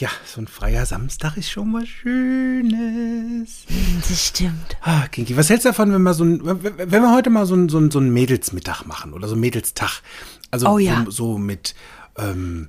ja, 0.00 0.08
so 0.24 0.40
ein 0.40 0.46
freier 0.46 0.86
Samstag 0.86 1.36
ist 1.36 1.50
schon 1.50 1.72
was 1.72 1.88
Schönes. 1.88 3.64
Das 4.08 4.26
stimmt. 4.26 4.76
Ah, 4.82 5.06
Kinky, 5.08 5.36
was 5.36 5.50
hältst 5.50 5.64
du 5.64 5.70
davon, 5.70 5.92
wenn 5.92 6.02
wir 6.02 6.14
so 6.14 6.24
ein, 6.24 6.40
wenn 6.44 7.02
wir 7.02 7.14
heute 7.14 7.30
mal 7.30 7.46
so 7.46 7.54
ein, 7.54 7.68
so 7.68 7.78
ein, 7.78 7.90
so 7.90 7.98
ein 7.98 8.10
Mädelsmittag 8.10 8.84
machen 8.84 9.12
oder 9.12 9.28
so 9.28 9.34
ein 9.34 9.40
Mädelstag? 9.40 10.02
Also 10.50 10.68
Oh 10.68 10.78
ja. 10.78 11.04
so, 11.06 11.10
so 11.10 11.38
mit, 11.38 11.74
ähm, 12.16 12.68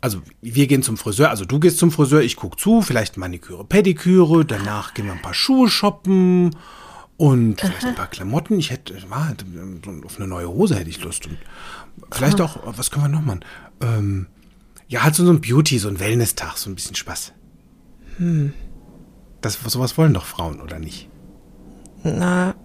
also 0.00 0.22
wir 0.40 0.66
gehen 0.66 0.82
zum 0.82 0.96
Friseur, 0.96 1.30
also 1.30 1.44
du 1.44 1.58
gehst 1.60 1.78
zum 1.78 1.90
Friseur, 1.90 2.22
ich 2.22 2.36
guck 2.36 2.58
zu, 2.58 2.82
vielleicht 2.82 3.16
Maniküre, 3.16 3.64
Pediküre, 3.64 4.44
danach 4.44 4.94
gehen 4.94 5.06
wir 5.06 5.12
ein 5.12 5.22
paar 5.22 5.34
Schuhe 5.34 5.68
shoppen 5.68 6.56
und 7.16 7.60
vielleicht 7.60 7.84
ein 7.84 7.94
paar 7.94 8.06
Klamotten. 8.06 8.58
Ich 8.58 8.70
hätte, 8.70 8.94
auf 10.04 10.16
eine 10.16 10.26
neue 10.26 10.48
Hose 10.48 10.76
hätte 10.76 10.88
ich 10.88 11.02
Lust. 11.02 11.26
Und 11.26 11.36
vielleicht 12.10 12.40
auch, 12.40 12.58
was 12.64 12.90
können 12.90 13.04
wir 13.04 13.08
noch 13.10 13.20
machen? 13.20 13.44
Ähm, 13.82 14.26
ja, 14.90 15.04
halt 15.04 15.14
so 15.14 15.30
ein 15.30 15.40
Beauty, 15.40 15.78
so 15.78 15.88
ein 15.88 16.00
Wellness-Tag, 16.00 16.58
so 16.58 16.68
ein 16.68 16.74
bisschen 16.74 16.96
Spaß. 16.96 17.32
Hm. 18.16 18.52
Das, 19.40 19.54
sowas 19.54 19.96
wollen 19.96 20.12
doch 20.12 20.24
Frauen, 20.24 20.60
oder 20.60 20.80
nicht? 20.80 21.08
Na, 22.02 22.56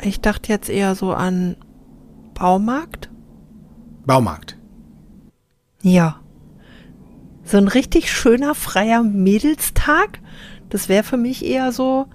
ich 0.00 0.20
dachte 0.20 0.52
jetzt 0.52 0.68
eher 0.68 0.94
so 0.94 1.12
an 1.12 1.56
Baumarkt. 2.34 3.10
Baumarkt. 4.06 4.56
Ja. 5.82 6.20
So 7.42 7.56
ein 7.56 7.66
richtig 7.66 8.12
schöner, 8.12 8.54
freier 8.54 9.02
Mädelstag, 9.02 10.20
das 10.68 10.88
wäre 10.88 11.02
für 11.02 11.16
mich 11.16 11.44
eher 11.44 11.72
so 11.72 12.06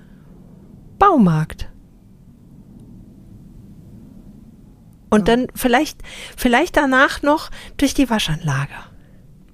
Baumarkt. 0.98 1.70
Und 5.10 5.28
dann 5.28 5.48
vielleicht, 5.56 6.00
vielleicht 6.38 6.78
danach 6.78 7.22
noch 7.22 7.52
durch 7.76 7.94
die 7.94 8.10
Waschanlage 8.10 8.93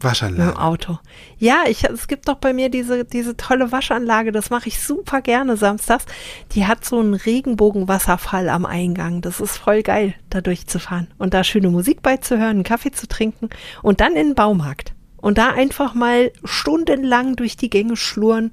Waschanlage. 0.02 0.58
Auto. 0.58 1.00
Ja, 1.38 1.64
ich, 1.68 1.84
es 1.84 2.08
gibt 2.08 2.28
doch 2.28 2.36
bei 2.36 2.54
mir 2.54 2.70
diese, 2.70 3.04
diese 3.06 3.36
tolle 3.36 3.72
Waschanlage, 3.72 4.32
das 4.32 4.50
mache 4.50 4.70
ich 4.70 4.82
super 4.82 5.22
gerne 5.22 5.58
samstags. 5.58 6.06
Die 6.52 6.66
hat 6.66 6.86
so 6.86 7.00
einen 7.00 7.14
Regenbogenwasserfall 7.14 8.50
am 8.50 8.66
Eingang. 8.66 9.22
Das 9.22 9.40
ist 9.40 9.58
voll 9.58 9.84
geil, 9.84 10.16
da 10.30 10.42
durchzufahren 10.42 11.08
und 11.18 11.34
da 11.34 11.44
schöne 11.44 11.70
Musik 11.70 12.02
beizuhören, 12.02 12.50
einen 12.50 12.64
Kaffee 12.64 12.92
zu 12.92 13.08
trinken 13.08 13.50
und 13.82 14.00
dann 14.00 14.16
in 14.16 14.30
den 14.30 14.36
Baumarkt. 14.36 14.94
Und 15.18 15.38
da 15.38 15.52
einfach 15.52 15.94
mal 15.94 16.32
stundenlang 16.46 17.36
durch 17.36 17.58
die 17.58 17.70
Gänge 17.70 17.98
schluren 17.98 18.52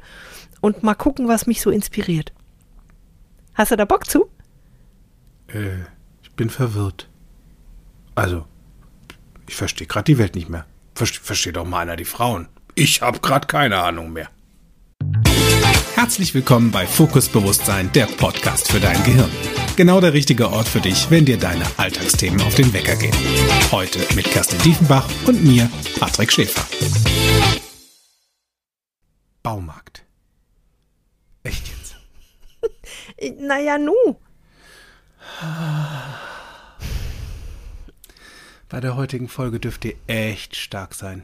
und 0.60 0.82
mal 0.82 0.94
gucken, 0.94 1.28
was 1.28 1.46
mich 1.46 1.60
so 1.60 1.70
inspiriert. 1.70 2.32
Hast 3.54 3.70
du 3.70 3.76
da 3.76 3.84
Bock 3.84 4.06
zu? 4.10 4.28
Äh, 5.48 5.82
ich 6.22 6.32
bin 6.32 6.50
verwirrt. 6.50 7.08
Also, 8.16 8.46
ich 9.48 9.54
verstehe 9.54 9.86
gerade 9.86 10.04
die 10.04 10.18
Welt 10.18 10.34
nicht 10.34 10.48
mehr. 10.48 10.66
Verste, 10.96 11.20
versteht 11.20 11.56
doch 11.56 11.66
mal 11.66 11.80
einer 11.80 11.96
die 11.96 12.06
Frauen. 12.06 12.48
Ich 12.74 13.02
habe 13.02 13.20
gerade 13.20 13.46
keine 13.46 13.82
Ahnung 13.82 14.14
mehr. 14.14 14.30
Herzlich 15.94 16.32
willkommen 16.32 16.70
bei 16.70 16.86
Fokus 16.86 17.28
Bewusstsein, 17.28 17.92
der 17.92 18.06
Podcast 18.06 18.72
für 18.72 18.80
dein 18.80 19.02
Gehirn. 19.04 19.30
Genau 19.76 20.00
der 20.00 20.14
richtige 20.14 20.48
Ort 20.50 20.66
für 20.66 20.80
dich, 20.80 21.10
wenn 21.10 21.26
dir 21.26 21.36
deine 21.36 21.66
Alltagsthemen 21.76 22.40
auf 22.40 22.54
den 22.54 22.72
Wecker 22.72 22.96
gehen. 22.96 23.14
Heute 23.70 23.98
mit 24.14 24.24
Kerstin 24.24 24.58
Diefenbach 24.62 25.06
und 25.26 25.44
mir, 25.44 25.68
Patrick 26.00 26.32
Schäfer. 26.32 26.66
Baumarkt. 29.42 30.02
Echt 31.42 31.68
jetzt? 31.68 31.96
Naja, 33.38 33.76
nu. 33.76 33.92
Bei 38.76 38.80
der 38.80 38.94
heutigen 38.94 39.28
Folge 39.28 39.58
dürft 39.58 39.86
ihr 39.86 39.94
echt 40.06 40.54
stark 40.54 40.92
sein. 40.92 41.22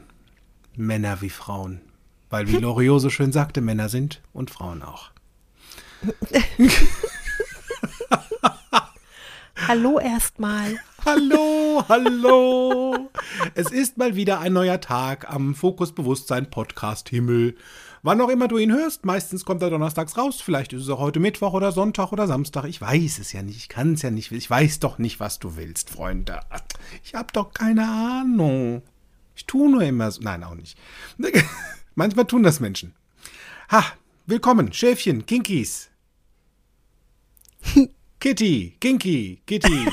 Männer 0.75 1.21
wie 1.21 1.29
Frauen. 1.29 1.81
Weil, 2.31 2.47
wie 2.47 2.57
Loriot 2.57 2.99
so 2.99 3.11
schön 3.11 3.31
sagte, 3.31 3.61
Männer 3.61 3.89
sind 3.89 4.23
und 4.33 4.49
Frauen 4.49 4.81
auch. 4.81 5.11
Hallo 9.67 9.99
erstmal. 9.99 10.79
Hallo, 11.05 11.83
hallo. 11.89 13.11
Es 13.53 13.71
ist 13.71 13.99
mal 13.99 14.15
wieder 14.15 14.39
ein 14.39 14.53
neuer 14.53 14.81
Tag 14.81 15.31
am 15.31 15.53
Fokus 15.53 15.93
Bewusstsein 15.93 16.49
Podcast 16.49 17.09
Himmel. 17.09 17.55
Wann 18.05 18.19
auch 18.19 18.27
immer 18.27 18.49
du 18.49 18.57
ihn 18.57 18.73
hörst, 18.73 19.05
meistens 19.05 19.45
kommt 19.45 19.61
er 19.61 19.69
donnerstags 19.69 20.17
raus. 20.17 20.41
Vielleicht 20.41 20.73
ist 20.73 20.83
es 20.83 20.89
auch 20.89 20.99
heute 20.99 21.21
Mittwoch 21.21 21.53
oder 21.53 21.71
Sonntag 21.71 22.11
oder 22.11 22.27
Samstag. 22.27 22.65
Ich 22.65 22.81
weiß 22.81 23.19
es 23.19 23.31
ja 23.31 23.41
nicht. 23.41 23.55
Ich 23.55 23.69
kann 23.69 23.93
es 23.93 24.01
ja 24.01 24.11
nicht. 24.11 24.29
Ich 24.33 24.49
weiß 24.49 24.79
doch 24.79 24.97
nicht, 24.97 25.21
was 25.21 25.39
du 25.39 25.55
willst, 25.55 25.89
Freunde. 25.89 26.41
Ich 27.05 27.15
habe 27.15 27.31
doch 27.31 27.53
keine 27.53 27.87
Ahnung. 27.87 28.81
Ich 29.35 29.45
tue 29.45 29.71
nur 29.71 29.83
immer 29.83 30.11
so. 30.11 30.21
Nein, 30.21 30.43
auch 30.43 30.53
nicht. 30.53 30.77
Manchmal 31.95 32.25
tun 32.25 32.43
das 32.43 32.59
Menschen. 32.59 32.93
Ha, 33.71 33.85
willkommen, 34.25 34.73
Schäfchen, 34.73 35.25
Kinkies. 35.25 35.89
Kitty, 38.19 38.75
Kinky, 38.81 39.41
Kitty. 39.47 39.87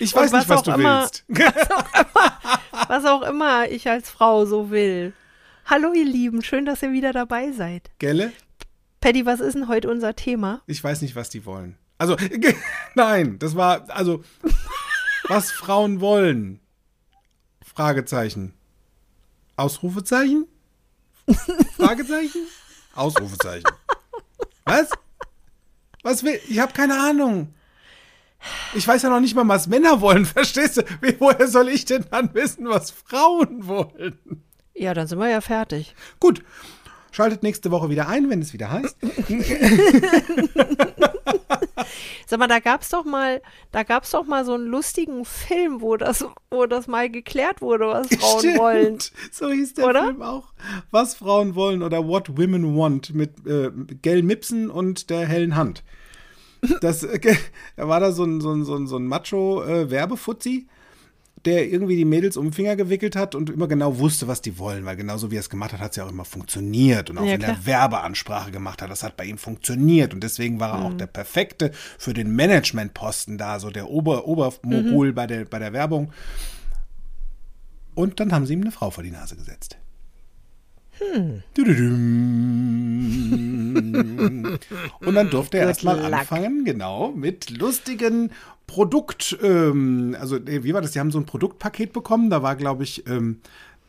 Ich 0.00 0.14
weiß 0.14 0.32
was 0.32 0.40
nicht, 0.40 0.48
was 0.50 0.58
auch 0.58 0.62
du 0.64 0.70
immer- 0.72 1.00
willst. 1.00 1.24
Was 2.88 3.04
auch 3.06 3.22
immer 3.22 3.68
ich 3.68 3.88
als 3.88 4.10
Frau 4.10 4.44
so 4.44 4.70
will. 4.70 5.12
Hallo 5.68 5.92
ihr 5.92 6.04
Lieben, 6.04 6.44
schön, 6.44 6.64
dass 6.64 6.80
ihr 6.84 6.92
wieder 6.92 7.12
dabei 7.12 7.50
seid. 7.50 7.90
Gelle? 7.98 8.32
Paddy, 9.00 9.26
was 9.26 9.40
ist 9.40 9.54
denn 9.54 9.66
heute 9.66 9.90
unser 9.90 10.14
Thema? 10.14 10.62
Ich 10.68 10.82
weiß 10.82 11.02
nicht, 11.02 11.16
was 11.16 11.28
die 11.28 11.44
wollen. 11.44 11.76
Also, 11.98 12.16
nein, 12.94 13.40
das 13.40 13.56
war, 13.56 13.90
also, 13.90 14.22
was 15.26 15.50
Frauen 15.50 16.00
wollen. 16.00 16.60
Fragezeichen. 17.64 18.54
Ausrufezeichen? 19.56 20.46
Fragezeichen? 21.76 22.46
Ausrufezeichen. 22.94 23.68
Was? 24.66 24.90
Was 26.04 26.22
will, 26.22 26.38
ich 26.48 26.60
habe 26.60 26.74
keine 26.74 26.96
Ahnung. 26.96 27.52
Ich 28.74 28.86
weiß 28.86 29.02
ja 29.02 29.10
noch 29.10 29.18
nicht 29.18 29.34
mal, 29.34 29.48
was 29.48 29.66
Männer 29.66 30.00
wollen, 30.00 30.26
verstehst 30.26 30.76
du? 30.76 30.82
Wie, 31.00 31.18
woher 31.18 31.48
soll 31.48 31.68
ich 31.70 31.86
denn 31.86 32.04
dann 32.08 32.32
wissen, 32.34 32.68
was 32.68 32.92
Frauen 32.92 33.66
wollen? 33.66 34.45
Ja, 34.76 34.94
dann 34.94 35.06
sind 35.06 35.18
wir 35.18 35.28
ja 35.28 35.40
fertig. 35.40 35.94
Gut, 36.20 36.42
schaltet 37.10 37.42
nächste 37.42 37.70
Woche 37.70 37.88
wieder 37.88 38.08
ein, 38.08 38.28
wenn 38.28 38.42
es 38.42 38.52
wieder 38.52 38.70
heißt. 38.70 38.96
Sag 42.26 42.38
mal, 42.40 42.48
da 42.48 42.58
gab's 42.58 42.88
doch 42.90 43.04
mal, 43.04 43.40
da 43.72 43.84
gab's 43.84 44.10
doch 44.10 44.26
mal 44.26 44.44
so 44.44 44.54
einen 44.54 44.66
lustigen 44.66 45.24
Film, 45.24 45.80
wo 45.80 45.96
das, 45.96 46.26
wo 46.50 46.66
das 46.66 46.88
mal 46.88 47.08
geklärt 47.08 47.62
wurde, 47.62 47.86
was 47.86 48.08
Frauen 48.08 48.38
Stimmt. 48.40 48.58
wollen. 48.58 48.98
So 49.30 49.50
hieß 49.50 49.74
der 49.74 49.86
Oder? 49.86 50.04
Film 50.06 50.22
auch. 50.22 50.52
Was 50.90 51.14
Frauen 51.14 51.54
wollen 51.54 51.82
oder 51.82 52.06
What 52.06 52.36
Women 52.36 52.76
Want 52.76 53.14
mit 53.14 53.46
äh, 53.46 53.70
Gell 54.02 54.22
Mipsen 54.22 54.70
und 54.70 55.08
der 55.08 55.26
hellen 55.26 55.56
Hand. 55.56 55.84
Das, 56.80 57.02
äh, 57.02 57.18
da 57.76 57.88
war 57.88 58.00
da 58.00 58.12
so 58.12 58.24
ein, 58.24 58.40
so 58.40 58.52
ein, 58.52 58.64
so 58.64 58.74
ein, 58.74 58.86
so 58.86 58.96
ein 58.96 59.06
Macho-Werbefuzzi, 59.06 60.66
der 61.46 61.70
irgendwie 61.70 61.96
die 61.96 62.04
Mädels 62.04 62.36
um 62.36 62.46
den 62.46 62.52
Finger 62.52 62.76
gewickelt 62.76 63.16
hat 63.16 63.34
und 63.34 63.48
immer 63.50 63.68
genau 63.68 63.98
wusste, 63.98 64.28
was 64.28 64.42
die 64.42 64.58
wollen, 64.58 64.84
weil 64.84 64.96
genauso 64.96 65.30
wie 65.30 65.36
er 65.36 65.40
es 65.40 65.48
gemacht 65.48 65.72
hat, 65.72 65.80
hat 65.80 65.92
es 65.92 65.96
ja 65.96 66.04
auch 66.04 66.10
immer 66.10 66.24
funktioniert. 66.24 67.08
Und 67.08 67.18
auch 67.18 67.24
Ja, 67.24 67.32
wenn 67.34 67.40
er 67.42 67.54
klar. 67.54 67.66
Werbeansprache 67.66 68.50
gemacht 68.50 68.82
hat, 68.82 68.90
das 68.90 69.02
hat 69.02 69.16
bei 69.16 69.24
ihm 69.24 69.38
funktioniert. 69.38 70.12
Und 70.12 70.22
deswegen 70.22 70.60
war 70.60 70.72
er 70.72 70.78
Mhm. 70.80 70.86
auch 70.86 70.94
der 70.98 71.06
Perfekte 71.06 71.70
für 71.98 72.12
den 72.12 72.34
Managementposten 72.34 73.38
da, 73.38 73.58
so 73.60 73.70
der 73.70 73.88
Ober 73.88 74.26
Obermogul 74.26 75.10
Mhm. 75.10 75.14
bei, 75.14 75.26
der, 75.26 75.44
bei 75.44 75.58
der 75.58 75.72
Werbung. 75.72 76.12
Und 77.94 78.20
dann 78.20 78.32
haben 78.32 78.44
sie 78.44 78.52
ihm 78.52 78.60
eine 78.60 78.72
Frau 78.72 78.90
vor 78.90 79.02
die 79.04 79.10
Nase 79.10 79.36
gesetzt. 79.36 79.78
Hm. 80.98 81.42
Und 85.00 85.14
dann 85.14 85.30
durfte 85.30 85.58
er 85.58 85.66
erstmal 85.68 85.98
anfangen, 86.12 86.64
genau, 86.64 87.12
mit 87.12 87.50
lustigen 87.50 88.30
Produkt, 88.66 89.38
ähm, 89.42 90.16
also 90.18 90.36
äh, 90.36 90.64
wie 90.64 90.74
war 90.74 90.82
das? 90.82 90.92
Die 90.92 91.00
haben 91.00 91.10
so 91.10 91.18
ein 91.18 91.26
Produktpaket 91.26 91.92
bekommen, 91.92 92.30
da 92.30 92.42
war, 92.42 92.56
glaube 92.56 92.82
ich, 92.82 93.06
ähm, 93.08 93.40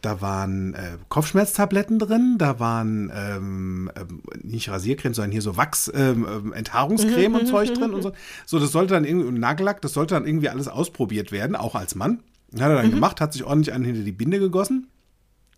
da 0.01 0.21
waren 0.21 0.75
äh, 0.75 0.97
Kopfschmerztabletten 1.09 1.97
drin, 1.97 2.35
da 2.37 2.59
waren 2.59 3.11
ähm, 3.15 3.91
ähm, 3.99 4.21
nicht 4.43 4.69
Rasiercreme, 4.69 5.15
sondern 5.15 5.31
hier 5.31 5.41
so 5.41 5.57
Wachs, 5.57 5.91
ähm, 5.93 6.27
ähm, 6.29 6.53
Enthaarungscreme 6.53 7.35
und 7.35 7.47
Zeug 7.47 7.73
drin 7.73 7.93
und 7.93 8.03
so. 8.03 8.11
So, 8.45 8.59
das 8.59 8.71
sollte 8.71 8.93
dann 8.93 9.05
irgendwie, 9.05 9.27
und 9.27 9.39
Nagellack, 9.39 9.81
das 9.81 9.93
sollte 9.93 10.13
dann 10.13 10.27
irgendwie 10.27 10.49
alles 10.49 10.67
ausprobiert 10.67 11.31
werden, 11.31 11.55
auch 11.55 11.73
als 11.73 11.95
Mann. 11.95 12.21
Hat 12.53 12.69
er 12.69 12.75
dann 12.75 12.91
gemacht, 12.91 13.19
hat 13.19 13.33
sich 13.33 13.43
ordentlich 13.43 13.73
einen 13.73 13.83
hinter 13.83 14.03
die 14.03 14.11
Binde 14.11 14.39
gegossen. 14.39 14.87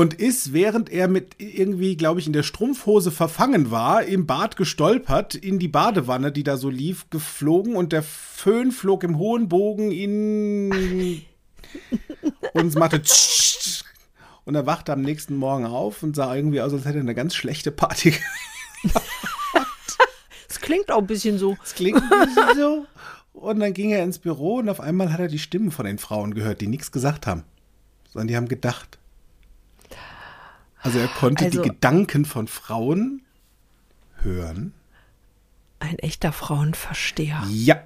und 0.00 0.14
ist, 0.14 0.54
während 0.54 0.88
er 0.88 1.08
mit 1.08 1.34
irgendwie, 1.36 1.94
glaube 1.94 2.20
ich, 2.20 2.26
in 2.26 2.32
der 2.32 2.42
Strumpfhose 2.42 3.10
verfangen 3.10 3.70
war, 3.70 4.02
im 4.02 4.24
Bad 4.24 4.56
gestolpert, 4.56 5.34
in 5.34 5.58
die 5.58 5.68
Badewanne, 5.68 6.32
die 6.32 6.42
da 6.42 6.56
so 6.56 6.70
lief, 6.70 7.10
geflogen 7.10 7.76
und 7.76 7.92
der 7.92 8.02
Föhn 8.02 8.72
flog 8.72 9.04
im 9.04 9.18
hohen 9.18 9.50
Bogen 9.50 9.92
in 9.92 10.72
und 12.54 12.66
es 12.66 12.76
machte 12.76 13.02
und 14.46 14.54
er 14.54 14.64
wachte 14.64 14.90
am 14.94 15.02
nächsten 15.02 15.36
Morgen 15.36 15.66
auf 15.66 16.02
und 16.02 16.16
sah 16.16 16.34
irgendwie 16.34 16.62
aus, 16.62 16.72
als 16.72 16.86
hätte 16.86 16.96
er 16.96 17.02
eine 17.02 17.14
ganz 17.14 17.34
schlechte 17.34 17.70
Party. 17.70 18.14
Es 20.48 20.60
klingt 20.60 20.90
auch 20.90 20.98
ein 20.98 21.06
bisschen 21.06 21.38
so. 21.38 21.56
Das 21.60 21.74
klingt 21.74 22.02
ein 22.02 22.08
bisschen 22.08 22.56
so. 22.56 22.86
Und 23.32 23.60
dann 23.60 23.72
ging 23.72 23.90
er 23.90 24.02
ins 24.02 24.18
Büro 24.18 24.56
und 24.56 24.68
auf 24.68 24.80
einmal 24.80 25.12
hat 25.12 25.20
er 25.20 25.28
die 25.28 25.38
Stimmen 25.38 25.70
von 25.70 25.84
den 25.84 25.98
Frauen 25.98 26.34
gehört, 26.34 26.60
die 26.60 26.66
nichts 26.66 26.90
gesagt 26.90 27.26
haben. 27.26 27.44
sondern 28.08 28.28
die 28.28 28.36
haben 28.36 28.48
gedacht. 28.48 28.99
Also 30.82 30.98
er 30.98 31.08
konnte 31.08 31.44
Also- 31.46 31.62
die 31.62 31.68
Gedanken 31.68 32.24
von 32.24 32.48
Frauen 32.48 33.22
hören. 34.22 34.74
Ein 35.78 35.98
echter 35.98 36.32
Frauenversteher. 36.32 37.42
Ja. 37.50 37.82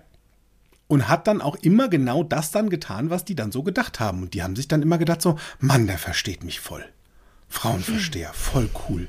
Und 0.86 1.08
hat 1.08 1.26
dann 1.26 1.40
auch 1.40 1.56
immer 1.56 1.88
genau 1.88 2.22
das 2.22 2.50
dann 2.50 2.68
getan, 2.70 3.08
was 3.10 3.24
die 3.24 3.34
dann 3.34 3.52
so 3.52 3.62
gedacht 3.62 4.00
haben. 4.00 4.22
Und 4.22 4.34
die 4.34 4.42
haben 4.42 4.54
sich 4.56 4.68
dann 4.68 4.82
immer 4.82 4.98
gedacht 4.98 5.22
so, 5.22 5.38
Mann, 5.58 5.86
der 5.86 5.98
versteht 5.98 6.44
mich 6.44 6.60
voll. 6.60 6.84
Frauenversteher, 7.48 8.32
voll 8.32 8.68
cool. 8.88 9.08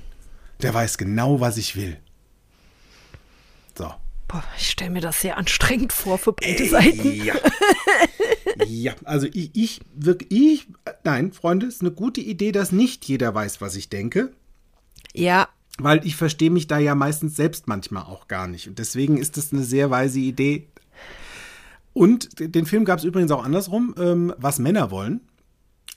Der 0.61 0.73
weiß 0.73 0.97
genau, 0.97 1.39
was 1.41 1.57
ich 1.57 1.75
will. 1.75 1.97
So. 3.77 3.93
Boah, 4.27 4.43
ich 4.57 4.69
stelle 4.71 4.91
mir 4.91 5.01
das 5.01 5.21
sehr 5.21 5.37
anstrengend 5.37 5.91
vor 5.93 6.17
für 6.17 6.33
beide 6.33 6.67
Seiten. 6.67 7.11
Ja. 7.23 7.35
ja, 8.68 8.94
also 9.03 9.27
ich, 9.27 9.51
ich, 9.53 9.81
wirklich, 9.95 10.31
ich, 10.31 10.68
nein, 11.03 11.31
Freunde, 11.33 11.65
ist 11.65 11.81
eine 11.81 11.92
gute 11.92 12.21
Idee, 12.21 12.51
dass 12.51 12.71
nicht 12.71 13.06
jeder 13.06 13.33
weiß, 13.33 13.62
was 13.62 13.75
ich 13.75 13.89
denke. 13.89 14.31
Ja, 15.13 15.50
Weil 15.77 16.06
ich 16.06 16.15
verstehe 16.15 16.51
mich 16.51 16.68
da 16.68 16.77
ja 16.77 16.95
meistens 16.95 17.36
selbst 17.36 17.68
manchmal 17.68 18.03
auch 18.03 18.27
gar 18.27 18.47
nicht. 18.47 18.68
Und 18.68 18.80
deswegen 18.80 19.18
ist 19.18 19.38
das 19.38 19.51
eine 19.51 19.63
sehr 19.63 19.89
weise 19.89 20.19
Idee. 20.19 20.68
Und 21.94 22.39
den 22.39 22.65
Film 22.65 22.86
gab 22.86 23.00
es 23.00 23.06
übrigens 23.06 23.31
auch 23.31 23.44
andersrum, 23.44 23.95
ähm, 23.97 24.33
was 24.38 24.59
Männer 24.59 24.92
wollen. 24.92 25.21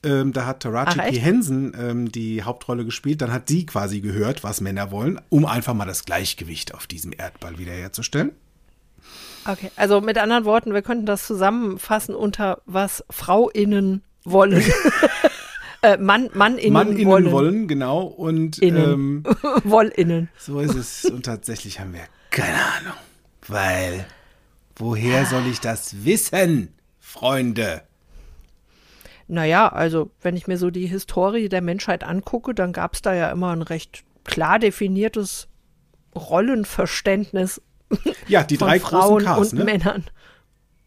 Ähm, 0.05 0.33
da 0.33 0.47
hat 0.47 0.61
Taraji 0.61 1.11
P. 1.11 1.19
Henson 1.19 1.73
ähm, 1.77 2.13
die 2.13 2.45
Hauptrolle 2.45 2.85
gespielt. 2.85 3.21
Dann 3.21 3.33
hat 3.33 3.49
sie 3.49 3.67
quasi 3.67 4.01
gehört, 4.01 4.45
was 4.45 4.61
Männer 4.61 4.93
wollen, 4.93 5.21
um 5.29 5.45
einfach 5.45 5.75
mal 5.75 5.87
das 5.87 6.05
Gleichgewicht 6.05 6.75
auf 6.75 6.87
diesem 6.87 7.13
Erdball 7.17 7.59
wiederherzustellen. 7.59 8.33
Okay. 9.49 9.71
Also 9.77 10.01
mit 10.01 10.19
anderen 10.19 10.45
Worten, 10.45 10.75
wir 10.75 10.83
könnten 10.83 11.07
das 11.07 11.27
zusammenfassen 11.27 12.15
unter 12.15 12.63
was 12.67 13.05
Frauinnen 13.11 14.03
wollen. 14.25 14.63
äh, 15.83 15.97
Mann, 15.97 16.31
Manninnen 16.35 16.73
Mann 16.73 16.93
innen 16.93 17.07
wollen. 17.07 17.33
wollen. 17.33 17.69
genau. 17.69 18.03
Und 18.03 18.59
Innen. 18.59 18.93
ähm, 18.93 19.25
Wollinnen. 19.65 20.29
so 20.39 20.61
ist 20.61 20.75
es. 20.75 21.05
Und 21.07 21.25
tatsächlich 21.27 21.81
haben 21.81 21.93
wir 21.93 22.05
keine 22.31 22.59
Ahnung. 22.79 22.99
Weil, 23.47 24.07
woher 24.77 25.25
soll 25.27 25.47
ich 25.47 25.61
das 25.61 26.05
wissen, 26.05 26.75
Freunde? 26.99 27.83
Naja, 29.27 29.69
also 29.69 30.11
wenn 30.23 30.37
ich 30.37 30.47
mir 30.47 30.57
so 30.57 30.71
die 30.71 30.87
Historie 30.87 31.49
der 31.49 31.61
Menschheit 31.63 32.03
angucke, 32.05 32.55
dann 32.55 32.73
gab 32.73 32.95
es 32.95 33.03
da 33.03 33.15
ja 33.15 33.31
immer 33.31 33.53
ein 33.53 33.63
recht 33.63 34.05
klar 34.25 34.59
definiertes 34.59 35.49
Rollenverständnis 36.15 37.61
Ja, 38.29 38.45
die 38.45 38.57
drei 38.59 38.79
Frauen 38.81 39.25
großen 39.25 39.43
Ks, 39.43 39.53
und 39.53 39.59
ne? 39.59 39.65
Männern. 39.65 40.05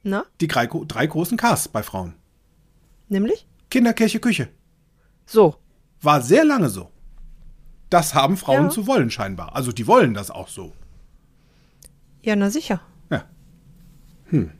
Na, 0.03 0.25
Die 0.39 0.47
drei, 0.47 0.67
drei 0.67 1.05
großen 1.07 1.37
Ks 1.37 1.67
bei 1.67 1.83
Frauen. 1.83 2.13
nämlich? 3.09 3.47
Kinder, 3.69 3.93
Kirche, 3.93 4.19
Küche. 4.19 4.49
So. 5.25 5.55
War 6.01 6.21
sehr 6.21 6.43
lange 6.43 6.69
so. 6.69 6.89
Das 7.89 8.13
haben 8.15 8.35
Frauen 8.37 8.65
Ja. 8.65 8.69
zu 8.69 8.87
wollen 8.87 9.09
scheinbar. 9.11 9.55
Also 9.55 9.71
die 9.71 9.85
wollen 9.87 10.13
das 10.13 10.29
auch 10.31 10.47
so. 10.47 10.73
Ja, 12.21 12.35
na 12.35 12.49
sicher. 12.49 12.81
Ja. 13.09 13.25
Hm. 14.29 14.51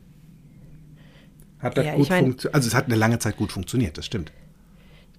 Hat 1.60 1.78
das 1.78 1.86
Ja, 1.86 1.94
gut 1.96 2.04
ich 2.04 2.10
mein- 2.10 2.24
funktioniert? 2.26 2.56
Also 2.56 2.68
es 2.68 2.76
hat 2.76 2.86
eine 2.86 2.96
lange 2.96 3.20
Zeit 3.20 3.38
gut 3.38 3.52
funktioniert, 3.52 3.98
das 3.98 4.06
stimmt. 4.06 4.32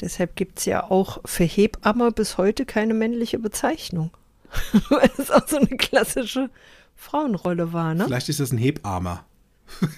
Deshalb 0.00 0.34
gibt 0.36 0.58
es 0.58 0.64
ja 0.64 0.90
auch 0.90 1.18
für 1.24 1.44
Hebamme 1.44 2.10
bis 2.12 2.38
heute 2.38 2.64
keine 2.66 2.94
männliche 2.94 3.38
Bezeichnung. 3.38 4.10
Weil 4.90 5.10
es 5.18 5.30
auch 5.30 5.46
so 5.48 5.56
eine 5.58 5.68
klassische 5.76 6.50
Frauenrolle 7.02 7.72
war, 7.72 7.94
ne? 7.94 8.04
Vielleicht 8.04 8.28
ist 8.28 8.38
das 8.40 8.52
ein 8.52 8.58
Hebarmer. 8.58 9.24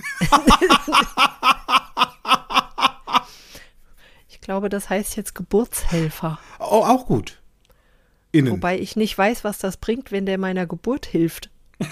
Ich 4.28 4.40
glaube, 4.46 4.68
das 4.68 4.90
heißt 4.90 5.16
jetzt 5.16 5.34
Geburtshelfer. 5.34 6.38
Oh, 6.58 6.84
auch 6.84 7.06
gut. 7.06 7.40
Innen. 8.30 8.52
Wobei 8.52 8.78
ich 8.78 8.94
nicht 8.94 9.16
weiß, 9.16 9.42
was 9.42 9.56
das 9.56 9.78
bringt, 9.78 10.12
wenn 10.12 10.26
der 10.26 10.36
meiner 10.36 10.66
Geburt 10.66 11.06
hilft. 11.06 11.50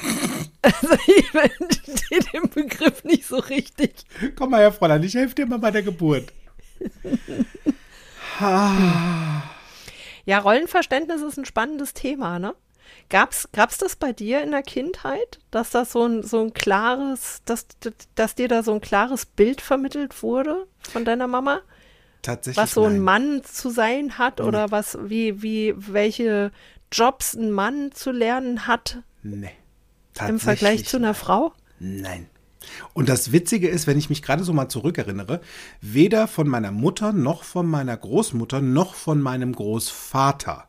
Also 0.65 0.95
ich 1.09 1.29
verstehe 1.31 2.21
den 2.33 2.49
Begriff 2.51 3.03
nicht 3.03 3.27
so 3.27 3.39
richtig. 3.39 3.95
Komm 4.37 4.51
mal 4.51 4.61
her, 4.61 4.73
Fräulein, 4.73 5.03
ich 5.03 5.15
helfe 5.15 5.35
dir 5.35 5.47
mal 5.47 5.59
bei 5.59 5.71
der 5.73 5.83
Geburt. 5.83 6.33
Ja, 10.25 10.39
Rollenverständnis 10.39 11.21
ist 11.23 11.37
ein 11.37 11.45
spannendes 11.45 11.95
Thema, 11.95 12.39
ne? 12.39 12.55
Gab's, 13.09 13.49
gab's 13.53 13.79
das 13.79 13.97
bei 13.97 14.13
dir 14.13 14.43
in 14.43 14.51
der 14.53 14.63
Kindheit, 14.63 15.39
dass 15.51 15.71
das 15.71 15.93
so 15.93 16.05
ein, 16.07 16.23
so 16.23 16.41
ein 16.43 16.55
klares, 16.55 17.43
dass, 17.45 17.67
dass 18.15 18.35
dir 18.35 18.49
da 18.49 18.63
so 18.63 18.73
ein 18.73 18.81
klares 18.81 19.27
Bild 19.27 19.61
vermittelt 19.61 20.23
wurde 20.23 20.67
von 20.81 21.05
deiner 21.05 21.27
Mama? 21.27 21.61
Tatsächlich. 22.23 22.63
Was 22.63 22.73
so 22.73 22.85
ein 22.85 22.93
nein. 22.95 23.03
Mann 23.03 23.45
zu 23.45 23.71
sein 23.71 24.17
hat 24.19 24.41
oder 24.41 24.71
was, 24.71 24.97
wie, 25.03 25.43
wie, 25.43 25.75
welche 25.77 26.53
Jobs 26.93 27.35
ein 27.35 27.51
Mann 27.51 27.91
zu 27.93 28.13
lernen 28.13 28.67
hat 28.67 29.03
Nee. 29.23 29.51
im 30.29 30.39
Vergleich 30.39 30.87
zu 30.87 30.99
einer 30.99 31.15
Frau? 31.15 31.53
Nein. 31.81 32.29
Und 32.95 33.09
das 33.09 33.33
Witzige 33.33 33.69
ist, 33.69 33.87
wenn 33.87 33.99
ich 33.99 34.09
mich 34.09 34.23
gerade 34.23 34.45
so 34.45 34.53
mal 34.53 34.69
zurückerinnere, 34.69 35.41
weder 35.81 36.29
von 36.29 36.49
meiner 36.49 36.71
Mutter 36.71 37.13
noch 37.13 37.43
von 37.43 37.67
meiner 37.67 37.97
Großmutter 37.97 38.61
noch 38.61 38.95
von 38.95 39.21
meinem 39.21 39.53
Großvater. 39.53 40.69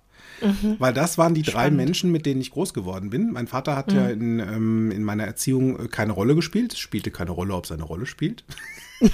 Weil 0.79 0.93
das 0.93 1.17
waren 1.17 1.33
die 1.33 1.41
drei 1.41 1.51
Mhm. 1.51 1.53
Spannend. 1.53 1.77
Menschen, 1.77 2.11
mit 2.11 2.25
denen 2.25 2.41
ich 2.41 2.51
groß 2.51 2.73
geworden 2.73 3.09
bin. 3.09 3.31
Mein 3.31 3.47
Vater 3.47 3.75
hat 3.75 3.91
ja 3.93 4.07
in, 4.09 4.39
ähm, 4.39 4.91
in 4.91 5.03
meiner 5.03 5.23
Erziehung 5.25 5.79
äh, 5.79 5.87
keine 5.87 6.11
Rolle 6.13 6.35
gespielt. 6.35 6.73
Es 6.73 6.79
spielte 6.79 7.11
keine 7.11 7.31
Rolle, 7.31 7.53
ob 7.53 7.65
seine 7.65 7.83
Rolle 7.83 8.05
spielt. 8.05 8.43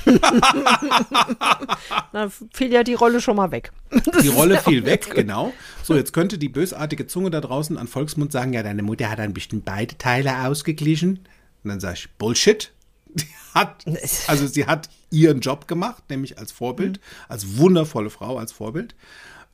Da 2.12 2.30
fiel 2.54 2.72
ja 2.72 2.84
die 2.84 2.94
Rolle 2.94 3.22
schon 3.22 3.36
mal 3.36 3.52
weg. 3.52 3.72
Die 4.24 4.28
Rolle 4.28 4.60
fiel 4.60 4.86
weg, 4.86 5.10
genau. 5.14 5.54
So, 5.84 5.96
jetzt 5.96 6.14
könnte 6.14 6.38
die 6.38 6.50
bösartige 6.50 7.08
Zunge 7.08 7.30
da 7.32 7.42
draußen 7.42 7.78
an 7.78 7.88
Volksmund 7.88 8.32
sagen, 8.32 8.54
ja, 8.54 8.64
deine 8.64 8.84
Mutter 8.84 9.10
hat 9.10 9.20
ein 9.20 9.34
bisschen 9.34 9.62
beide 9.64 9.98
Teile 9.98 10.46
ausgeglichen. 10.46 11.20
Und 11.64 11.70
dann 11.70 11.80
sage 11.80 11.96
ich, 11.96 12.10
Bullshit. 12.18 12.72
Die 13.14 13.26
hat, 13.56 13.86
also 14.28 14.46
sie 14.46 14.68
hat 14.68 14.90
ihren 15.10 15.40
Job 15.40 15.68
gemacht, 15.68 16.04
nämlich 16.10 16.38
als 16.38 16.52
Vorbild, 16.52 17.00
als 17.28 17.58
wundervolle 17.58 18.12
Frau, 18.12 18.38
als 18.38 18.52
Vorbild. 18.52 18.94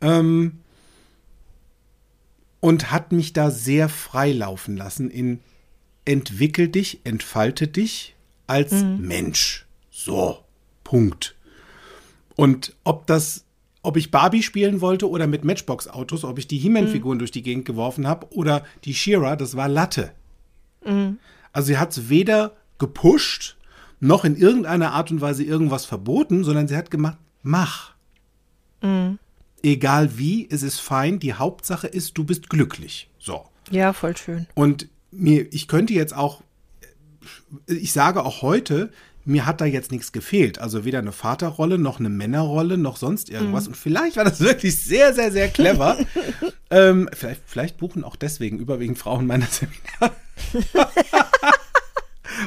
Ähm, 0.02 0.60
und 2.66 2.92
hat 2.92 3.12
mich 3.12 3.32
da 3.32 3.52
sehr 3.52 3.90
frei 3.90 4.32
laufen 4.32 4.76
lassen 4.76 5.12
in 5.12 5.40
entwickel 6.04 6.68
dich, 6.68 7.02
entfalte 7.04 7.68
dich 7.68 8.16
als 8.48 8.72
Mensch. 8.84 9.68
So, 9.92 10.40
Punkt. 10.84 11.36
Und 12.36 12.76
ob 12.84 13.06
das, 13.06 13.46
ob 13.84 13.98
ich 13.98 14.10
Barbie 14.10 14.42
spielen 14.42 14.82
wollte 14.82 15.08
oder 15.08 15.28
mit 15.28 15.46
Matchbox-Autos, 15.46 16.24
ob 16.24 16.40
ich 16.40 16.48
die 16.48 16.58
He-Man-Figuren 16.58 17.20
durch 17.20 17.30
die 17.30 17.44
Gegend 17.44 17.66
geworfen 17.66 18.08
habe 18.08 18.34
oder 18.34 18.66
die 18.84 18.96
She-Ra, 18.96 19.36
das 19.36 19.56
war 19.56 19.68
Latte. 19.68 20.12
Also 21.54 21.68
sie 21.68 21.78
hat 21.78 21.92
es 21.92 22.10
weder 22.10 22.56
gepusht, 22.80 23.58
noch 24.00 24.26
in 24.26 24.36
irgendeiner 24.36 24.94
Art 24.94 25.12
und 25.12 25.22
Weise 25.22 25.44
irgendwas 25.44 25.86
verboten, 25.86 26.44
sondern 26.44 26.68
sie 26.68 26.76
hat 26.76 26.90
gemacht, 26.90 27.20
mach. 27.44 27.94
Egal 29.66 30.16
wie, 30.20 30.48
es 30.48 30.62
ist 30.62 30.80
fein, 30.80 31.18
die 31.18 31.34
Hauptsache 31.34 31.88
ist, 31.88 32.20
du 32.20 32.24
bist 32.24 32.52
glücklich. 32.52 33.10
So. 33.18 33.46
Ja, 33.72 33.94
voll 33.94 34.16
schön. 34.16 34.46
Und 34.54 34.90
mir, 35.10 35.52
ich 35.52 35.68
könnte 35.68 35.92
jetzt 35.94 36.16
auch, 36.16 36.44
ich 37.66 37.92
sage 37.92 38.24
auch 38.24 38.44
heute, 38.44 38.92
mir 39.24 39.48
hat 39.48 39.62
da 39.62 39.66
jetzt 39.66 39.92
nichts 39.92 40.12
gefehlt. 40.12 40.60
Also 40.60 40.86
weder 40.86 41.00
eine 41.00 41.12
Vaterrolle, 41.12 41.80
noch 41.80 42.00
eine 42.00 42.10
Männerrolle, 42.10 42.78
noch 42.78 42.96
sonst 42.96 43.32
irgendwas. 43.32 43.68
Und 43.68 43.76
vielleicht 43.76 44.18
war 44.18 44.24
das 44.24 44.40
wirklich 44.40 44.78
sehr, 44.78 45.16
sehr, 45.16 45.32
sehr 45.32 45.48
clever. 45.48 45.98
ähm, 46.70 47.10
vielleicht, 47.12 47.42
vielleicht 47.48 47.78
buchen 47.78 48.04
auch 48.04 48.18
deswegen 48.18 48.60
überwiegend 48.60 49.00
Frauen 49.00 49.26
meine 49.26 49.48
Seminare. 49.48 50.16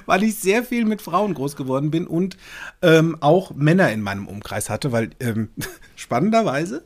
weil 0.06 0.22
ich 0.22 0.36
sehr 0.36 0.62
viel 0.62 0.84
mit 0.84 1.02
Frauen 1.02 1.34
groß 1.34 1.56
geworden 1.56 1.90
bin 1.90 2.06
und 2.06 2.36
ähm, 2.80 3.16
auch 3.20 3.56
Männer 3.56 3.90
in 3.90 4.02
meinem 4.02 4.28
Umkreis 4.28 4.70
hatte, 4.70 4.92
weil 4.92 5.10
ähm, 5.18 5.48
spannenderweise 5.96 6.84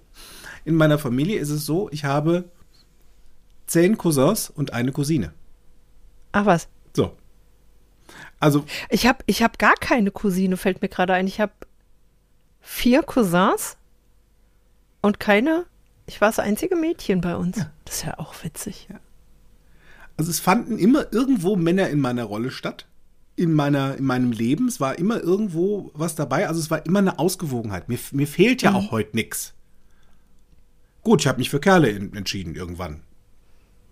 in 0.65 0.75
meiner 0.75 0.99
Familie 0.99 1.39
ist 1.39 1.51
es 1.51 1.67
so, 1.67 1.89
ich 1.91 2.05
habe 2.05 2.45
zehn 3.67 3.97
Cousins 3.97 4.51
und 4.51 4.73
eine 4.73 4.93
Cousine. 4.93 5.33
Ach 6.33 6.47
was. 6.47 6.69
So. 6.95 7.17
Also, 8.41 8.65
Ich 8.91 9.07
habe 9.07 9.19
ich 9.27 9.43
hab 9.43 9.59
gar 9.59 9.75
keine 9.75 10.11
Cousine, 10.11 10.57
fällt 10.57 10.83
mir 10.83 10.89
gerade 10.89 11.15
ein. 11.15 11.27
Ich 11.27 11.41
habe 11.41 11.53
vier 12.61 13.03
Cousins 13.03 13.77
und 15.01 15.21
keine. 15.21 15.67
Ich 16.07 16.21
war 16.21 16.29
das 16.29 16.39
einzige 16.39 16.77
Mädchen 16.77 17.21
bei 17.21 17.37
uns. 17.37 17.65
Das 17.85 17.97
ist 17.97 18.05
ja 18.05 18.19
auch 18.19 18.35
witzig. 18.43 18.89
also 20.17 20.31
es 20.31 20.41
fanden 20.41 20.79
immer 20.79 21.13
irgendwo 21.13 21.57
Männer 21.57 21.89
in 21.89 22.01
meiner 22.01 22.25
Rolle 22.25 22.51
statt. 22.51 22.87
In, 23.35 23.55
meiner, 23.55 23.97
in 23.97 24.05
meinem 24.05 24.31
Leben. 24.33 24.69
Es 24.69 24.79
war 24.79 24.99
immer 24.99 25.21
irgendwo 25.21 25.91
was 25.95 26.15
dabei. 26.15 26.49
Also 26.49 26.61
es 26.61 26.71
war 26.71 26.85
immer 26.85 26.99
eine 26.99 27.19
Ausgewogenheit. 27.19 27.89
Mir, 27.89 27.99
mir 28.13 28.27
fehlt 28.27 28.61
ja 28.63 28.75
auch 28.75 28.91
heute 28.91 29.17
nichts. 29.17 29.55
Gut, 31.03 31.21
ich 31.21 31.27
habe 31.27 31.39
mich 31.39 31.51
für 31.51 31.61
Kerle 31.61 31.91
in, 31.91 32.15
entschieden 32.15 32.55
irgendwann. 32.55 33.03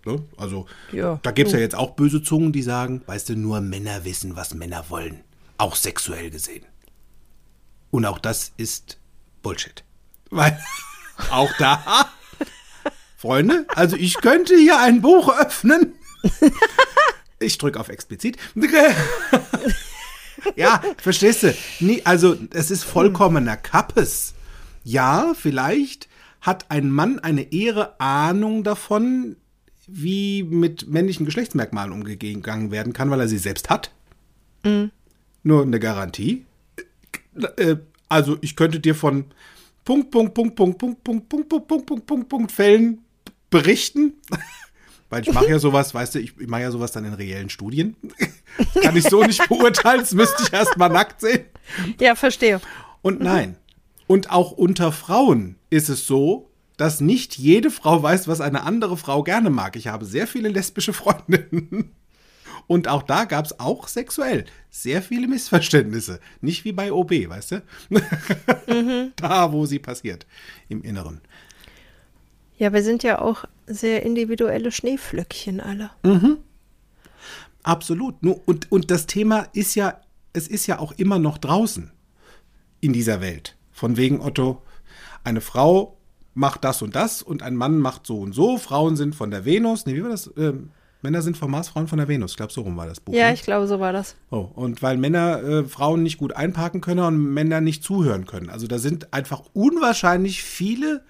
Ne? 0.05 0.23
Also 0.37 0.65
Ja, 0.91 1.19
da 1.21 1.31
gibt 1.31 1.47
es 1.47 1.53
ja 1.53 1.59
jetzt 1.59 1.75
auch 1.75 1.91
böse 1.91 2.23
Zungen, 2.23 2.51
die 2.51 2.61
sagen, 2.61 3.01
weißt 3.05 3.29
du, 3.29 3.35
nur 3.35 3.61
Männer 3.61 4.03
wissen, 4.05 4.35
was 4.35 4.53
Männer 4.53 4.85
wollen. 4.89 5.21
Auch 5.57 5.75
sexuell 5.75 6.29
gesehen. 6.29 6.65
Und 7.91 8.05
auch 8.05 8.19
das 8.19 8.53
ist 8.57 8.97
Bullshit. 9.43 9.83
Weil 10.29 10.59
auch 11.31 11.51
da, 11.59 12.09
Freunde, 13.17 13.65
also 13.75 13.95
ich 13.97 14.15
könnte 14.15 14.55
hier 14.55 14.79
ein 14.79 15.01
Buch 15.01 15.29
öffnen. 15.37 15.93
Ich 17.43 17.57
drücke 17.57 17.79
auf 17.79 17.89
explizit. 17.89 18.37
Ja, 20.55 20.81
verstehst 20.97 21.43
du? 21.43 21.53
Also 22.03 22.35
es 22.53 22.71
ist 22.71 22.83
vollkommener 22.83 23.57
Kappes. 23.57 24.33
Ja, 24.83 25.33
vielleicht 25.35 26.07
hat 26.41 26.69
ein 26.69 26.89
Mann 26.91 27.19
eine 27.19 27.53
ehre 27.53 27.99
Ahnung 27.99 28.63
davon, 28.63 29.35
wie 29.87 30.43
mit 30.43 30.87
männlichen 30.87 31.25
Geschlechtsmerkmalen 31.25 31.91
umgegangen 31.91 32.71
werden 32.71 32.93
kann, 32.93 33.09
weil 33.11 33.19
er 33.19 33.27
sie 33.27 33.37
selbst 33.37 33.69
hat. 33.69 33.91
Nur 35.43 35.61
eine 35.63 35.79
Garantie. 35.79 36.45
Äh, 37.57 37.77
Also 38.09 38.37
ich 38.41 38.55
könnte 38.55 38.79
dir 38.81 38.93
von 38.93 39.25
Punkt, 39.85 40.11
Punkt, 40.11 40.33
Punkt, 40.33 40.55
Punkt, 40.55 40.77
Punkt, 40.77 41.03
Punkt, 41.03 41.29
Punkt, 41.29 41.49
Punkt, 41.49 41.67
Punkt, 41.67 41.85
Punkt, 41.85 42.05
Punkt, 42.07 42.29
Punkt 42.29 42.51
Fällen 42.51 42.99
berichten. 43.49 44.13
Weil 45.09 45.23
ich 45.23 45.33
mache 45.33 45.49
ja 45.49 45.59
sowas, 45.59 45.93
weißt 45.93 46.15
du, 46.15 46.19
ich, 46.19 46.37
ich 46.39 46.47
mache 46.47 46.61
ja 46.61 46.71
sowas 46.71 46.91
dann 46.91 47.05
in 47.05 47.13
reellen 47.13 47.49
Studien. 47.49 47.95
Kann 48.81 48.95
ich 48.95 49.03
so 49.05 49.23
nicht 49.23 49.47
beurteilen, 49.49 50.01
das 50.01 50.13
müsste 50.13 50.43
ich 50.43 50.53
erst 50.53 50.77
mal 50.77 50.89
nackt 50.89 51.21
sehen. 51.21 51.45
Ja, 51.99 52.15
verstehe. 52.15 52.61
Und 53.01 53.19
nein. 53.21 53.57
Und 54.11 54.29
auch 54.29 54.51
unter 54.51 54.91
Frauen 54.91 55.55
ist 55.69 55.87
es 55.87 56.05
so, 56.05 56.49
dass 56.75 56.99
nicht 56.99 57.37
jede 57.37 57.71
Frau 57.71 58.03
weiß, 58.03 58.27
was 58.27 58.41
eine 58.41 58.63
andere 58.63 58.97
Frau 58.97 59.23
gerne 59.23 59.49
mag. 59.49 59.77
Ich 59.77 59.87
habe 59.87 60.03
sehr 60.03 60.27
viele 60.27 60.49
lesbische 60.49 60.91
Freundinnen. 60.91 61.91
Und 62.67 62.89
auch 62.89 63.03
da 63.03 63.23
gab 63.23 63.45
es 63.45 63.61
auch 63.61 63.87
sexuell 63.87 64.43
sehr 64.69 65.01
viele 65.01 65.29
Missverständnisse. 65.29 66.19
Nicht 66.41 66.65
wie 66.65 66.73
bei 66.73 66.91
OB, 66.91 67.29
weißt 67.29 67.51
du? 67.51 67.63
da, 69.15 69.53
wo 69.53 69.65
sie 69.65 69.79
passiert, 69.79 70.25
im 70.67 70.83
Inneren. 70.83 71.21
Ja, 72.57 72.73
wir 72.73 72.83
sind 72.83 73.03
ja 73.03 73.21
auch 73.21 73.45
sehr 73.65 74.03
individuelle 74.03 74.73
Schneeflöckchen 74.73 75.61
alle. 75.61 75.89
Absolut. 77.63 78.21
Nur, 78.23 78.45
und, 78.45 78.69
und 78.73 78.91
das 78.91 79.05
Thema 79.05 79.47
ist 79.53 79.75
ja, 79.75 80.01
es 80.33 80.49
ist 80.49 80.67
ja 80.67 80.79
auch 80.79 80.91
immer 80.91 81.17
noch 81.17 81.37
draußen 81.37 81.91
in 82.81 82.91
dieser 82.91 83.21
Welt. 83.21 83.55
Von 83.81 83.97
wegen 83.97 84.21
Otto, 84.21 84.61
eine 85.23 85.41
Frau 85.41 85.97
macht 86.35 86.63
das 86.63 86.83
und 86.83 86.95
das 86.95 87.23
und 87.23 87.41
ein 87.41 87.55
Mann 87.55 87.79
macht 87.79 88.05
so 88.05 88.19
und 88.19 88.31
so. 88.31 88.59
Frauen 88.59 88.95
sind 88.95 89.15
von 89.15 89.31
der 89.31 89.43
Venus. 89.43 89.87
Nee, 89.87 89.95
wie 89.95 90.03
war 90.03 90.11
das? 90.11 90.29
Ähm, 90.37 90.69
Männer 91.01 91.23
sind 91.23 91.35
vom 91.35 91.49
Mars, 91.49 91.69
Frauen 91.69 91.87
von 91.87 91.97
der 91.97 92.07
Venus. 92.07 92.29
Ich 92.29 92.37
glaube, 92.37 92.53
so 92.53 92.61
rum 92.61 92.77
war 92.77 92.85
das 92.85 92.99
Buch. 92.99 93.11
Ja, 93.11 93.29
ne? 93.29 93.33
ich 93.33 93.41
glaube, 93.41 93.65
so 93.65 93.79
war 93.79 93.91
das. 93.91 94.15
Oh, 94.29 94.47
und 94.53 94.83
weil 94.83 94.97
Männer 94.97 95.41
äh, 95.41 95.63
Frauen 95.63 96.03
nicht 96.03 96.19
gut 96.19 96.33
einparken 96.33 96.79
können 96.79 96.99
und 96.99 97.33
Männer 97.33 97.59
nicht 97.59 97.83
zuhören 97.83 98.27
können. 98.27 98.51
Also 98.51 98.67
da 98.67 98.77
sind 98.77 99.15
einfach 99.15 99.41
unwahrscheinlich 99.53 100.43
viele 100.43 101.03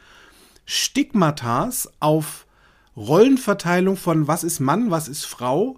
Stigmatas 0.63 1.91
auf 1.99 2.47
Rollenverteilung 2.95 3.97
von 3.97 4.29
was 4.29 4.45
ist 4.45 4.61
Mann, 4.61 4.91
was 4.91 5.09
ist 5.09 5.25
Frau, 5.25 5.75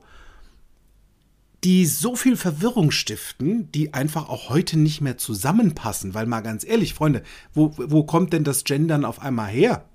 die 1.64 1.86
so 1.86 2.16
viel 2.16 2.36
Verwirrung 2.36 2.92
stiften, 2.92 3.72
die 3.72 3.94
einfach 3.94 4.28
auch 4.28 4.50
heute 4.50 4.78
nicht 4.78 5.02
mehr 5.02 5.18
zusammenpassen. 5.18 6.14
Weil 6.14 6.26
mal 6.26 6.42
ganz 6.42 6.66
ehrlich, 6.66 6.94
Freunde, 6.94 7.24
wo, 7.54 7.74
wo 7.78 8.04
kommt 8.04 8.34
denn 8.34 8.44
das 8.44 8.64
Gendern 8.66 9.06
auf 9.06 9.22
einmal 9.22 9.50
her? 9.50 9.86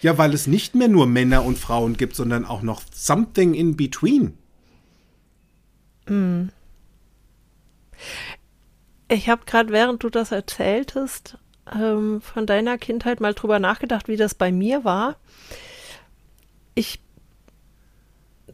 Ja, 0.00 0.16
weil 0.16 0.32
es 0.32 0.46
nicht 0.46 0.74
mehr 0.74 0.88
nur 0.88 1.06
Männer 1.06 1.44
und 1.44 1.58
Frauen 1.58 1.96
gibt, 1.96 2.16
sondern 2.16 2.46
auch 2.46 2.62
noch 2.62 2.82
something 2.92 3.52
in 3.52 3.76
between. 3.76 4.38
Ich 9.08 9.28
habe 9.28 9.42
gerade, 9.44 9.72
während 9.72 10.02
du 10.02 10.08
das 10.08 10.32
erzähltest, 10.32 11.36
ähm, 11.70 12.22
von 12.22 12.46
deiner 12.46 12.78
Kindheit 12.78 13.20
mal 13.20 13.34
drüber 13.34 13.58
nachgedacht, 13.58 14.08
wie 14.08 14.16
das 14.16 14.34
bei 14.34 14.50
mir 14.50 14.84
war. 14.84 15.16
Ich 16.74 17.00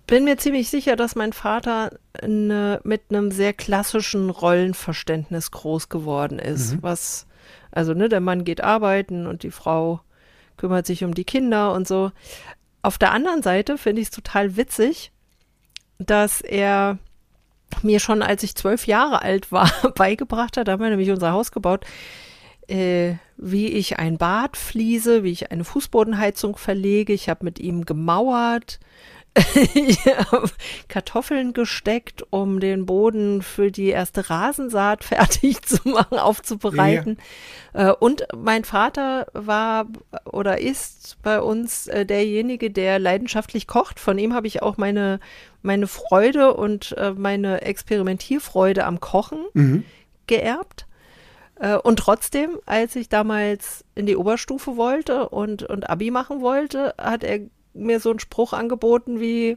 bin 0.07 0.25
mir 0.25 0.37
ziemlich 0.37 0.69
sicher, 0.69 0.97
dass 0.97 1.17
mein 1.17 1.33
Vater 1.33 1.99
ne, 2.25 2.81
mit 2.85 3.03
einem 3.11 3.31
sehr 3.31 3.53
klassischen 3.53 4.31
Rollenverständnis 4.31 5.51
groß 5.51 5.89
geworden 5.89 6.39
ist. 6.39 6.83
Was, 6.83 7.27
also, 7.73 7.93
ne, 7.95 8.09
der 8.09 8.21
Mann 8.21 8.45
geht 8.45 8.63
arbeiten 8.63 9.27
und 9.27 9.43
die 9.43 9.51
Frau 9.51 10.01
kümmert 10.57 10.87
sich 10.87 11.05
um 11.05 11.15
die 11.15 11.25
Kinder 11.25 11.73
und 11.73 11.89
so. 11.89 12.13
Auf 12.83 12.99
der 12.99 13.13
anderen 13.13 13.43
Seite 13.43 13.79
finde 13.79 14.01
ich 14.01 14.09
es 14.09 14.15
total 14.15 14.57
witzig, 14.57 15.11
dass 15.99 16.41
er 16.41 16.99
mir 17.83 18.01
schon, 18.01 18.23
als 18.23 18.43
ich 18.43 18.55
zwölf 18.55 18.87
Jahre 18.87 19.23
alt 19.23 19.51
war, 19.51 19.71
beigebracht 19.97 20.57
hat, 20.57 20.69
da 20.69 20.73
haben 20.73 20.83
wir 20.83 20.91
nämlich 20.91 21.11
unser 21.11 21.33
Haus 21.33 21.51
gebaut, 21.51 21.85
äh, 22.69 23.15
wie 23.37 23.69
ich 23.69 23.99
ein 23.99 24.19
Bad 24.19 24.57
fließe, 24.57 25.23
wie 25.23 25.33
ich 25.33 25.51
eine 25.51 25.65
Fußbodenheizung 25.65 26.57
verlege. 26.57 27.13
Ich 27.13 27.29
habe 27.29 27.45
mit 27.45 27.59
ihm 27.59 27.85
gemauert. 27.85 28.81
Kartoffeln 30.89 31.53
gesteckt, 31.53 32.25
um 32.31 32.61
den 32.61 32.87
Boden 32.87 33.43
für 33.43 33.71
die 33.71 33.89
erste 33.89 34.29
Rasensaat 34.31 35.05
fertig 35.05 35.63
zu 35.63 35.89
machen, 35.89 36.19
aufzubereiten. 36.19 37.19
Äh, 37.73 37.93
Und 37.93 38.27
mein 38.37 38.65
Vater 38.65 39.27
war 39.33 39.87
oder 40.25 40.61
ist 40.61 41.19
bei 41.23 41.41
uns 41.41 41.87
äh, 41.87 42.07
derjenige, 42.07 42.71
der 42.71 42.99
leidenschaftlich 42.99 43.67
kocht. 43.67 44.01
Von 44.01 44.19
ihm 44.19 44.35
habe 44.35 44.47
ich 44.47 44.63
auch 44.63 44.77
meine, 44.77 45.21
meine 45.63 45.87
Freude 45.87 46.55
und 46.55 46.93
äh, 46.97 47.13
meine 47.13 47.63
Experimentierfreude 47.63 48.85
am 48.85 49.01
Kochen 49.01 49.45
geerbt. 50.27 50.87
Äh, 51.61 51.77
Und 51.77 51.99
trotzdem, 51.99 52.59
als 52.67 52.97
ich 52.97 53.09
damals 53.09 53.85
in 53.95 54.07
die 54.07 54.17
Oberstufe 54.17 54.77
wollte 54.77 55.29
und, 55.29 55.63
und 55.63 55.89
Abi 55.89 56.11
machen 56.11 56.41
wollte, 56.41 56.95
hat 56.99 57.25
er 57.25 57.41
mir 57.77 58.01
so 58.01 58.11
einen 58.11 58.19
Spruch 58.21 58.53
angeboten 58.53 59.21
wie, 59.21 59.57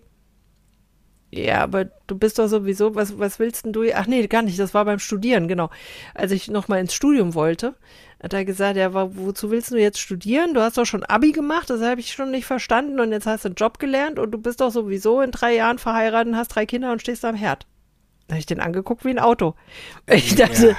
ja, 1.32 1.62
aber 1.62 1.86
du 2.08 2.18
bist 2.18 2.40
doch 2.40 2.48
sowieso, 2.48 2.96
was, 2.96 3.20
was 3.20 3.38
willst 3.38 3.66
denn 3.66 3.74
du? 3.74 3.84
Ach 3.94 4.08
nee, 4.08 4.26
gar 4.28 4.42
nicht, 4.42 4.58
das 4.58 4.74
war 4.74 4.86
beim 4.86 5.00
Studieren, 5.00 5.48
genau. 5.48 5.70
Als 6.16 6.32
ich 6.32 6.50
nochmal 6.50 6.80
ins 6.80 6.94
Studium 6.94 7.36
wollte, 7.36 7.76
hat 8.22 8.34
er 8.34 8.46
gesagt, 8.46 8.78
ja, 8.78 8.92
wozu 8.94 9.52
willst 9.52 9.72
du 9.72 9.78
jetzt 9.78 10.00
studieren? 10.00 10.54
Du 10.54 10.62
hast 10.62 10.78
doch 10.78 10.86
schon 10.86 11.04
Abi 11.04 11.32
gemacht, 11.32 11.70
das 11.70 11.82
habe 11.82 12.00
ich 12.02 12.12
schon 12.14 12.32
nicht 12.32 12.46
verstanden 12.46 13.00
und 13.00 13.12
jetzt 13.12 13.28
hast 13.28 13.46
du 13.46 13.50
einen 13.50 13.56
Job 13.56 13.78
gelernt 13.80 14.18
und 14.18 14.32
du 14.32 14.40
bist 14.40 14.60
doch 14.60 14.72
sowieso 14.72 15.22
in 15.22 15.32
drei 15.32 15.56
Jahren 15.56 15.78
verheiratet 15.78 16.36
hast 16.36 16.50
drei 16.50 16.66
Kinder 16.66 16.92
und 16.92 17.02
stehst 17.02 17.24
am 17.24 17.36
Herd. 17.36 17.68
Da 18.28 18.34
habe 18.34 18.40
ich 18.40 18.46
den 18.46 18.60
angeguckt 18.60 19.06
wie 19.06 19.10
ein 19.10 19.20
Auto. 19.20 19.56
Ich 20.08 20.36
dachte, 20.36 20.76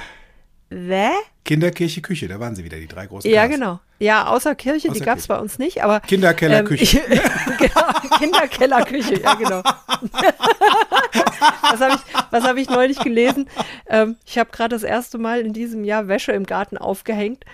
Hä? 0.69 1.09
Kinderkirche, 1.43 2.01
Küche, 2.01 2.27
da 2.27 2.39
waren 2.39 2.55
sie 2.55 2.63
wieder, 2.63 2.77
die 2.77 2.87
drei 2.87 3.07
großen 3.07 3.29
Ja, 3.29 3.45
Ks. 3.47 3.53
genau. 3.55 3.79
Ja, 4.01 4.25
außer 4.25 4.55
Kirche, 4.55 4.87
die 4.87 4.95
Außer 4.95 5.05
gab 5.05 5.19
es 5.19 5.27
bei 5.27 5.37
uns 5.37 5.59
nicht, 5.59 5.83
aber. 5.83 5.99
Kinderkeller, 5.99 6.61
ähm, 6.61 6.65
genau, 6.69 8.17
Kinderkellerküche, 8.17 9.21
ja, 9.21 9.35
genau. 9.35 9.61
was 11.61 11.79
habe 11.79 11.93
ich, 11.93 12.01
was 12.31 12.43
hab 12.43 12.57
ich 12.57 12.67
neulich 12.67 12.97
gelesen? 12.97 13.47
Ähm, 13.87 14.15
ich 14.25 14.39
habe 14.39 14.49
gerade 14.49 14.75
das 14.75 14.81
erste 14.81 15.19
Mal 15.19 15.41
in 15.41 15.53
diesem 15.53 15.83
Jahr 15.83 16.07
Wäsche 16.07 16.31
im 16.31 16.47
Garten 16.47 16.79
aufgehängt. 16.79 17.45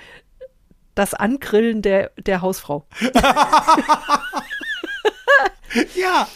Das 0.95 1.13
Angrillen 1.13 1.81
der, 1.81 2.11
der 2.17 2.41
Hausfrau. 2.41 2.85
Ja. 5.95 6.27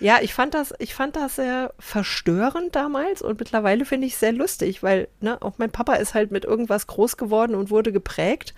Ja, 0.00 0.18
ich 0.22 0.32
fand 0.32 0.54
das, 0.54 0.72
ich 0.78 0.94
fand 0.94 1.16
das 1.16 1.34
sehr 1.34 1.74
verstörend 1.80 2.76
damals 2.76 3.20
und 3.20 3.40
mittlerweile 3.40 3.84
finde 3.84 4.06
ich 4.06 4.14
es 4.14 4.20
sehr 4.20 4.32
lustig, 4.32 4.84
weil 4.84 5.08
ne, 5.20 5.42
auch 5.42 5.54
mein 5.58 5.72
Papa 5.72 5.94
ist 5.94 6.14
halt 6.14 6.30
mit 6.30 6.44
irgendwas 6.44 6.86
groß 6.86 7.16
geworden 7.16 7.56
und 7.56 7.70
wurde 7.70 7.90
geprägt. 7.90 8.54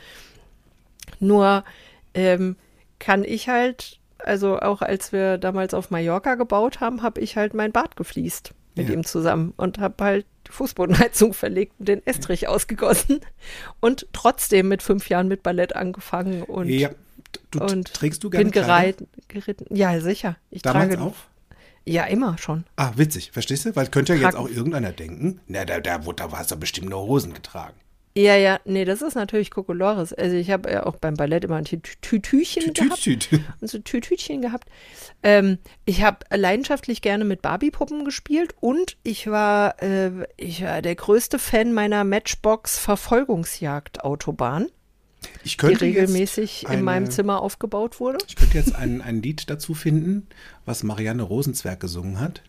Nur 1.21 1.65
ähm, 2.15 2.57
kann 2.99 3.23
ich 3.25 3.49
halt, 3.49 4.01
also 4.19 4.59
auch 4.59 4.83
als 4.83 5.13
wir 5.13 5.39
damals 5.39 5.75
auf 5.75 5.91
Mallorca 5.91 6.35
gebaut 6.35 6.81
haben, 6.81 7.03
habe 7.03 7.21
ich 7.21 7.37
halt 7.37 7.55
mein 7.55 7.73
Bad 7.73 7.97
gefliest 7.97 8.53
mit 8.75 8.89
Ja. 8.89 8.95
ihm 8.95 9.05
zusammen 9.05 9.53
und 9.57 9.79
habe 9.79 10.03
halt 10.05 10.27
die 10.49 10.53
Fußbodenheizung 10.53 11.33
verlegt 11.35 11.75
und 11.79 11.89
den 11.89 12.07
Estrich 12.07 12.49
ausgegossen 12.49 13.21
und 13.81 14.07
trotzdem 14.13 14.69
mit 14.69 14.83
fünf 14.83 15.09
Jahren 15.09 15.29
mit 15.29 15.43
Ballett 15.43 15.77
angefangen 15.77 16.43
und, 16.43 16.69
ja. 16.69 16.91
Du, 17.53 17.61
und 17.61 17.93
trägst 17.95 18.25
du 18.25 18.31
gerne 18.31 18.45
bin 18.45 18.53
gereiten, 18.53 19.09
geritten. 19.29 19.67
Ja, 19.75 20.01
sicher. 20.01 20.37
Ich 20.51 20.63
Damals 20.63 20.95
trage 20.95 21.03
auch? 21.03 21.15
ja, 21.85 22.05
immer 22.05 22.39
schon. 22.39 22.65
Ah, 22.77 22.93
witzig, 22.97 23.31
verstehst 23.33 23.65
du? 23.67 23.77
Weil 23.77 23.87
könnte 23.89 24.15
ja 24.15 24.23
jetzt 24.27 24.37
auch 24.37 24.49
irgendeiner 24.49 24.93
denken, 24.93 25.41
na, 25.47 25.65
da, 25.65 25.81
da, 25.81 25.99
da 25.99 26.33
hast 26.33 26.51
du 26.51 26.57
bestimmt 26.57 26.89
nur 26.89 27.03
Hosen 27.03 27.33
getragen. 27.33 27.77
Ja, 28.17 28.35
ja, 28.37 28.59
nee, 28.65 28.85
das 28.85 29.03
ist 29.03 29.15
natürlich 29.15 29.53
Kokolores. 29.53 30.13
Also 30.13 30.35
ich 30.35 30.51
habe 30.51 30.69
ja 30.71 30.85
auch 30.85 30.97
beim 30.97 31.15
Ballett 31.15 31.45
immer 31.45 31.55
ein 31.57 31.65
Tü- 31.65 31.81
Tü- 31.81 31.95
Tütüchen 32.01 32.75
gehabt. 32.75 33.07
Und 33.61 33.71
so 33.71 33.79
Tütütchen 33.79 34.43
gehabt. 34.43 34.69
Ähm, 35.23 35.59
ich 35.85 36.03
habe 36.03 36.19
leidenschaftlich 36.35 37.03
gerne 37.03 37.25
mit 37.25 37.41
Barbie-Puppen 37.41 38.05
gespielt 38.05 38.55
und 38.61 38.97
ich 39.05 39.29
war, 39.31 39.81
äh, 39.83 40.11
ich 40.37 40.63
war 40.65 40.83
der 40.83 40.97
größte 40.97 41.39
Fan 41.39 41.73
meiner 41.73 42.03
Matchbox-Verfolgungsjagd-Autobahn, 43.41 44.67
Ich 45.45 45.53
die 45.53 45.57
könnte 45.59 45.81
regelmäßig 45.85 46.63
jetzt 46.63 46.71
eine, 46.71 46.79
in 46.81 46.85
meinem 46.85 47.11
Zimmer 47.11 47.43
aufgebaut 47.43 48.01
wurde. 48.01 48.19
Ich 48.27 48.37
könnte 48.37 48.57
jetzt 48.59 48.75
ein, 48.75 49.03
ein 49.03 49.23
Lied 49.23 49.49
dazu 49.51 49.75
finden, 49.75 50.27
was 50.65 50.83
Marianne 50.83 51.23
Rosenzwerg 51.23 51.79
gesungen 51.81 52.19
hat. 52.21 52.43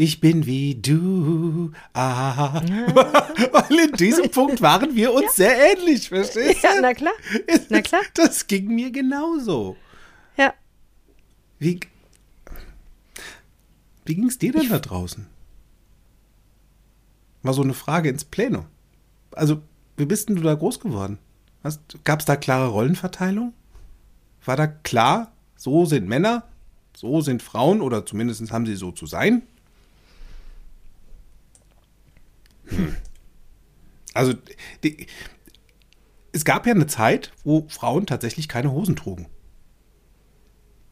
Ich 0.00 0.20
bin 0.20 0.46
wie 0.46 0.76
du. 0.76 1.72
Ah. 1.92 2.62
Weil 2.62 3.78
in 3.80 3.92
diesem 3.94 4.30
Punkt 4.30 4.62
waren 4.62 4.94
wir 4.94 5.12
uns 5.12 5.36
ja. 5.36 5.48
sehr 5.48 5.72
ähnlich, 5.72 6.08
verstehst 6.08 6.62
du? 6.62 6.68
Ja, 6.68 6.80
na 6.80 6.94
klar. 6.94 7.12
Na 7.68 7.82
klar. 7.82 8.02
Das 8.14 8.46
ging 8.46 8.68
mir 8.68 8.92
genauso. 8.92 9.76
Ja. 10.36 10.54
Wie, 11.58 11.80
wie 14.04 14.14
ging 14.14 14.28
es 14.28 14.38
dir 14.38 14.52
denn 14.52 14.62
ich, 14.62 14.68
da 14.68 14.78
draußen? 14.78 15.26
War 17.42 17.52
so 17.52 17.62
eine 17.62 17.74
Frage 17.74 18.08
ins 18.08 18.24
Pläne. 18.24 18.66
Also, 19.32 19.62
wie 19.96 20.06
bist 20.06 20.28
denn 20.28 20.36
du 20.36 20.42
da 20.42 20.54
groß 20.54 20.78
geworden? 20.78 21.18
Gab 22.04 22.20
es 22.20 22.24
da 22.24 22.36
klare 22.36 22.68
Rollenverteilung? 22.68 23.52
War 24.44 24.56
da 24.56 24.68
klar, 24.68 25.32
so 25.56 25.86
sind 25.86 26.06
Männer, 26.06 26.44
so 26.96 27.20
sind 27.20 27.42
Frauen 27.42 27.80
oder 27.80 28.06
zumindest 28.06 28.52
haben 28.52 28.64
sie 28.64 28.76
so 28.76 28.92
zu 28.92 29.06
sein? 29.06 29.42
Hm. 32.68 32.96
Also, 34.14 34.34
die, 34.82 35.06
es 36.32 36.44
gab 36.44 36.66
ja 36.66 36.74
eine 36.74 36.86
Zeit, 36.86 37.32
wo 37.44 37.66
Frauen 37.68 38.06
tatsächlich 38.06 38.48
keine 38.48 38.72
Hosen 38.72 38.96
trugen. 38.96 39.26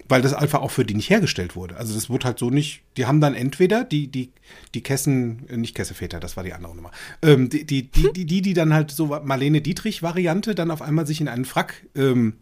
Weil 0.08 0.22
das 0.22 0.34
einfach 0.34 0.60
auch 0.60 0.70
für 0.70 0.84
die 0.84 0.94
nicht 0.94 1.10
hergestellt 1.10 1.56
wurde. 1.56 1.76
Also 1.76 1.92
das 1.92 2.08
wurde 2.08 2.26
halt 2.26 2.38
so 2.38 2.50
nicht. 2.50 2.82
Die 2.96 3.06
haben 3.06 3.20
dann 3.20 3.34
entweder 3.34 3.82
die, 3.82 4.06
die, 4.06 4.32
die 4.72 4.82
Kessen, 4.82 5.48
äh, 5.48 5.56
nicht 5.56 5.74
Kesseväter, 5.74 6.20
das 6.20 6.36
war 6.36 6.44
die 6.44 6.52
andere 6.52 6.76
Nummer. 6.76 6.92
Ähm, 7.22 7.48
die, 7.48 7.64
die, 7.64 7.90
die, 7.90 8.12
die, 8.12 8.24
die, 8.24 8.42
die 8.42 8.54
dann 8.54 8.72
halt 8.72 8.92
so 8.92 9.06
Marlene 9.06 9.60
Dietrich-Variante 9.60 10.54
dann 10.54 10.70
auf 10.70 10.80
einmal 10.80 11.08
sich 11.08 11.20
in 11.20 11.28
einen 11.28 11.44
Frack 11.44 11.86
ähm, 11.96 12.34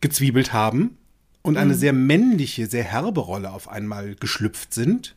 gezwiebelt 0.00 0.54
haben 0.54 0.96
und 1.42 1.58
eine 1.58 1.74
mhm. 1.74 1.78
sehr 1.78 1.92
männliche, 1.92 2.66
sehr 2.66 2.84
herbe 2.84 3.20
Rolle 3.20 3.50
auf 3.50 3.68
einmal 3.68 4.14
geschlüpft 4.14 4.72
sind. 4.72 5.16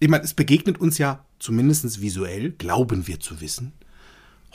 Ich 0.00 0.08
meine, 0.08 0.24
es 0.24 0.34
begegnet 0.34 0.80
uns 0.80 0.98
ja 0.98 1.24
zumindest 1.44 2.00
visuell, 2.00 2.52
glauben 2.52 3.06
wir 3.06 3.20
zu 3.20 3.40
wissen, 3.42 3.72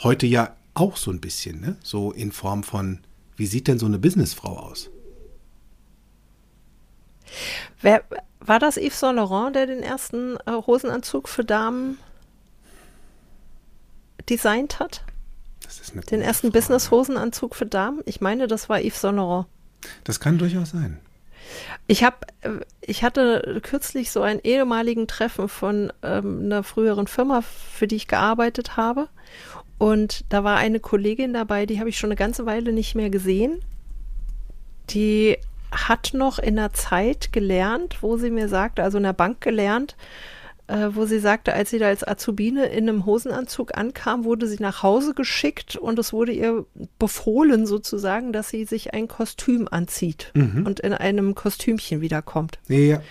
heute 0.00 0.26
ja 0.26 0.56
auch 0.74 0.96
so 0.96 1.12
ein 1.12 1.20
bisschen, 1.20 1.60
ne? 1.60 1.76
So 1.82 2.10
in 2.10 2.32
Form 2.32 2.64
von, 2.64 2.98
wie 3.36 3.46
sieht 3.46 3.68
denn 3.68 3.78
so 3.78 3.86
eine 3.86 3.98
Businessfrau 3.98 4.56
aus? 4.56 4.90
Wer, 7.80 8.02
war 8.40 8.58
das 8.58 8.76
Yves 8.76 8.98
Saint 8.98 9.16
Laurent, 9.16 9.54
der 9.54 9.66
den 9.66 9.84
ersten 9.84 10.36
äh, 10.46 10.52
Hosenanzug 10.66 11.28
für 11.28 11.44
Damen 11.44 11.98
designt 14.28 14.80
hat? 14.80 15.04
den 16.10 16.20
ersten 16.20 16.50
Business-Hosenanzug 16.50 17.54
für 17.54 17.66
Damen? 17.66 18.00
Ich 18.04 18.20
meine, 18.20 18.48
das 18.48 18.68
war 18.68 18.80
Yves 18.80 19.00
Saint 19.00 19.16
Laurent. 19.16 19.46
Das 20.02 20.18
kann 20.18 20.38
durchaus 20.38 20.70
sein. 20.70 20.98
Ich 21.86 22.04
habe, 22.04 22.16
äh, 22.42 22.50
ich 22.80 23.02
hatte 23.02 23.60
kürzlich 23.62 24.10
so 24.10 24.22
einen 24.22 24.40
ehemaligen 24.40 25.06
Treffen 25.06 25.48
von 25.48 25.92
ähm, 26.02 26.44
einer 26.44 26.62
früheren 26.62 27.06
Firma, 27.06 27.42
für 27.42 27.86
die 27.86 27.96
ich 27.96 28.08
gearbeitet 28.08 28.76
habe. 28.76 29.08
Und 29.78 30.24
da 30.28 30.44
war 30.44 30.58
eine 30.58 30.80
Kollegin 30.80 31.32
dabei, 31.32 31.66
die 31.66 31.80
habe 31.80 31.88
ich 31.88 31.98
schon 31.98 32.08
eine 32.08 32.16
ganze 32.16 32.44
Weile 32.46 32.72
nicht 32.72 32.94
mehr 32.94 33.10
gesehen. 33.10 33.60
Die 34.90 35.38
hat 35.72 36.10
noch 36.12 36.38
in 36.38 36.56
der 36.56 36.72
Zeit 36.72 37.32
gelernt, 37.32 38.02
wo 38.02 38.16
sie 38.16 38.30
mir 38.30 38.48
sagte, 38.48 38.82
also 38.82 38.98
in 38.98 39.04
der 39.04 39.12
Bank 39.12 39.40
gelernt, 39.40 39.96
äh, 40.70 40.94
wo 40.94 41.04
sie 41.04 41.18
sagte, 41.18 41.52
als 41.52 41.70
sie 41.70 41.78
da 41.78 41.88
als 41.88 42.06
Azubine 42.06 42.66
in 42.66 42.88
einem 42.88 43.04
Hosenanzug 43.04 43.76
ankam, 43.76 44.24
wurde 44.24 44.46
sie 44.46 44.58
nach 44.60 44.82
Hause 44.82 45.14
geschickt 45.14 45.76
und 45.76 45.98
es 45.98 46.12
wurde 46.12 46.32
ihr 46.32 46.64
befohlen 46.98 47.66
sozusagen, 47.66 48.32
dass 48.32 48.50
sie 48.50 48.64
sich 48.64 48.94
ein 48.94 49.08
Kostüm 49.08 49.66
anzieht 49.68 50.30
mhm. 50.34 50.64
und 50.66 50.80
in 50.80 50.92
einem 50.92 51.34
Kostümchen 51.34 52.00
wiederkommt. 52.00 52.58
Ja. 52.68 53.02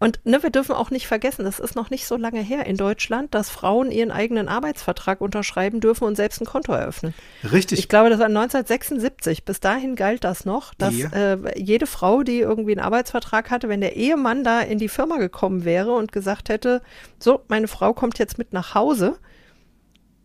Und 0.00 0.18
ne, 0.24 0.42
wir 0.42 0.48
dürfen 0.48 0.74
auch 0.74 0.90
nicht 0.90 1.06
vergessen, 1.06 1.44
das 1.44 1.60
ist 1.60 1.76
noch 1.76 1.90
nicht 1.90 2.06
so 2.06 2.16
lange 2.16 2.40
her 2.40 2.64
in 2.64 2.78
Deutschland, 2.78 3.34
dass 3.34 3.50
Frauen 3.50 3.90
ihren 3.90 4.10
eigenen 4.10 4.48
Arbeitsvertrag 4.48 5.20
unterschreiben 5.20 5.80
dürfen 5.80 6.04
und 6.04 6.16
selbst 6.16 6.40
ein 6.40 6.46
Konto 6.46 6.72
eröffnen. 6.72 7.12
Richtig. 7.52 7.78
Ich 7.78 7.88
glaube, 7.90 8.08
das 8.08 8.18
war 8.18 8.26
1976. 8.26 9.44
Bis 9.44 9.60
dahin 9.60 9.96
galt 9.96 10.24
das 10.24 10.46
noch, 10.46 10.72
dass 10.72 10.96
ja. 10.96 11.10
äh, 11.10 11.60
jede 11.60 11.86
Frau, 11.86 12.22
die 12.22 12.38
irgendwie 12.38 12.72
einen 12.72 12.80
Arbeitsvertrag 12.80 13.50
hatte, 13.50 13.68
wenn 13.68 13.82
der 13.82 13.94
Ehemann 13.94 14.42
da 14.42 14.62
in 14.62 14.78
die 14.78 14.88
Firma 14.88 15.18
gekommen 15.18 15.66
wäre 15.66 15.92
und 15.92 16.12
gesagt 16.12 16.48
hätte, 16.48 16.80
so, 17.18 17.42
meine 17.48 17.68
Frau 17.68 17.92
kommt 17.92 18.18
jetzt 18.18 18.38
mit 18.38 18.54
nach 18.54 18.74
Hause, 18.74 19.18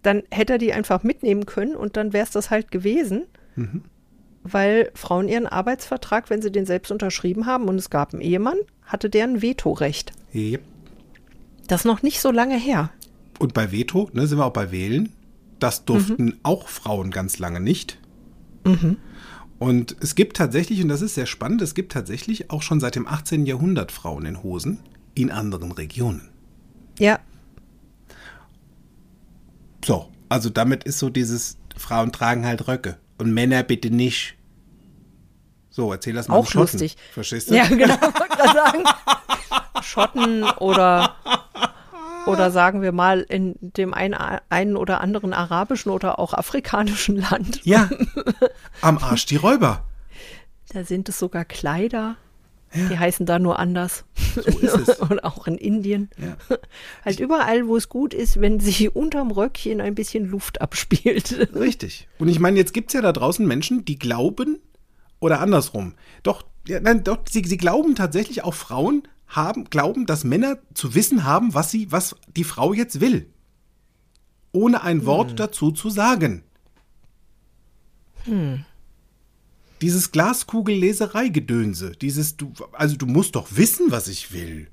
dann 0.03 0.23
hätte 0.31 0.53
er 0.53 0.59
die 0.59 0.71
einfach 0.71 1.03
mitnehmen 1.03 1.45
können 1.45 1.75
und 1.75 1.97
dann 1.97 2.13
wäre 2.13 2.23
es 2.23 2.31
das 2.31 2.49
halt 2.49 2.71
gewesen. 2.71 3.25
Mhm 3.57 3.83
weil 4.47 4.91
Frauen 4.93 5.27
ihren 5.27 5.47
Arbeitsvertrag, 5.47 6.29
wenn 6.29 6.41
sie 6.41 6.51
den 6.51 6.67
selbst 6.67 6.91
unterschrieben 6.91 7.47
haben 7.47 7.67
und 7.67 7.77
es 7.77 7.89
gab 7.89 8.13
einen 8.13 8.21
Ehemann, 8.21 8.57
hatte 8.83 9.09
der 9.09 9.25
ein 9.25 9.41
Vetorecht. 9.41 10.11
Yep. 10.33 10.61
Das 11.67 11.81
ist 11.81 11.85
noch 11.85 12.03
nicht 12.03 12.21
so 12.21 12.29
lange 12.29 12.57
her. 12.57 12.91
Und 13.39 13.55
bei 13.55 13.71
Veto, 13.71 14.09
ne, 14.13 14.27
sind 14.27 14.37
wir 14.37 14.45
auch 14.45 14.53
bei 14.53 14.71
Wählen. 14.71 15.11
Das 15.59 15.83
durften 15.85 16.25
mhm. 16.25 16.39
auch 16.43 16.67
Frauen 16.67 17.09
ganz 17.09 17.39
lange 17.39 17.59
nicht. 17.59 17.97
Mhm. 18.65 18.97
Und 19.57 19.95
es 19.99 20.13
gibt 20.13 20.37
tatsächlich, 20.37 20.81
und 20.83 20.89
das 20.89 21.01
ist 21.01 21.15
sehr 21.15 21.25
spannend, 21.25 21.61
es 21.63 21.73
gibt 21.73 21.91
tatsächlich 21.91 22.51
auch 22.51 22.61
schon 22.61 22.79
seit 22.79 22.95
dem 22.95 23.07
18. 23.07 23.47
Jahrhundert 23.47 23.91
Frauen 23.91 24.25
in 24.25 24.43
Hosen 24.43 24.79
in 25.15 25.31
anderen 25.31 25.71
Regionen. 25.71 26.29
Ja. 26.99 27.19
So, 29.83 30.11
also 30.29 30.49
damit 30.49 30.83
ist 30.83 30.99
so 30.99 31.09
dieses, 31.09 31.57
Frauen 31.75 32.11
tragen 32.11 32.45
halt 32.45 32.67
Röcke 32.67 32.97
und 33.17 33.33
Männer 33.33 33.63
bitte 33.63 33.89
nicht. 33.89 34.35
So, 35.69 35.91
erzähl 35.91 36.13
das 36.13 36.27
mal. 36.27 36.37
Auch 36.37 36.53
lustig. 36.53 36.95
Verstehst 37.11 37.49
du? 37.49 37.55
Ja, 37.55 37.67
genau. 37.67 37.97
sagen. 38.53 38.83
Schotten 39.81 40.43
oder 40.43 41.15
oder 42.25 42.49
sagen 42.49 42.81
wir 42.81 42.91
mal 42.91 43.21
in 43.21 43.55
dem 43.59 43.93
einen, 43.93 44.15
einen 44.49 44.77
oder 44.77 45.01
anderen 45.01 45.33
arabischen 45.33 45.91
oder 45.91 46.17
auch 46.19 46.33
afrikanischen 46.33 47.17
Land. 47.17 47.61
Ja. 47.65 47.89
Am 48.81 48.97
Arsch 48.97 49.25
die 49.25 49.35
Räuber. 49.35 49.85
Da 50.69 50.83
sind 50.83 51.09
es 51.09 51.19
sogar 51.19 51.45
Kleider. 51.45 52.15
Ja. 52.75 52.89
Die 52.89 52.99
heißen 52.99 53.25
da 53.25 53.39
nur 53.39 53.57
anders. 53.57 54.03
So 54.35 54.41
ist 54.41 54.75
es. 54.75 54.99
Und 55.09 55.23
auch 55.23 55.47
in 55.47 55.57
Indien. 55.57 56.09
Ja. 56.17 56.37
Halt 57.05 57.19
überall, 57.19 57.67
wo 57.67 57.77
es 57.77 57.89
gut 57.89 58.13
ist, 58.13 58.41
wenn 58.41 58.59
sich 58.59 58.95
unterm 58.95 59.31
Röckchen 59.31 59.81
ein 59.81 59.95
bisschen 59.95 60.25
Luft 60.25 60.61
abspielt. 60.61 61.49
Richtig. 61.55 62.07
Und 62.19 62.27
ich 62.27 62.39
meine, 62.39 62.57
jetzt 62.57 62.73
gibt 62.73 62.89
es 62.89 62.93
ja 62.93 63.01
da 63.01 63.13
draußen 63.13 63.47
Menschen, 63.47 63.85
die 63.85 63.97
glauben, 63.97 64.59
oder 65.19 65.39
andersrum. 65.39 65.93
Doch, 66.23 66.43
ja, 66.67 66.79
nein, 66.79 67.03
doch, 67.03 67.19
sie, 67.29 67.43
sie 67.45 67.57
glauben 67.57 67.95
tatsächlich 67.95 68.43
auch 68.43 68.53
Frauen 68.53 69.03
haben, 69.27 69.65
glauben, 69.65 70.05
dass 70.05 70.23
Männer 70.23 70.57
zu 70.73 70.93
wissen 70.93 71.23
haben, 71.23 71.53
was 71.53 71.71
sie, 71.71 71.91
was 71.91 72.15
die 72.35 72.43
Frau 72.43 72.73
jetzt 72.73 72.99
will. 72.99 73.27
Ohne 74.51 74.83
ein 74.83 75.05
Wort 75.05 75.31
hm. 75.31 75.35
dazu 75.37 75.71
zu 75.71 75.89
sagen. 75.89 76.43
Hm 78.25 78.65
dieses 79.81 80.11
Glaskugelleserei-Gedönse, 80.11 81.91
dieses, 81.91 82.37
du, 82.37 82.53
also 82.71 82.95
du 82.95 83.05
musst 83.05 83.35
doch 83.35 83.47
wissen, 83.51 83.91
was 83.91 84.07
ich 84.07 84.31
will. 84.31 84.67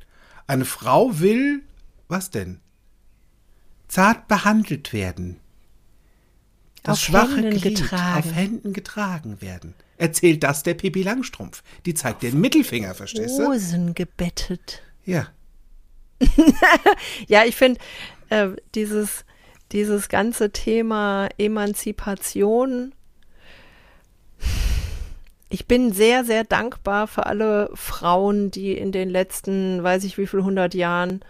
Eine 0.46 0.64
Frau 0.64 1.18
will, 1.20 1.62
was 2.08 2.30
denn? 2.30 2.60
Zart 3.88 4.28
behandelt 4.28 4.92
werden. 4.92 5.38
Das 6.82 6.98
auf 6.98 7.04
schwache 7.04 7.36
Händen 7.36 7.60
Glied 7.60 7.76
getragen. 7.76 8.18
auf 8.18 8.34
Händen 8.34 8.72
getragen 8.72 9.40
werden. 9.40 9.74
Erzählt 9.98 10.42
das 10.42 10.62
der 10.62 10.74
Pippi 10.74 11.02
Langstrumpf. 11.02 11.62
Die 11.86 11.94
zeigt 11.94 12.22
den 12.22 12.40
Mittelfinger, 12.40 12.94
verstehst 12.94 13.38
du? 13.38 13.46
Hosen 13.46 13.94
gebettet. 13.94 14.82
Ja. 15.04 15.28
ja, 17.28 17.44
ich 17.44 17.54
finde, 17.54 17.80
äh, 18.30 18.48
dieses, 18.74 19.24
dieses 19.70 20.08
ganze 20.08 20.50
Thema 20.50 21.28
Emanzipation 21.38 22.94
ich 25.52 25.66
bin 25.66 25.92
sehr, 25.92 26.24
sehr 26.24 26.44
dankbar 26.44 27.06
für 27.06 27.26
alle 27.26 27.68
Frauen, 27.74 28.50
die 28.50 28.72
in 28.72 28.90
den 28.90 29.10
letzten, 29.10 29.82
weiß 29.82 30.04
ich 30.04 30.16
wie 30.16 30.26
viel 30.26 30.42
hundert 30.42 30.72
Jahren 30.72 31.20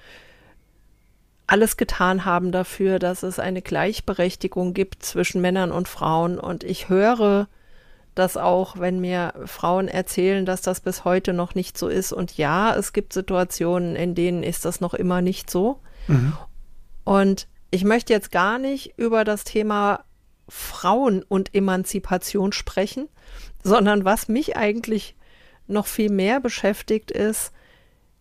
alles 1.48 1.76
getan 1.76 2.24
haben 2.24 2.52
dafür, 2.52 3.00
dass 3.00 3.24
es 3.24 3.40
eine 3.40 3.62
Gleichberechtigung 3.62 4.74
gibt 4.74 5.04
zwischen 5.04 5.40
Männern 5.40 5.72
und 5.72 5.88
Frauen. 5.88 6.38
Und 6.38 6.62
ich 6.62 6.88
höre 6.88 7.48
das 8.14 8.37
auch, 8.37 8.78
wenn 8.78 9.00
mir 9.00 9.35
Frauen 9.46 9.88
erzählen, 9.88 10.46
dass 10.46 10.62
das 10.62 10.80
bis 10.80 11.04
heute 11.04 11.32
noch 11.32 11.56
nicht 11.56 11.76
so 11.76 11.88
ist. 11.88 12.12
Und 12.12 12.37
ja, 12.37 12.76
es 12.76 12.92
gibt 12.92 13.12
Situationen, 13.12 13.96
in 13.96 14.14
denen 14.14 14.44
ist 14.44 14.64
das 14.64 14.80
noch 14.80 14.94
immer 14.94 15.20
nicht 15.20 15.50
so. 15.50 15.80
Mhm. 16.06 16.32
Und 17.02 17.48
ich 17.72 17.82
möchte 17.82 18.12
jetzt 18.12 18.30
gar 18.30 18.61
nicht 18.61 18.96
über 18.96 19.24
das 19.24 19.42
Thema 19.42 20.04
Frauen 20.48 21.22
und 21.22 21.55
Emanzipation 21.55 22.52
sprechen, 22.52 23.09
sondern 23.62 24.05
was 24.05 24.28
mich 24.28 24.57
eigentlich 24.57 25.14
noch 25.66 25.87
viel 25.87 26.11
mehr 26.11 26.40
beschäftigt, 26.40 27.11
ist 27.11 27.52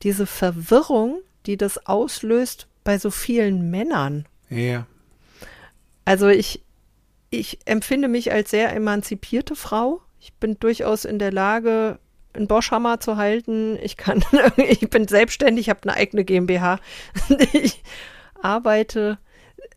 diese 0.04 0.26
Verwirrung, 0.26 1.22
die 1.46 1.58
das 1.58 1.86
auslöst 1.86 2.68
bei 2.84 2.98
so 2.98 3.12
vielen 3.12 3.70
Männern. 3.70 4.28
Ja. 4.50 4.86
Also 6.06 6.28
ich, 6.28 6.64
ich 7.30 7.60
empfinde 7.66 8.08
mich 8.08 8.32
als 8.32 8.52
sehr 8.52 8.74
emanzipierte 8.74 9.56
Frau. 9.56 10.02
Ich 10.20 10.34
bin 10.34 10.58
durchaus 10.60 11.06
in 11.06 11.20
der 11.20 11.32
Lage, 11.32 12.00
einen 12.34 12.48
Boschhammer 12.48 13.00
zu 13.00 13.18
halten. 13.18 13.78
Ich 13.82 13.98
kann, 13.98 14.24
ich 14.58 14.90
bin 14.90 15.08
selbstständig, 15.08 15.70
habe 15.70 15.84
eine 15.84 15.96
eigene 15.96 16.24
GmbH. 16.24 16.80
Ich 17.54 17.84
arbeite 18.42 19.20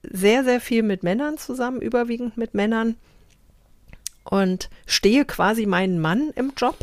sehr, 0.02 0.44
sehr 0.44 0.60
viel 0.60 0.82
mit 0.82 1.02
Männern 1.02 1.38
zusammen, 1.38 1.80
überwiegend 1.80 2.36
mit 2.36 2.54
Männern 2.54 2.96
und 4.24 4.70
stehe 4.86 5.24
quasi 5.24 5.66
meinen 5.66 6.00
Mann 6.00 6.30
im 6.34 6.52
Job. 6.56 6.76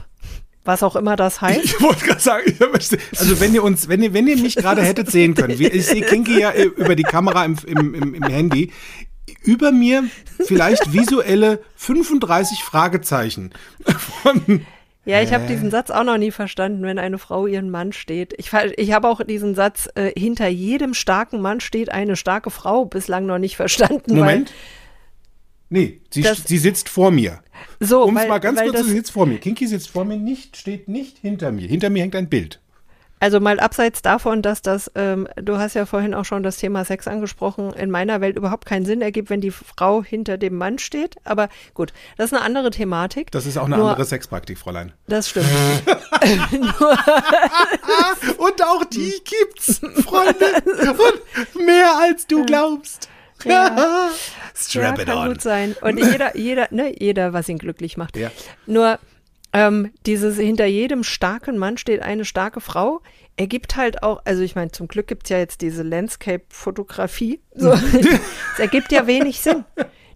Was 0.64 0.84
auch 0.84 0.96
immer 0.96 1.16
das 1.16 1.42
heißt. 1.42 1.64
Ich 1.64 1.82
wollte 1.82 2.06
gerade 2.06 2.22
sagen, 2.22 2.56
also 2.62 3.40
wenn 3.40 3.56
ihr 3.56 3.64
uns, 3.64 3.88
wenn 3.88 4.04
ihr, 4.04 4.14
wenn 4.14 4.28
ihr 4.28 4.38
mich 4.38 4.56
gerade 4.56 4.84
hättet 4.84 5.10
sehen 5.10 5.34
können, 5.34 5.60
ich 5.60 5.88
sehe 5.88 6.02
Kinky 6.02 6.40
ja 6.40 6.54
über 6.54 6.96
die 6.96 7.04
Kamera 7.04 7.46
im, 7.46 7.58
im, 7.66 7.96
im, 7.96 8.14
im 8.14 8.24
Handy, 8.24 8.72
über 9.44 9.72
mir 9.72 10.04
vielleicht 10.40 10.94
visuelle 10.94 11.64
35 11.78 12.64
Fragezeichen. 12.64 13.54
Von, 13.98 14.66
ja, 15.06 15.22
ich 15.22 15.34
habe 15.34 15.48
diesen 15.48 15.72
Satz 15.72 15.90
auch 15.90 16.04
noch 16.04 16.18
nie 16.18 16.32
verstanden, 16.32 16.84
wenn 16.84 17.00
eine 17.00 17.18
Frau 17.18 17.48
ihren 17.48 17.72
Mann 17.72 17.92
steht. 17.92 18.34
Ich, 18.38 18.52
ich 18.78 18.92
habe 18.92 19.08
auch 19.08 19.24
diesen 19.24 19.56
Satz, 19.56 19.90
äh, 19.96 20.12
hinter 20.18 20.48
jedem 20.48 20.94
starken 20.94 21.42
Mann 21.42 21.60
steht 21.60 21.92
eine 21.92 22.16
starke 22.16 22.52
Frau, 22.52 22.86
bislang 22.86 23.26
noch 23.26 23.40
nicht 23.40 23.56
verstanden. 23.56 24.16
Moment. 24.16 24.54
nee, 25.70 26.02
sie, 26.12 26.22
das, 26.22 26.44
sie 26.44 26.60
sitzt 26.60 26.88
vor 26.88 27.10
mir. 27.10 27.40
So, 27.80 28.04
um 28.04 28.16
es 28.16 28.28
mal 28.28 28.38
ganz 28.38 28.62
kurz, 28.62 28.78
sie 28.86 28.92
sitzt 28.92 29.12
vor 29.12 29.26
mir. 29.26 29.40
Kinky 29.40 29.66
sitzt 29.66 29.90
vor 29.90 30.06
mir, 30.06 30.18
nicht, 30.18 30.56
steht 30.56 30.88
nicht 30.88 31.18
hinter 31.18 31.52
mir. 31.52 31.68
Hinter 31.68 31.90
mir 31.90 32.04
hängt 32.04 32.16
ein 32.16 32.30
Bild. 32.30 32.60
Also 33.22 33.40
mal 33.40 33.60
abseits 33.60 34.02
davon, 34.02 34.42
dass 34.42 34.64
das, 34.64 34.90
ähm, 34.96 35.28
du 35.36 35.60
hast 35.60 35.76
ja 35.76 35.86
vorhin 35.86 36.16
auch 36.16 36.26
schon 36.26 36.42
das 36.42 36.58
Thema 36.58 36.84
Sex 36.86 37.08
angesprochen, 37.08 37.72
in 37.72 37.92
meiner 37.92 38.20
Welt 38.20 38.36
überhaupt 38.36 38.66
keinen 38.66 38.84
Sinn 38.84 39.04
ergibt, 39.04 39.30
wenn 39.30 39.42
die 39.42 39.52
Frau 39.52 40.04
hinter 40.04 40.40
dem 40.40 40.56
Mann 40.56 40.80
steht. 40.80 41.18
Aber 41.24 41.48
gut, 41.76 41.94
das 42.18 42.32
ist 42.32 42.34
eine 42.34 42.42
andere 42.44 42.72
Thematik. 42.72 43.30
Das 43.30 43.46
ist 43.46 43.60
auch 43.60 43.66
eine 43.66 43.78
Nur, 43.78 43.92
andere 43.92 44.06
Sexpraktik, 44.06 44.58
Fräulein. 44.58 44.94
Das 45.08 45.30
stimmt. 45.30 45.46
Und 48.38 48.66
auch 48.66 48.86
die 48.86 49.14
gibt's, 49.24 49.82
Freunde. 50.04 50.48
Und 50.66 51.22
mehr 51.64 51.96
als 52.00 52.26
du 52.26 52.44
glaubst. 52.44 53.08
Ja, 53.46 54.10
Strap 54.56 54.98
ja, 54.98 55.04
it 55.04 55.08
kann 55.08 55.18
on. 55.18 55.28
gut 55.30 55.42
sein. 55.42 55.76
Und 55.82 55.98
jeder, 55.98 56.36
jeder, 56.36 56.68
ne, 56.72 56.94
jeder, 56.98 57.34
was 57.34 57.50
ihn 57.50 57.58
glücklich 57.58 57.98
macht. 57.98 58.18
Ja. 58.18 58.32
Nur 58.66 59.00
ähm, 59.54 59.92
dieses 60.06 60.38
hinter 60.38 60.66
jedem 60.66 61.04
starken 61.04 61.58
Mann 61.58 61.78
steht 61.78 62.02
eine 62.02 62.26
starke 62.26 62.62
Frau, 62.62 63.02
ergibt 63.38 63.76
halt 63.76 64.04
auch, 64.04 64.22
also 64.26 64.44
ich 64.44 64.56
meine, 64.56 64.72
zum 64.72 64.88
Glück 64.88 65.08
gibt 65.08 65.24
es 65.24 65.30
ja 65.30 65.40
jetzt 65.40 65.62
diese 65.62 65.84
Landscape-Fotografie. 65.84 67.42
So. 67.56 67.72
es 68.54 68.60
ergibt 68.60 68.92
ja 68.92 69.08
wenig 69.08 69.42
Sinn. 69.42 69.66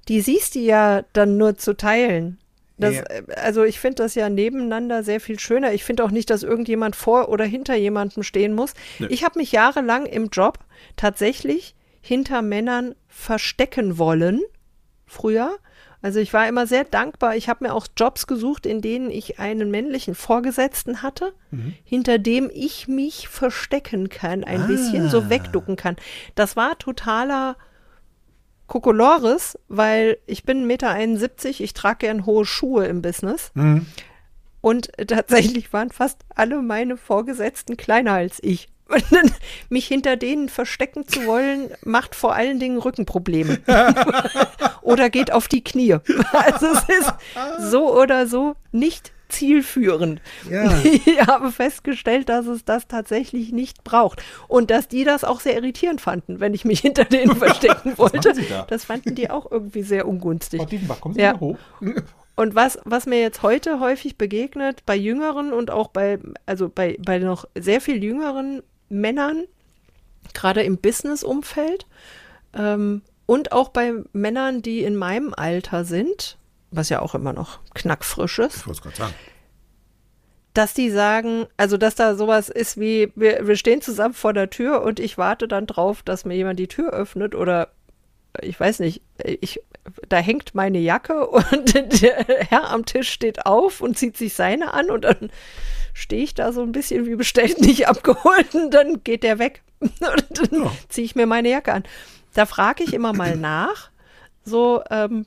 Die 0.08 0.22
siehst 0.22 0.56
du 0.56 0.60
ja 0.60 1.04
dann 1.14 1.38
nur 1.38 1.58
zu 1.58 1.76
teilen. 1.76 2.38
Das, 2.78 2.96
ja. 2.96 3.04
Also 3.38 3.64
ich 3.64 3.80
finde 3.80 4.04
das 4.04 4.16
ja 4.16 4.30
nebeneinander 4.30 5.04
sehr 5.04 5.22
viel 5.22 5.40
schöner. 5.40 5.74
Ich 5.74 5.84
finde 5.84 6.04
auch 6.04 6.12
nicht, 6.12 6.30
dass 6.30 6.44
irgendjemand 6.44 6.96
vor 6.96 7.30
oder 7.30 7.46
hinter 7.46 7.76
jemandem 7.76 8.24
stehen 8.24 8.54
muss. 8.54 8.74
Nee. 9.00 9.08
Ich 9.10 9.24
habe 9.24 9.40
mich 9.40 9.52
jahrelang 9.52 10.06
im 10.06 10.28
Job 10.28 10.60
tatsächlich 10.98 11.76
hinter 12.02 12.42
Männern 12.42 12.96
verstecken 13.08 13.98
wollen, 13.98 14.42
früher, 15.06 15.58
also 16.06 16.20
ich 16.20 16.34
war 16.34 16.48
immer 16.48 16.68
sehr 16.68 16.84
dankbar. 16.84 17.36
Ich 17.36 17.50
habe 17.50 17.64
mir 17.64 17.74
auch 17.74 17.88
Jobs 17.98 18.28
gesucht, 18.28 18.68
in 18.68 18.80
denen 18.80 19.10
ich 19.10 19.40
einen 19.40 19.72
männlichen 19.72 20.14
Vorgesetzten 20.14 21.02
hatte, 21.02 21.34
mhm. 21.50 21.74
hinter 21.84 22.20
dem 22.20 22.52
ich 22.54 22.88
mich 22.88 23.28
verstecken 23.28 24.10
kann, 24.10 24.44
ein 24.44 24.62
ah. 24.62 24.68
bisschen 24.68 25.10
so 25.10 25.32
wegducken 25.32 25.78
kann. 25.78 25.96
Das 26.36 26.56
war 26.56 26.78
totaler 26.78 27.58
Kokolores, 28.68 29.58
weil 29.68 30.20
ich 30.28 30.44
bin 30.44 30.68
1,71 30.68 30.68
Meter, 30.68 31.64
ich 31.64 31.74
trage 31.74 32.06
gern 32.06 32.28
hohe 32.28 32.46
Schuhe 32.46 32.86
im 32.86 33.02
Business. 33.02 33.50
Mhm. 33.56 33.88
Und 34.62 34.92
tatsächlich 35.08 35.74
waren 35.74 35.90
fast 35.90 36.22
alle 36.30 36.62
meine 36.62 36.98
Vorgesetzten 36.98 37.78
kleiner 37.78 38.14
als 38.14 38.38
ich. 38.44 38.68
Mich 39.70 39.88
hinter 39.88 40.16
denen 40.16 40.50
verstecken 40.50 41.08
zu 41.08 41.26
wollen, 41.26 41.72
macht 41.84 42.16
vor 42.16 42.36
allen 42.36 42.60
Dingen 42.60 42.78
Rückenprobleme. 42.78 43.60
oder 44.82 45.10
geht 45.10 45.32
auf 45.32 45.48
die 45.48 45.64
Knie. 45.64 45.98
Also 46.32 46.68
es 46.68 47.00
ist 47.00 47.14
so 47.72 48.00
oder 48.00 48.28
so 48.28 48.56
nicht 48.72 49.12
zielführend. 49.30 50.22
Ja. 50.50 50.72
Ich 50.84 51.20
habe 51.28 51.52
festgestellt, 51.52 52.30
dass 52.30 52.46
es 52.46 52.66
das 52.66 52.88
tatsächlich 52.88 53.52
nicht 53.52 53.84
braucht. 53.84 54.22
Und 54.48 54.70
dass 54.70 54.88
die 54.88 55.04
das 55.04 55.24
auch 55.24 55.40
sehr 55.40 55.56
irritierend 55.56 56.02
fanden, 56.02 56.40
wenn 56.40 56.54
ich 56.54 56.66
mich 56.66 56.82
hinter 56.82 57.06
denen 57.06 57.36
verstecken 57.36 57.98
wollte. 57.98 58.34
Da? 58.34 58.66
Das 58.70 58.86
fanden 58.86 59.16
die 59.16 59.30
auch 59.30 59.50
irgendwie 59.50 59.84
sehr 59.84 60.08
ungünstig. 60.08 60.62
Frau 60.88 60.94
kommen 60.96 61.16
Sie 61.16 61.22
ja. 61.22 61.40
hoch. 61.40 61.58
Und 62.36 62.54
was, 62.54 62.78
was 62.84 63.06
mir 63.06 63.20
jetzt 63.22 63.44
heute 63.44 63.80
häufig 63.80 64.18
begegnet, 64.18 64.86
bei 64.86 64.96
Jüngeren 64.96 65.54
und 65.54 65.72
auch 65.72 65.88
bei, 65.88 66.20
also 66.46 66.70
bei, 66.70 66.98
bei 67.04 67.18
noch 67.20 67.46
sehr 67.58 67.82
viel 67.82 68.04
jüngeren 68.04 68.62
Männern, 68.90 69.46
gerade 70.34 70.64
im 70.64 70.78
Business-Umfeld 70.78 71.86
ähm, 72.54 73.02
und 73.26 73.52
auch 73.52 73.70
bei 73.70 73.94
Männern, 74.14 74.62
die 74.62 74.84
in 74.84 74.96
meinem 74.96 75.34
Alter 75.36 75.86
sind, 75.86 76.38
was 76.72 76.90
ja 76.90 77.02
auch 77.02 77.16
immer 77.16 77.34
noch 77.34 77.60
knackfrisch 77.74 78.40
ist. 78.40 78.58
Ich 78.58 78.68
wollte 78.68 78.78
es 78.78 78.82
gerade 78.82 78.98
sagen. 78.98 79.14
Dass 80.54 80.74
die 80.74 80.90
sagen, 80.90 81.48
also 81.58 81.76
dass 81.78 81.96
da 81.96 82.16
sowas 82.16 82.50
ist 82.50 82.80
wie, 82.80 83.12
wir, 83.16 83.46
wir 83.46 83.58
stehen 83.58 83.82
zusammen 83.82 84.14
vor 84.14 84.34
der 84.34 84.50
Tür 84.50 84.84
und 84.84 85.00
ich 85.00 85.18
warte 85.18 85.48
dann 85.48 85.68
drauf, 85.68 86.02
dass 86.04 86.24
mir 86.24 86.36
jemand 86.36 86.60
die 86.60 86.68
Tür 86.68 86.92
öffnet 86.92 87.36
oder 87.36 87.70
ich 88.42 88.60
weiß 88.60 88.80
nicht, 88.80 89.02
ich, 89.24 89.62
da 90.10 90.18
hängt 90.18 90.56
meine 90.56 90.80
Jacke 90.80 91.28
und 91.28 91.74
der 92.02 92.26
Herr 92.50 92.70
am 92.70 92.86
Tisch 92.86 93.10
steht 93.10 93.46
auf 93.46 93.82
und 93.82 93.98
zieht 93.98 94.18
sich 94.18 94.34
seine 94.34 94.74
an 94.74 94.90
und 94.90 95.04
dann 95.04 95.30
stehe 95.94 96.24
ich 96.24 96.34
da 96.34 96.52
so 96.52 96.62
ein 96.62 96.72
bisschen 96.72 97.06
wie 97.06 97.16
bestellt, 97.16 97.60
nicht 97.62 97.88
abgeholt 97.88 98.54
und 98.54 98.72
dann 98.72 99.04
geht 99.04 99.24
der 99.24 99.40
weg. 99.40 99.64
und 99.80 100.02
dann 100.02 100.70
ziehe 100.90 101.06
ich 101.06 101.16
mir 101.16 101.26
meine 101.26 101.50
Jacke 101.50 101.74
an. 101.74 101.84
Da 102.34 102.46
frage 102.46 102.84
ich 102.84 102.94
immer 102.94 103.14
mal 103.14 103.36
nach, 103.38 103.90
so, 104.44 104.84
ähm, 104.90 105.26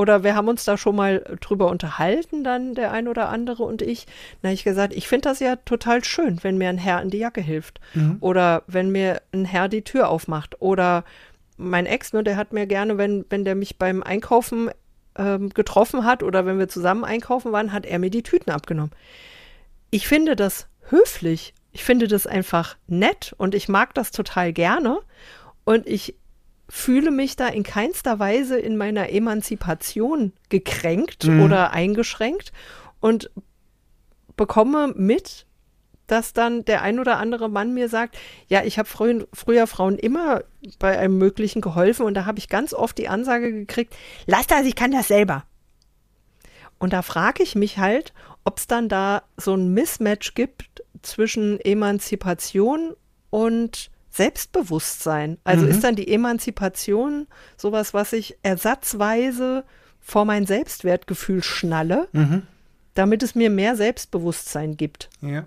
oder 0.00 0.24
wir 0.24 0.34
haben 0.34 0.48
uns 0.48 0.64
da 0.64 0.78
schon 0.78 0.96
mal 0.96 1.22
drüber 1.40 1.68
unterhalten, 1.68 2.42
dann 2.42 2.74
der 2.74 2.90
ein 2.90 3.06
oder 3.06 3.28
andere 3.28 3.64
und 3.64 3.82
ich. 3.82 4.06
Habe 4.42 4.54
ich 4.54 4.64
gesagt, 4.64 4.94
ich 4.94 5.06
finde 5.06 5.28
das 5.28 5.40
ja 5.40 5.56
total 5.56 6.02
schön, 6.04 6.42
wenn 6.42 6.56
mir 6.56 6.70
ein 6.70 6.78
Herr 6.78 7.02
in 7.02 7.10
die 7.10 7.18
Jacke 7.18 7.42
hilft. 7.42 7.80
Mhm. 7.92 8.16
Oder 8.20 8.62
wenn 8.66 8.90
mir 8.90 9.20
ein 9.32 9.44
Herr 9.44 9.68
die 9.68 9.82
Tür 9.82 10.08
aufmacht. 10.08 10.62
Oder 10.62 11.04
mein 11.60 11.86
Ex, 11.86 12.12
ne, 12.12 12.24
der 12.24 12.36
hat 12.36 12.52
mir 12.52 12.66
gerne, 12.66 12.98
wenn, 12.98 13.24
wenn 13.30 13.44
der 13.44 13.54
mich 13.54 13.78
beim 13.78 14.02
Einkaufen 14.02 14.70
ähm, 15.16 15.50
getroffen 15.50 16.04
hat 16.04 16.22
oder 16.22 16.46
wenn 16.46 16.58
wir 16.58 16.68
zusammen 16.68 17.04
einkaufen 17.04 17.52
waren, 17.52 17.72
hat 17.72 17.86
er 17.86 17.98
mir 17.98 18.10
die 18.10 18.22
Tüten 18.22 18.50
abgenommen 18.50 18.92
ich 19.90 20.06
finde 20.06 20.36
das 20.36 20.68
höflich. 20.88 21.54
Ich 21.72 21.84
finde 21.84 22.08
das 22.08 22.26
einfach 22.26 22.76
nett 22.86 23.34
und 23.36 23.54
ich 23.54 23.68
mag 23.68 23.94
das 23.94 24.10
total 24.10 24.52
gerne. 24.52 25.00
Und 25.64 25.86
ich 25.86 26.16
fühle 26.68 27.10
mich 27.10 27.36
da 27.36 27.48
in 27.48 27.62
keinster 27.62 28.18
Weise 28.18 28.58
in 28.58 28.76
meiner 28.76 29.10
Emanzipation 29.10 30.32
gekränkt 30.48 31.26
mhm. 31.26 31.42
oder 31.42 31.72
eingeschränkt 31.72 32.52
und 33.00 33.30
bekomme 34.36 34.92
mit, 34.96 35.46
dass 36.10 36.32
dann 36.32 36.64
der 36.64 36.82
ein 36.82 36.98
oder 36.98 37.18
andere 37.18 37.48
Mann 37.48 37.72
mir 37.72 37.88
sagt, 37.88 38.18
ja, 38.48 38.64
ich 38.64 38.78
habe 38.78 38.88
frü 38.88 39.24
früher 39.32 39.66
Frauen 39.66 39.96
immer 39.96 40.42
bei 40.78 40.98
einem 40.98 41.18
Möglichen 41.18 41.60
geholfen 41.60 42.04
und 42.04 42.14
da 42.14 42.24
habe 42.24 42.38
ich 42.38 42.48
ganz 42.48 42.74
oft 42.74 42.98
die 42.98 43.08
Ansage 43.08 43.52
gekriegt, 43.52 43.96
lass 44.26 44.46
das, 44.46 44.66
ich 44.66 44.74
kann 44.74 44.90
das 44.90 45.08
selber. 45.08 45.44
Und 46.78 46.92
da 46.92 47.02
frage 47.02 47.42
ich 47.42 47.54
mich 47.54 47.78
halt, 47.78 48.12
ob 48.44 48.58
es 48.58 48.66
dann 48.66 48.88
da 48.88 49.22
so 49.36 49.54
ein 49.54 49.72
Mismatch 49.72 50.34
gibt 50.34 50.82
zwischen 51.02 51.60
Emanzipation 51.60 52.94
und 53.28 53.90
Selbstbewusstsein. 54.10 55.38
Also 55.44 55.66
mhm. 55.66 55.70
ist 55.70 55.84
dann 55.84 55.94
die 55.94 56.12
Emanzipation 56.12 57.28
sowas, 57.56 57.94
was 57.94 58.12
ich 58.12 58.36
ersatzweise 58.42 59.64
vor 60.00 60.24
mein 60.24 60.46
Selbstwertgefühl 60.46 61.42
schnalle, 61.42 62.08
mhm. 62.12 62.42
damit 62.94 63.22
es 63.22 63.34
mir 63.34 63.50
mehr 63.50 63.76
Selbstbewusstsein 63.76 64.76
gibt. 64.76 65.10
Ja. 65.20 65.44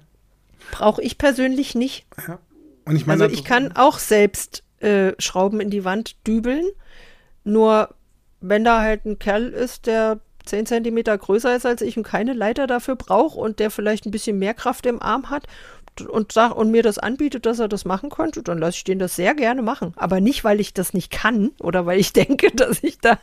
Brauche 0.72 1.02
ich 1.02 1.18
persönlich 1.18 1.76
nicht. 1.76 2.06
Ja. 2.28 2.40
Und 2.86 2.96
ich 2.96 3.06
meine, 3.06 3.24
also 3.24 3.34
ich 3.34 3.44
kann 3.44 3.72
auch 3.74 4.00
selbst 4.00 4.64
äh, 4.80 5.14
Schrauben 5.20 5.62
in 5.62 5.70
die 5.70 5.86
Wand 5.86 6.16
dübeln, 6.28 6.66
nur 7.44 7.94
wenn 8.42 8.64
da 8.64 8.82
halt 8.82 9.06
ein 9.06 9.20
Kerl 9.20 9.50
ist, 9.50 9.86
der 9.86 10.20
10 10.46 10.66
Zentimeter 10.66 11.18
größer 11.18 11.56
ist 11.56 11.66
als 11.66 11.82
ich 11.82 11.96
und 11.96 12.04
keine 12.04 12.34
Leiter 12.34 12.68
dafür 12.68 12.96
braucht 12.96 13.38
und 13.38 13.60
der 13.60 13.72
vielleicht 13.72 14.06
ein 14.06 14.12
bisschen 14.12 14.38
mehr 14.38 14.54
Kraft 14.54 14.86
im 14.86 15.02
Arm 15.02 15.30
hat 15.30 15.48
und, 16.10 16.32
sag, 16.32 16.56
und 16.56 16.72
mir 16.72 16.84
das 16.84 16.98
anbietet, 16.98 17.46
dass 17.46 17.60
er 17.60 17.68
das 17.68 17.86
machen 17.86 18.10
könnte, 18.10 18.44
dann 18.44 18.58
lasse 18.58 18.78
ich 18.78 18.84
den 18.84 19.00
das 19.00 19.16
sehr 19.16 19.36
gerne 19.36 19.62
machen. 19.62 19.94
Aber 19.96 20.20
nicht, 20.20 20.44
weil 20.44 20.60
ich 20.60 20.74
das 20.74 20.94
nicht 20.94 21.12
kann 21.12 21.52
oder 21.60 21.86
weil 21.86 22.00
ich 22.00 22.14
denke, 22.14 22.52
dass 22.52 22.84
ich 22.84 23.00
da, 23.00 23.20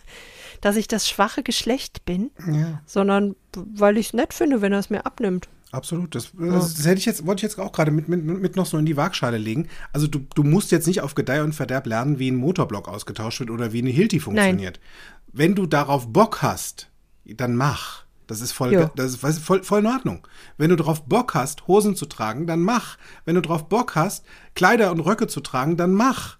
dass 0.60 0.76
ich 0.76 0.88
das 0.88 1.08
schwache 1.08 1.42
Geschlecht 1.42 2.04
bin, 2.04 2.30
ja. 2.46 2.80
sondern 2.86 3.36
weil 3.54 3.98
ich 3.98 4.08
es 4.08 4.12
nett 4.14 4.32
finde, 4.32 4.62
wenn 4.62 4.72
er 4.72 4.78
es 4.78 4.90
mir 4.90 5.04
abnimmt. 5.04 5.48
Absolut. 5.72 6.14
Das, 6.14 6.32
das, 6.36 6.74
das, 6.74 6.86
hätte 6.86 6.98
ich 6.98 7.04
jetzt, 7.04 7.26
wollte 7.26 7.40
ich 7.40 7.42
jetzt 7.50 7.60
auch 7.60 7.72
gerade 7.72 7.90
mit, 7.90 8.08
mit, 8.08 8.24
mit 8.24 8.56
noch 8.56 8.66
so 8.66 8.76
in 8.76 8.86
die 8.86 8.96
Waagschale 8.96 9.38
legen. 9.38 9.68
Also 9.92 10.08
du, 10.08 10.20
du 10.34 10.42
musst 10.42 10.72
jetzt 10.72 10.86
nicht 10.86 11.00
auf 11.00 11.14
Gedeih 11.14 11.42
und 11.42 11.54
Verderb 11.54 11.86
lernen, 11.86 12.18
wie 12.18 12.30
ein 12.30 12.36
Motorblock 12.36 12.88
ausgetauscht 12.88 13.40
wird 13.40 13.50
oder 13.50 13.72
wie 13.72 13.80
eine 13.80 13.90
Hilti 13.90 14.18
funktioniert. 14.18 14.80
Nein. 14.80 15.24
Wenn 15.32 15.54
du 15.54 15.66
darauf 15.66 16.12
Bock 16.12 16.42
hast, 16.42 16.90
dann 17.24 17.54
mach. 17.54 18.04
Das 18.26 18.40
ist 18.40 18.52
voll, 18.52 18.90
das 18.94 19.14
ist 19.14 19.40
voll, 19.40 19.64
voll 19.64 19.80
in 19.80 19.86
Ordnung. 19.86 20.26
Wenn 20.56 20.70
du 20.70 20.76
drauf 20.76 21.04
Bock 21.04 21.34
hast, 21.34 21.66
Hosen 21.66 21.96
zu 21.96 22.06
tragen, 22.06 22.46
dann 22.46 22.60
mach. 22.60 22.96
Wenn 23.24 23.34
du 23.34 23.42
drauf 23.42 23.68
Bock 23.68 23.96
hast, 23.96 24.24
Kleider 24.54 24.92
und 24.92 25.00
Röcke 25.00 25.26
zu 25.26 25.40
tragen, 25.40 25.76
dann 25.76 25.92
mach. 25.92 26.38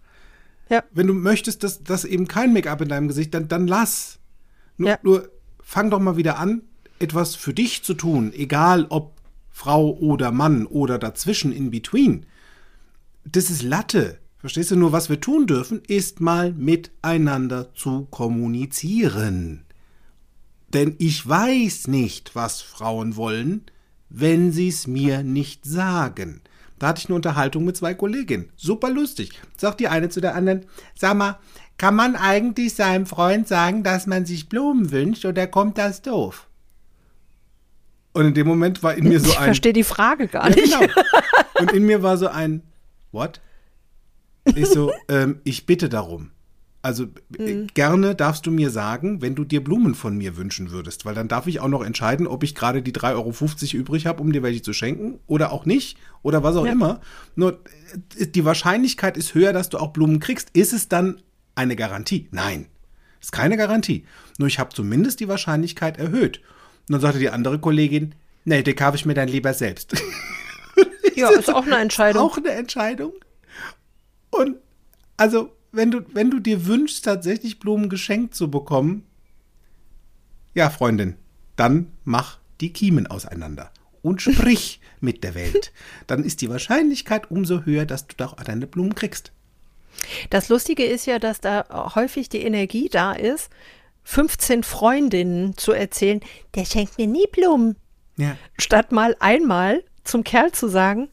Ja. 0.69 0.85
Wenn 0.93 1.09
du 1.09 1.15
möchtest, 1.15 1.65
dass, 1.65 1.83
dass 1.83 2.05
eben 2.05 2.29
kein 2.29 2.53
Make-up 2.53 2.81
in 2.81 2.89
deinem 2.89 3.09
Gesicht, 3.09 3.35
dann, 3.35 3.49
dann 3.49 3.67
lass. 3.67 4.21
Nur, 4.77 4.91
Ja. 4.91 4.99
nur 5.03 5.31
fang 5.63 5.91
doch 5.91 5.99
mal 5.99 6.17
wieder 6.17 6.39
an, 6.39 6.63
etwas 7.01 7.35
für 7.35 7.53
dich 7.53 7.83
zu 7.83 7.95
tun, 7.95 8.33
egal 8.33 8.87
ob 8.89 9.20
Frau 9.61 9.91
oder 9.91 10.33
Mann 10.33 10.65
oder 10.65 10.99
dazwischen 10.99 11.53
in 11.53 11.71
between. 11.71 12.25
Das 13.27 13.51
ist 13.51 13.63
Latte. 13.63 14.17
Verstehst 14.39 14.71
du 14.71 14.77
nur, 14.77 14.93
was 14.93 15.11
wir 15.11 15.21
tun 15.21 15.47
dürfen, 15.47 15.83
ist 15.87 16.19
mal 16.23 16.55
miteinander 16.55 17.75
zu 17.75 18.07
kommunizieren. 18.11 19.67
Denn 20.73 20.95
ich 20.97 21.29
weiß 21.29 21.89
nicht, 21.89 22.35
was 22.35 22.63
Frauen 22.63 23.17
wollen, 23.17 23.67
wenn 24.09 24.51
sie 24.51 24.69
es 24.69 24.87
mir 24.87 25.23
nicht 25.23 25.67
sagen. 25.67 26.41
Da 26.79 26.89
hatte 26.89 27.01
ich 27.01 27.11
eine 27.11 27.17
Unterhaltung 27.17 27.67
mit 27.67 27.77
zwei 27.77 27.93
Kolleginnen. 27.93 28.49
Super 28.57 28.89
lustig. 28.89 29.43
Sagt 29.59 29.81
die 29.81 29.89
eine 29.89 30.09
zu 30.09 30.23
der 30.23 30.37
anderen, 30.37 30.65
sag 30.95 31.19
mal, 31.19 31.39
kann 31.77 31.95
man 31.95 32.17
eigentlich 32.17 32.73
seinem 32.73 33.05
Freund 33.05 33.47
sagen, 33.47 33.83
dass 33.83 34.07
man 34.07 34.25
sich 34.25 34.49
Blumen 34.49 34.91
wünscht 34.91 35.27
oder 35.27 35.47
kommt 35.47 35.77
das 35.77 36.01
doof? 36.01 36.47
Und 38.13 38.27
in 38.27 38.35
dem 38.35 38.47
Moment 38.47 38.83
war 38.83 38.95
in 38.95 39.09
mir 39.09 39.21
so 39.21 39.31
ich 39.31 39.39
ein. 39.39 39.45
verstehe 39.45 39.73
die 39.73 39.85
Frage 39.85 40.27
gar 40.29 40.49
Ja, 40.51 40.55
nicht. 40.57 40.79
genau. 40.79 40.93
Und 41.61 41.73
in 41.73 41.85
mir 41.87 42.03
war 42.03 42.17
so 42.17 42.29
ein, 42.29 42.63
what? 43.13 43.41
Ich 44.57 44.67
so, 44.67 44.93
ähm, 45.09 45.41
ich 45.45 45.67
bitte 45.67 45.89
darum. 45.89 46.31
Also 46.83 47.05
äh, 47.39 47.67
gerne 47.75 48.15
darfst 48.15 48.47
du 48.47 48.51
mir 48.51 48.71
sagen, 48.71 49.21
wenn 49.21 49.35
du 49.35 49.45
dir 49.45 49.63
Blumen 49.63 49.95
von 49.95 50.17
mir 50.17 50.39
wünschen 50.39 50.71
würdest, 50.71 51.05
weil 51.05 51.15
dann 51.15 51.29
darf 51.29 51.47
ich 51.47 51.61
auch 51.61 51.69
noch 51.69 51.85
entscheiden, 51.85 52.27
ob 52.27 52.43
ich 52.43 52.55
gerade 52.55 52.81
die 52.83 52.93
3,50 52.95 53.75
Euro 53.75 53.81
übrig 53.83 54.07
habe, 54.07 54.23
um 54.23 54.33
dir 54.33 54.43
welche 54.43 54.63
zu 54.63 54.73
schenken 54.73 55.21
oder 55.27 55.53
auch 55.53 55.67
nicht 55.67 55.99
oder 56.23 56.43
was 56.43 56.57
auch 56.57 56.65
Ja. 56.65 56.73
immer. 56.73 57.01
Nur 57.37 57.61
äh, 58.19 58.27
die 58.27 58.45
Wahrscheinlichkeit 58.47 59.17
ist 59.19 59.35
höher, 59.35 59.53
dass 59.53 59.69
du 59.69 59.77
auch 59.79 59.93
Blumen 59.93 60.21
kriegst. 60.21 60.49
Ist 60.55 60.73
es 60.73 60.89
dann 60.89 61.21
eine 61.55 61.77
Garantie? 61.77 62.29
Nein, 62.31 62.67
ist 63.21 63.31
keine 63.33 63.59
Garantie. 63.59 64.07
Nur 64.39 64.49
ich 64.49 64.59
habe 64.59 64.75
zumindest 64.75 65.21
die 65.21 65.29
Wahrscheinlichkeit 65.29 65.99
erhöht. 65.99 66.41
Und 66.91 66.95
dann 66.95 67.03
sagte 67.03 67.21
die 67.21 67.31
andere 67.31 67.61
Kollegin, 67.61 68.17
nee, 68.45 68.65
den 68.65 68.75
kaufe 68.75 68.97
ich 68.97 69.07
mir 69.07 69.15
dann 69.15 69.29
lieber 69.29 69.55
selbst. 69.55 69.95
Ja, 71.17 71.29
ist 71.31 71.53
auch 71.53 71.67
eine 71.67 71.77
Entscheidung. 71.77 72.23
Auch 72.23 72.39
eine 72.39 72.53
Entscheidung. 72.53 73.13
Und 74.31 74.57
also, 75.19 75.51
wenn 75.71 75.91
du, 75.91 76.01
wenn 76.15 76.31
du 76.31 76.39
dir 76.39 76.67
wünschst, 76.67 77.05
tatsächlich 77.05 77.59
Blumen 77.59 77.91
geschenkt 77.91 78.35
zu 78.35 78.51
bekommen, 78.51 79.05
ja, 80.55 80.71
Freundin, 80.71 81.17
dann 81.57 81.93
mach 82.05 82.39
die 82.63 82.73
Kiemen 82.73 83.07
auseinander 83.07 83.71
und 84.01 84.23
sprich 84.23 84.81
mit 85.01 85.23
der 85.23 85.35
Welt. 85.35 85.73
Dann 86.07 86.25
ist 86.25 86.41
die 86.41 86.49
Wahrscheinlichkeit 86.49 87.31
umso 87.31 87.67
höher, 87.67 87.85
dass 87.85 88.07
du 88.07 88.17
doch 88.17 88.35
deine 88.37 88.67
Blumen 88.67 88.95
kriegst. 88.95 89.33
Das 90.31 90.49
Lustige 90.49 90.85
ist 90.85 91.07
ja, 91.07 91.19
dass 91.19 91.41
da 91.41 91.93
häufig 91.95 92.31
die 92.31 92.43
Energie 92.43 92.89
da 92.89 93.13
ist, 93.13 93.51
15 94.05 94.63
Freundinnen 94.63 95.57
zu 95.57 95.73
erzählen, 95.73 96.21
der 96.55 96.65
schenkt 96.65 96.99
mir 96.99 97.07
nie 97.07 97.27
Blumen. 97.31 97.77
Ja. 98.17 98.37
Statt 98.59 98.93
mal 98.93 99.17
einmal 99.21 99.83
zum 100.05 100.25
Kerl 100.25 100.53
zu 100.53 100.69
sagen, 100.69 101.09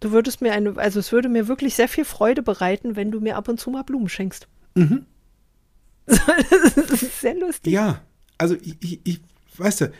du 0.00 0.12
würdest 0.12 0.40
mir 0.40 0.52
eine, 0.52 0.76
also 0.76 1.00
es 1.00 1.12
würde 1.12 1.28
mir 1.28 1.48
wirklich 1.48 1.74
sehr 1.74 1.88
viel 1.88 2.04
Freude 2.04 2.42
bereiten, 2.42 2.96
wenn 2.96 3.10
du 3.10 3.20
mir 3.20 3.36
ab 3.36 3.48
und 3.48 3.58
zu 3.58 3.70
mal 3.70 3.82
Blumen 3.82 4.08
schenkst. 4.08 4.48
das 6.06 7.02
ist 7.02 7.20
sehr 7.20 7.34
lustig. 7.34 7.72
Ja, 7.72 8.02
also 8.38 8.54
ich, 8.54 8.76
ich, 8.80 9.00
ich, 9.04 9.20
weißt 9.56 9.82
du, 9.82 9.92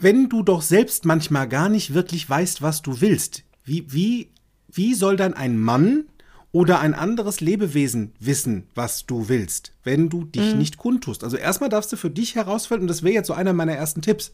wenn 0.00 0.28
du 0.28 0.42
doch 0.42 0.62
selbst 0.62 1.04
manchmal 1.04 1.48
gar 1.48 1.68
nicht 1.68 1.94
wirklich 1.94 2.28
weißt, 2.28 2.62
was 2.62 2.82
du 2.82 3.00
willst, 3.00 3.44
wie, 3.64 3.90
wie, 3.92 4.30
wie 4.68 4.94
soll 4.94 5.16
dann 5.16 5.34
ein 5.34 5.58
Mann 5.58 6.06
oder 6.52 6.80
ein 6.80 6.94
anderes 6.94 7.40
Lebewesen 7.40 8.12
wissen, 8.20 8.66
was 8.74 9.06
du 9.06 9.28
willst, 9.28 9.74
wenn 9.84 10.08
du 10.08 10.24
dich 10.24 10.54
nicht 10.54 10.78
kundtust? 10.78 11.24
Also 11.24 11.36
erstmal 11.36 11.68
darfst 11.68 11.92
du 11.92 11.96
für 11.96 12.10
dich 12.10 12.34
herausfinden, 12.34 12.82
und 12.82 12.88
das 12.88 13.02
wäre 13.02 13.14
jetzt 13.14 13.26
so 13.26 13.34
einer 13.34 13.52
meiner 13.52 13.74
ersten 13.74 14.02
Tipps, 14.02 14.32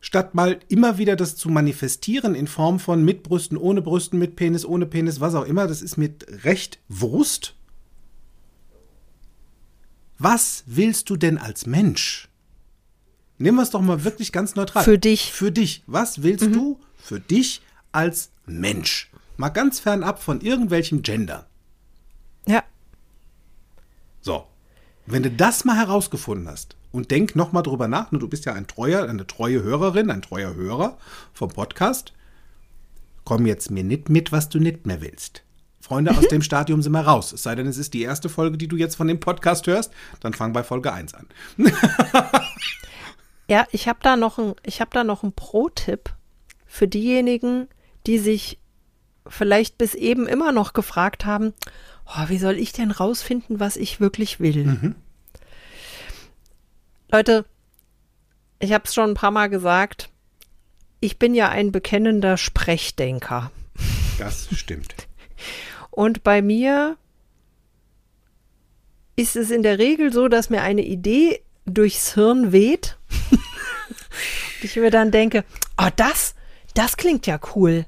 statt 0.00 0.34
mal 0.34 0.60
immer 0.68 0.98
wieder 0.98 1.16
das 1.16 1.34
zu 1.36 1.48
manifestieren 1.48 2.34
in 2.34 2.46
Form 2.46 2.78
von 2.78 3.04
mit 3.04 3.24
Brüsten, 3.24 3.56
ohne 3.56 3.82
Brüsten, 3.82 4.18
mit 4.18 4.36
Penis, 4.36 4.64
ohne 4.64 4.86
Penis, 4.86 5.20
was 5.20 5.34
auch 5.34 5.44
immer, 5.44 5.66
das 5.66 5.82
ist 5.82 5.96
mir 5.96 6.14
recht 6.44 6.78
Wurst. 6.88 7.54
Was 10.18 10.64
willst 10.66 11.10
du 11.10 11.16
denn 11.16 11.38
als 11.38 11.66
Mensch? 11.66 12.28
Nehmen 13.38 13.58
wir 13.58 13.62
es 13.62 13.70
doch 13.70 13.80
mal 13.80 14.02
wirklich 14.02 14.32
ganz 14.32 14.56
neutral. 14.56 14.82
Für 14.82 14.98
dich. 14.98 15.32
Für 15.32 15.52
dich. 15.52 15.84
Was 15.86 16.22
willst 16.22 16.46
du 16.46 16.80
für 16.96 17.20
dich 17.20 17.62
als 17.92 18.30
Mensch? 18.46 19.10
Mal 19.38 19.48
ganz 19.48 19.80
fernab 19.80 20.22
von 20.22 20.42
irgendwelchem 20.42 21.00
Gender. 21.02 21.46
Ja. 22.46 22.62
So. 24.20 24.44
Wenn 25.06 25.22
du 25.22 25.30
das 25.30 25.64
mal 25.64 25.76
herausgefunden 25.76 26.48
hast 26.48 26.76
und 26.92 27.10
denk 27.10 27.34
noch 27.34 27.52
mal 27.52 27.62
drüber 27.62 27.88
nach, 27.88 28.12
nur 28.12 28.20
du 28.20 28.28
bist 28.28 28.44
ja 28.44 28.52
ein 28.52 28.66
treuer, 28.66 29.08
eine 29.08 29.26
treue 29.26 29.62
Hörerin, 29.62 30.10
ein 30.10 30.20
treuer 30.20 30.54
Hörer 30.54 30.98
vom 31.32 31.48
Podcast, 31.48 32.12
komm 33.24 33.46
jetzt 33.46 33.70
mir 33.70 33.84
nicht 33.84 34.10
mit, 34.10 34.32
was 34.32 34.50
du 34.50 34.58
nicht 34.58 34.86
mehr 34.86 35.00
willst. 35.00 35.44
Freunde, 35.80 36.10
aus 36.10 36.28
dem 36.30 36.42
Stadium 36.42 36.82
sind 36.82 36.92
wir 36.92 37.00
raus. 37.00 37.32
Es 37.32 37.44
sei 37.44 37.54
denn, 37.54 37.66
es 37.68 37.78
ist 37.78 37.94
die 37.94 38.02
erste 38.02 38.28
Folge, 38.28 38.58
die 38.58 38.68
du 38.68 38.76
jetzt 38.76 38.96
von 38.96 39.06
dem 39.06 39.20
Podcast 39.20 39.66
hörst, 39.66 39.92
dann 40.20 40.34
fang 40.34 40.52
bei 40.52 40.62
Folge 40.62 40.92
1 40.92 41.14
an. 41.14 41.28
Ja, 43.50 43.66
ich 43.72 43.88
habe 43.88 43.98
da 44.02 44.16
noch 44.16 44.38
ein, 44.38 44.54
ich 44.62 44.82
habe 44.82 44.90
da 44.92 45.04
noch 45.04 45.22
einen 45.22 45.32
Pro-Tipp 45.32 46.10
für 46.66 46.86
diejenigen, 46.86 47.68
die 48.06 48.18
sich 48.18 48.58
vielleicht 49.28 49.78
bis 49.78 49.94
eben 49.94 50.26
immer 50.26 50.52
noch 50.52 50.72
gefragt 50.72 51.24
haben, 51.24 51.54
oh, 52.06 52.28
wie 52.28 52.38
soll 52.38 52.58
ich 52.58 52.72
denn 52.72 52.90
rausfinden, 52.90 53.60
was 53.60 53.76
ich 53.76 54.00
wirklich 54.00 54.40
will? 54.40 54.94
Leute, 57.10 57.44
ich 58.58 58.72
habe 58.72 58.84
es 58.84 58.94
schon 58.94 59.10
ein 59.10 59.14
paar 59.14 59.30
Mal 59.30 59.48
gesagt, 59.48 60.10
ich 61.00 61.18
bin 61.18 61.34
ja 61.34 61.48
ein 61.48 61.72
bekennender 61.72 62.36
Sprechdenker. 62.36 63.50
Das 64.18 64.48
stimmt. 64.54 64.94
Und 65.90 66.22
bei 66.22 66.42
mir 66.42 66.96
ist 69.16 69.36
es 69.36 69.50
in 69.50 69.62
der 69.62 69.78
Regel 69.78 70.12
so, 70.12 70.28
dass 70.28 70.50
mir 70.50 70.62
eine 70.62 70.84
Idee 70.84 71.42
durchs 71.66 72.14
Hirn 72.14 72.52
weht. 72.52 72.98
ich 74.62 74.76
mir 74.76 74.90
dann 74.90 75.10
denke, 75.10 75.44
oh, 75.76 75.88
das, 75.96 76.34
das 76.74 76.96
klingt 76.96 77.26
ja 77.26 77.40
cool. 77.54 77.84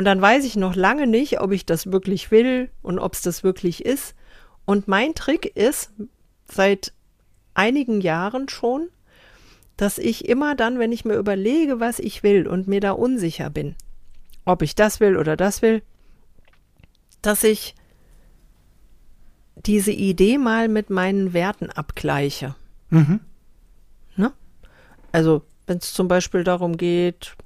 Und 0.00 0.06
dann 0.06 0.22
weiß 0.22 0.46
ich 0.46 0.56
noch 0.56 0.74
lange 0.76 1.06
nicht, 1.06 1.42
ob 1.42 1.52
ich 1.52 1.66
das 1.66 1.92
wirklich 1.92 2.30
will 2.30 2.70
und 2.80 2.98
ob 2.98 3.12
es 3.12 3.20
das 3.20 3.44
wirklich 3.44 3.84
ist. 3.84 4.14
Und 4.64 4.88
mein 4.88 5.14
Trick 5.14 5.44
ist, 5.54 5.92
seit 6.50 6.94
einigen 7.52 8.00
Jahren 8.00 8.48
schon, 8.48 8.88
dass 9.76 9.98
ich 9.98 10.26
immer 10.26 10.54
dann, 10.54 10.78
wenn 10.78 10.90
ich 10.90 11.04
mir 11.04 11.16
überlege, 11.16 11.80
was 11.80 11.98
ich 11.98 12.22
will 12.22 12.48
und 12.48 12.66
mir 12.66 12.80
da 12.80 12.92
unsicher 12.92 13.50
bin, 13.50 13.76
ob 14.46 14.62
ich 14.62 14.74
das 14.74 15.00
will 15.00 15.18
oder 15.18 15.36
das 15.36 15.60
will, 15.60 15.82
dass 17.20 17.44
ich 17.44 17.74
diese 19.54 19.92
Idee 19.92 20.38
mal 20.38 20.68
mit 20.68 20.88
meinen 20.88 21.34
Werten 21.34 21.68
abgleiche. 21.68 22.54
Mhm. 22.88 23.20
Ne? 24.16 24.32
Also, 25.12 25.42
wenn 25.66 25.76
es 25.76 25.92
zum 25.92 26.08
Beispiel 26.08 26.42
darum 26.42 26.78
geht, 26.78 27.36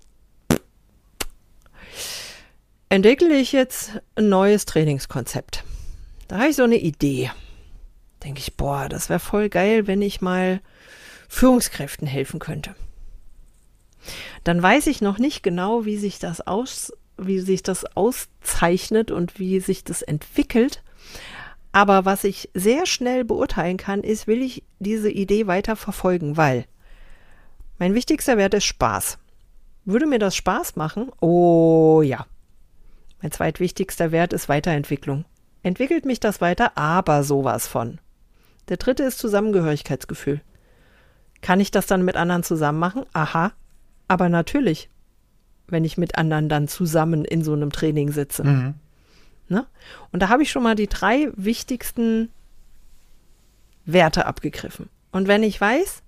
entwickle 2.95 3.37
ich 3.37 3.51
jetzt 3.51 4.01
ein 4.15 4.29
neues 4.29 4.67
Trainingskonzept. 4.67 5.65
Da 6.29 6.39
habe 6.39 6.51
ich 6.51 6.57
so 6.57 6.63
eine 6.63 6.77
Idee. 6.77 7.33
Denke 8.23 8.39
ich, 8.39 8.57
boah, 8.57 8.89
das 8.89 9.09
wäre 9.09 9.19
voll 9.19 9.49
geil, 9.49 9.89
wenn 9.89 10.01
ich 10.01 10.21
mal 10.21 10.61
Führungskräften 11.29 12.07
helfen 12.07 12.39
könnte. 12.39 12.77
Dann 14.45 14.63
weiß 14.63 14.87
ich 14.87 15.01
noch 15.01 15.19
nicht 15.19 15.43
genau, 15.43 15.85
wie 15.85 15.97
sich 15.97 16.21
das 16.21 16.47
aus, 16.47 16.93
wie 17.19 17.41
sich 17.41 17.65
das 17.65 17.85
auszeichnet 17.97 19.11
und 19.11 19.41
wie 19.41 19.59
sich 19.59 19.83
das 19.83 20.01
entwickelt. 20.03 20.85
Aber 21.73 22.05
was 22.05 22.23
ich 22.23 22.49
sehr 22.55 22.87
schnell 22.87 23.25
beurteilen 23.25 23.77
kann, 23.77 24.05
ist, 24.05 24.29
will 24.29 24.41
ich 24.41 24.63
diese 24.79 25.11
Idee 25.11 25.49
weiter 25.49 25.75
verfolgen, 25.75 26.37
weil 26.37 26.65
mein 27.81 27.95
wichtigster 27.95 28.39
Wert 28.39 28.55
ist 28.55 28.67
Spaß. 28.67 29.19
Würde 29.85 30.07
mir 30.07 30.21
das 30.21 30.37
Spaß 30.37 30.77
machen? 30.77 31.11
Oh 31.21 32.01
ja. 32.05 32.27
Mein 33.25 33.33
zweitwichtigster 33.33 34.13
Wert 34.13 34.35
ist 34.35 34.51
Weiterentwicklung. 34.51 35.25
Entwickelt 35.63 36.05
mich 36.05 36.21
das 36.21 36.43
weiter, 36.43 36.77
aber 36.77 37.25
sowas 37.25 37.67
von. 37.67 37.99
Der 38.69 38.77
dritte 38.77 39.03
ist 39.03 39.19
Zusammengehörigkeitsgefühl. 39.19 40.43
Kann 41.41 41.59
ich 41.59 41.71
das 41.71 41.87
dann 41.87 42.05
mit 42.05 42.17
anderen 42.17 42.43
zusammen 42.43 42.79
machen? 42.79 43.07
Aha. 43.15 43.53
Aber 44.09 44.29
natürlich, 44.29 44.91
wenn 45.69 45.87
ich 45.87 45.97
mit 45.97 46.19
anderen 46.19 46.51
dann 46.51 46.69
zusammen 46.69 47.25
in 47.25 47.43
so 47.43 47.55
einem 47.55 47.73
Training 47.73 48.13
sitze. 48.13 48.45
Mhm. 48.45 48.75
Ne? 49.49 49.67
Und 50.13 50.21
da 50.21 50.29
habe 50.29 50.43
ich 50.43 50.51
schon 50.51 50.63
mal 50.63 50.75
die 50.75 50.89
drei 50.89 51.31
wichtigsten 51.35 52.29
Werte 53.87 54.27
abgegriffen. 54.27 54.91
Und 55.13 55.29
wenn 55.29 55.43
ich 55.43 55.59
weiß, 55.59 56.03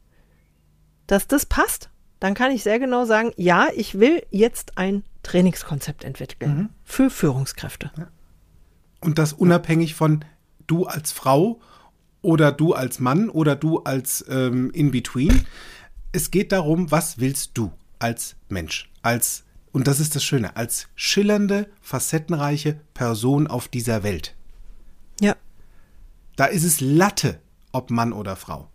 dass 1.07 1.27
das 1.27 1.47
passt, 1.47 1.89
dann 2.21 2.35
kann 2.35 2.51
ich 2.51 2.63
sehr 2.63 2.79
genau 2.79 3.07
sagen, 3.07 3.33
ja, 3.37 3.69
ich 3.75 3.99
will 3.99 4.23
jetzt 4.31 4.77
ein 4.77 5.03
Trainingskonzept 5.27 6.05
entwickeln 6.05 6.57
Mhm. 6.57 6.69
für 6.85 7.11
Führungskräfte. 7.11 7.91
Und 9.01 9.19
das 9.19 9.33
unabhängig 9.33 9.95
von 9.95 10.25
du 10.67 10.87
als 10.87 11.13
Frau 11.13 11.61
oder 12.23 12.53
du 12.53 12.73
als 12.73 13.01
Mann 13.01 13.29
oder 13.29 13.57
du 13.57 13.81
als 13.81 14.25
ähm, 14.29 14.71
In-Between. 14.71 15.45
Es 16.13 16.31
geht 16.31 16.53
darum, 16.53 16.91
was 16.91 17.19
willst 17.19 17.53
du 17.55 17.73
als 17.99 18.37
Mensch, 18.49 18.91
als, 19.03 19.45
und 19.73 19.87
das 19.87 20.01
ist 20.01 20.15
das 20.15 20.25
Schöne, 20.25 20.57
als 20.57 20.89
schillernde, 20.95 21.69
facettenreiche 21.81 22.81
Person 22.95 23.47
auf 23.47 23.69
dieser 23.69 24.03
Welt. 24.03 24.35
Ja. 25.21 25.35
Da 26.37 26.47
ist 26.47 26.65
es 26.65 26.81
Latte, 26.81 27.41
ob 27.73 27.91
Mann 27.91 28.13
oder 28.13 28.37
Frau. 28.37 28.69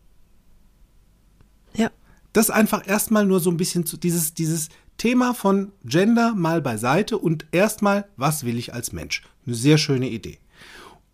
Ja. 1.73 1.89
Das 2.33 2.49
einfach 2.49 2.87
erstmal 2.87 3.25
nur 3.25 3.39
so 3.39 3.49
ein 3.49 3.57
bisschen 3.57 3.85
zu 3.85 3.97
dieses, 3.97 4.33
dieses 4.33 4.69
Thema 5.01 5.33
von 5.33 5.71
Gender 5.83 6.35
mal 6.35 6.61
beiseite 6.61 7.17
und 7.17 7.47
erstmal, 7.51 8.07
was 8.17 8.45
will 8.45 8.59
ich 8.59 8.75
als 8.75 8.91
Mensch? 8.91 9.23
Eine 9.47 9.55
sehr 9.55 9.79
schöne 9.79 10.07
Idee. 10.07 10.37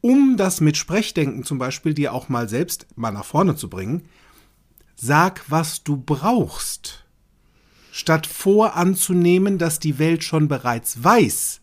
Um 0.02 0.36
das 0.36 0.60
mit 0.60 0.76
Sprechdenken 0.76 1.46
zum 1.46 1.58
Beispiel 1.58 1.94
dir 1.94 2.12
auch 2.12 2.28
mal 2.28 2.50
selbst 2.50 2.86
mal 2.98 3.12
nach 3.12 3.24
vorne 3.24 3.56
zu 3.56 3.70
bringen, 3.70 4.04
sag, 4.98 5.46
was 5.48 5.86
du 5.86 5.96
brauchst. 5.96 7.06
Statt 7.94 8.28
voranzunehmen, 8.28 9.58
dass 9.58 9.80
die 9.80 10.00
Welt 10.00 10.22
schon 10.26 10.50
bereits 10.50 11.02
weiß, 11.02 11.62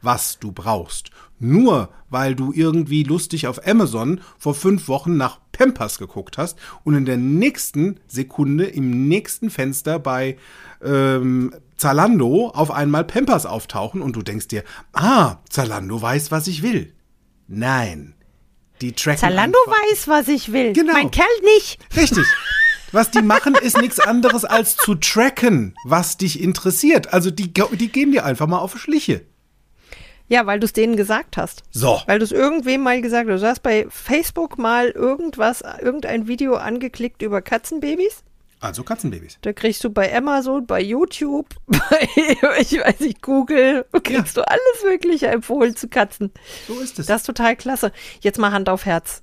was 0.00 0.38
du 0.38 0.52
brauchst. 0.52 1.10
Nur 1.38 1.90
weil 2.08 2.34
du 2.34 2.52
irgendwie 2.52 3.02
lustig 3.02 3.46
auf 3.46 3.66
Amazon 3.66 4.20
vor 4.38 4.54
fünf 4.54 4.88
Wochen 4.88 5.16
nach 5.16 5.40
Pampers 5.52 5.98
geguckt 5.98 6.38
hast 6.38 6.58
und 6.84 6.94
in 6.94 7.04
der 7.04 7.16
nächsten 7.16 8.00
Sekunde 8.06 8.64
im 8.64 9.08
nächsten 9.08 9.50
Fenster 9.50 9.98
bei 9.98 10.36
ähm, 10.82 11.52
Zalando 11.76 12.48
auf 12.48 12.70
einmal 12.70 13.04
Pampers 13.04 13.44
auftauchen 13.44 14.00
und 14.02 14.16
du 14.16 14.22
denkst 14.22 14.48
dir, 14.48 14.64
ah, 14.92 15.36
Zalando 15.50 16.00
weiß, 16.00 16.30
was 16.30 16.46
ich 16.46 16.62
will. 16.62 16.92
Nein. 17.48 18.14
Die 18.80 18.92
tracken 18.92 19.18
Zalando 19.20 19.58
einfach- 19.66 19.80
weiß, 19.90 20.08
was 20.08 20.28
ich 20.28 20.52
will. 20.52 20.72
Genau. 20.72 20.92
Mein 20.92 21.10
Kerl 21.10 21.26
nicht. 21.56 21.78
Richtig. 21.96 22.26
Was 22.92 23.10
die 23.10 23.22
machen, 23.22 23.54
ist 23.60 23.78
nichts 23.78 23.98
anderes 24.00 24.44
als 24.44 24.76
zu 24.76 24.94
tracken, 24.94 25.74
was 25.84 26.16
dich 26.18 26.40
interessiert. 26.40 27.12
Also 27.12 27.30
die, 27.30 27.52
die 27.52 27.88
gehen 27.88 28.12
dir 28.12 28.24
einfach 28.24 28.46
mal 28.46 28.58
auf 28.58 28.78
Schliche. 28.78 29.26
Ja, 30.28 30.46
weil 30.46 30.58
du 30.58 30.64
es 30.64 30.72
denen 30.72 30.96
gesagt 30.96 31.36
hast. 31.36 31.62
So. 31.70 32.00
Weil 32.06 32.18
du 32.18 32.24
es 32.24 32.32
irgendwem 32.32 32.82
mal 32.82 33.00
gesagt 33.00 33.30
hast. 33.30 33.42
Du 33.42 33.46
hast 33.46 33.62
bei 33.62 33.86
Facebook 33.88 34.58
mal 34.58 34.88
irgendwas, 34.90 35.62
irgendein 35.80 36.26
Video 36.26 36.56
angeklickt 36.56 37.22
über 37.22 37.42
Katzenbabys. 37.42 38.24
Also 38.58 38.82
Katzenbabys. 38.82 39.38
Da 39.42 39.52
kriegst 39.52 39.84
du 39.84 39.90
bei 39.90 40.14
Amazon, 40.16 40.66
bei 40.66 40.80
YouTube, 40.80 41.54
bei, 41.66 42.08
ich 42.58 42.72
weiß 42.72 43.00
nicht, 43.00 43.22
Google, 43.22 43.84
kriegst 44.02 44.36
du 44.36 44.48
alles 44.48 44.84
Mögliche 44.84 45.28
empfohlen 45.28 45.76
zu 45.76 45.88
Katzen. 45.88 46.32
So 46.66 46.80
ist 46.80 46.98
es. 46.98 47.06
Das 47.06 47.22
ist 47.22 47.26
total 47.26 47.54
klasse. 47.54 47.92
Jetzt 48.20 48.38
mal 48.38 48.50
Hand 48.52 48.68
auf 48.68 48.86
Herz. 48.86 49.22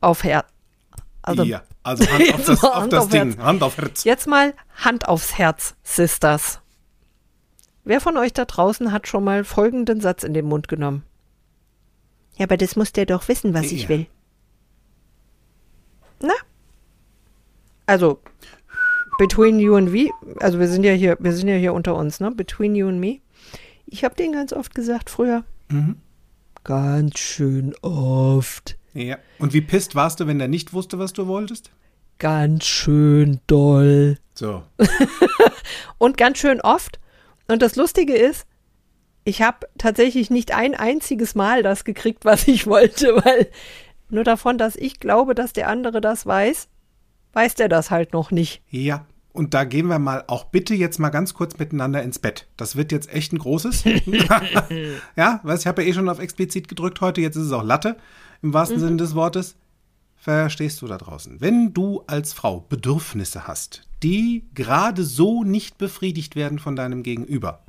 Auf 0.00 0.24
Herz. 0.24 0.46
Also, 1.22 1.42
ja, 1.42 1.62
also 1.82 2.06
Hand 2.06 2.34
auf 2.34 2.44
das, 2.44 2.64
auf 2.64 2.74
Hand 2.74 2.92
das 2.92 3.04
auf 3.04 3.10
Ding. 3.10 3.32
Herz. 3.32 3.38
Hand 3.38 3.62
auf 3.62 3.78
Herz. 3.78 4.04
Jetzt 4.04 4.26
mal 4.26 4.54
Hand 4.76 5.08
aufs 5.08 5.38
Herz, 5.38 5.74
Sisters. 5.82 6.60
Wer 7.86 8.00
von 8.00 8.16
euch 8.16 8.32
da 8.32 8.44
draußen 8.44 8.90
hat 8.90 9.06
schon 9.06 9.22
mal 9.22 9.44
folgenden 9.44 10.00
Satz 10.00 10.24
in 10.24 10.34
den 10.34 10.46
Mund 10.46 10.66
genommen? 10.66 11.04
Ja, 12.36 12.46
aber 12.46 12.56
das 12.56 12.74
muss 12.74 12.92
der 12.92 13.06
doch 13.06 13.28
wissen, 13.28 13.54
was 13.54 13.70
ich 13.70 13.84
Ja. 13.84 13.88
will. 13.90 14.06
Na? 16.20 16.34
Also, 17.86 18.18
between 19.18 19.60
you 19.60 19.76
and 19.76 19.92
me, 19.92 20.10
also 20.40 20.58
wir 20.58 20.66
sind 20.66 20.82
ja 20.82 20.92
hier, 20.94 21.16
wir 21.20 21.32
sind 21.32 21.46
ja 21.46 21.54
hier 21.54 21.74
unter 21.74 21.94
uns, 21.94 22.18
ne? 22.18 22.32
Between 22.32 22.74
you 22.74 22.88
and 22.88 22.98
me. 22.98 23.20
Ich 23.86 24.02
habe 24.04 24.16
den 24.16 24.32
ganz 24.32 24.52
oft 24.52 24.74
gesagt 24.74 25.08
früher. 25.08 25.44
Mhm. 25.68 25.96
Ganz 26.64 27.20
schön 27.20 27.72
oft. 27.82 28.76
Ja. 28.94 29.18
Und 29.38 29.52
wie 29.52 29.60
pisst 29.60 29.94
warst 29.94 30.18
du, 30.18 30.26
wenn 30.26 30.40
der 30.40 30.48
nicht 30.48 30.72
wusste, 30.72 30.98
was 30.98 31.12
du 31.12 31.28
wolltest? 31.28 31.70
Ganz 32.18 32.64
schön 32.64 33.38
doll. 33.46 34.18
So. 34.34 34.64
und 35.98 36.16
ganz 36.16 36.38
schön 36.38 36.60
oft. 36.60 36.98
Und 37.48 37.62
das 37.62 37.76
Lustige 37.76 38.14
ist, 38.14 38.46
ich 39.24 39.42
habe 39.42 39.66
tatsächlich 39.78 40.30
nicht 40.30 40.54
ein 40.54 40.74
einziges 40.74 41.34
Mal 41.34 41.62
das 41.62 41.84
gekriegt, 41.84 42.24
was 42.24 42.46
ich 42.48 42.66
wollte, 42.66 43.16
weil 43.24 43.48
nur 44.08 44.24
davon, 44.24 44.56
dass 44.58 44.76
ich 44.76 45.00
glaube, 45.00 45.34
dass 45.34 45.52
der 45.52 45.68
andere 45.68 46.00
das 46.00 46.26
weiß, 46.26 46.68
weiß 47.32 47.54
der 47.56 47.68
das 47.68 47.90
halt 47.90 48.12
noch 48.12 48.30
nicht. 48.30 48.62
Ja. 48.70 49.06
Und 49.32 49.52
da 49.52 49.64
gehen 49.64 49.88
wir 49.88 49.98
mal 49.98 50.24
auch 50.28 50.44
bitte 50.44 50.74
jetzt 50.74 50.98
mal 50.98 51.10
ganz 51.10 51.34
kurz 51.34 51.58
miteinander 51.58 52.02
ins 52.02 52.18
Bett. 52.18 52.46
Das 52.56 52.74
wird 52.74 52.90
jetzt 52.90 53.12
echt 53.12 53.34
ein 53.34 53.38
großes. 53.38 53.84
ja, 55.16 55.40
was 55.42 55.60
ich 55.60 55.66
habe 55.66 55.82
ja 55.82 55.88
eh 55.90 55.92
schon 55.92 56.08
auf 56.08 56.20
explizit 56.20 56.68
gedrückt 56.68 57.02
heute, 57.02 57.20
jetzt 57.20 57.36
ist 57.36 57.44
es 57.44 57.52
auch 57.52 57.62
Latte 57.62 57.96
im 58.40 58.54
wahrsten 58.54 58.80
Sinne 58.80 58.96
des 58.96 59.14
Wortes. 59.14 59.56
Verstehst 60.16 60.80
du 60.80 60.86
da 60.86 60.96
draußen? 60.96 61.40
Wenn 61.40 61.74
du 61.74 62.02
als 62.06 62.32
Frau 62.32 62.60
Bedürfnisse 62.60 63.46
hast, 63.46 63.85
die 64.02 64.44
gerade 64.54 65.04
so 65.04 65.44
nicht 65.44 65.78
befriedigt 65.78 66.36
werden 66.36 66.58
von 66.58 66.76
deinem 66.76 67.02
Gegenüber, 67.02 67.64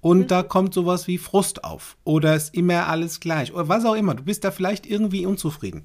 und 0.00 0.30
da 0.30 0.42
kommt 0.42 0.72
sowas 0.72 1.06
wie 1.06 1.18
Frust 1.18 1.62
auf 1.62 1.96
oder 2.04 2.34
ist 2.34 2.54
immer 2.54 2.86
alles 2.86 3.20
gleich 3.20 3.52
oder 3.52 3.68
was 3.68 3.84
auch 3.84 3.94
immer, 3.94 4.14
du 4.14 4.22
bist 4.22 4.44
da 4.44 4.50
vielleicht 4.50 4.86
irgendwie 4.86 5.26
unzufrieden 5.26 5.84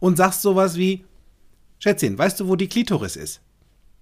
und 0.00 0.16
sagst 0.16 0.42
sowas 0.42 0.76
wie, 0.76 1.04
Schätzchen, 1.78 2.16
weißt 2.16 2.40
du, 2.40 2.48
wo 2.48 2.56
die 2.56 2.68
Klitoris 2.68 3.16
ist? 3.16 3.40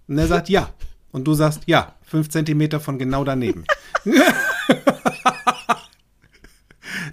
Und 0.07 0.19
er 0.19 0.29
sagt 0.29 0.49
ja. 0.49 0.71
Und 1.11 1.25
du 1.25 1.35
sagst 1.35 1.63
ja, 1.67 1.95
fünf 2.03 2.31
Zentimeter 2.31 2.81
von 2.81 2.99
genau 2.99 3.23
daneben. 3.23 3.65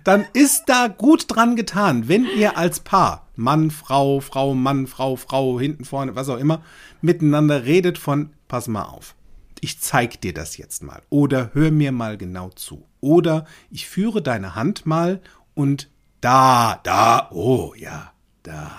Dann 0.10 0.26
ist 0.34 0.64
da 0.66 0.88
gut 0.88 1.26
dran 1.28 1.56
getan, 1.56 2.08
wenn 2.08 2.26
ihr 2.26 2.58
als 2.58 2.80
Paar, 2.80 3.28
Mann, 3.36 3.70
Frau, 3.70 4.22
Frau, 4.22 4.56
Mann, 4.56 4.88
Frau, 4.88 5.16
Frau, 5.16 5.60
hinten, 5.60 5.86
vorne, 5.86 6.16
was 6.16 6.30
auch 6.30 6.40
immer, 6.40 6.64
miteinander 7.00 7.66
redet 7.66 8.00
von, 8.00 8.32
pass 8.48 8.68
mal 8.68 8.86
auf, 8.86 9.14
ich 9.62 9.80
zeig 9.80 10.20
dir 10.22 10.34
das 10.34 10.58
jetzt 10.58 10.82
mal. 10.82 11.04
Oder 11.12 11.52
hör 11.54 11.70
mir 11.70 11.92
mal 11.92 12.18
genau 12.18 12.50
zu. 12.50 12.88
Oder 13.02 13.46
ich 13.70 13.88
führe 13.88 14.24
deine 14.24 14.56
Hand 14.56 14.88
mal 14.88 15.22
und 15.54 15.92
da, 16.22 16.80
da, 16.82 17.30
oh 17.30 17.76
ja, 17.78 18.12
da, 18.42 18.72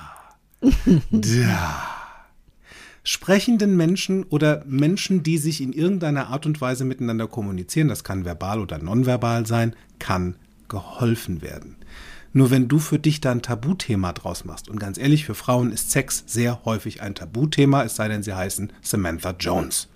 da 1.13 1.87
sprechenden 3.05 3.77
Menschen 3.77 4.25
oder 4.25 4.65
Menschen, 4.67 5.23
die 5.23 5.39
sich 5.39 5.61
in 5.61 5.73
irgendeiner 5.73 6.27
Art 6.27 6.45
und 6.45 6.61
Weise 6.61 6.85
miteinander 6.85 7.29
kommunizieren, 7.29 7.87
das 7.87 8.03
kann 8.03 8.25
verbal 8.25 8.59
oder 8.59 8.79
nonverbal 8.79 9.47
sein, 9.47 9.77
kann 10.01 10.35
geholfen 10.71 11.43
werden. 11.43 11.77
Nur 12.33 12.51
wenn 12.51 12.69
du 12.69 12.79
für 12.79 12.99
dich 12.99 13.21
da 13.21 13.33
ein 13.33 13.43
Tabuthema 13.43 14.15
draus 14.15 14.47
machst, 14.47 14.71
und 14.71 14.79
ganz 14.79 14.97
ehrlich, 14.97 15.27
für 15.27 15.35
Frauen 15.35 15.73
ist 15.73 15.91
Sex 15.91 16.25
sehr 16.27 16.65
häufig 16.65 17.03
ein 17.03 17.15
Tabuthema, 17.15 17.85
es 17.85 17.97
sei 17.97 18.09
denn, 18.09 18.23
sie 18.23 18.33
heißen 18.33 18.73
Samantha 18.81 19.35
Jones. 19.39 19.91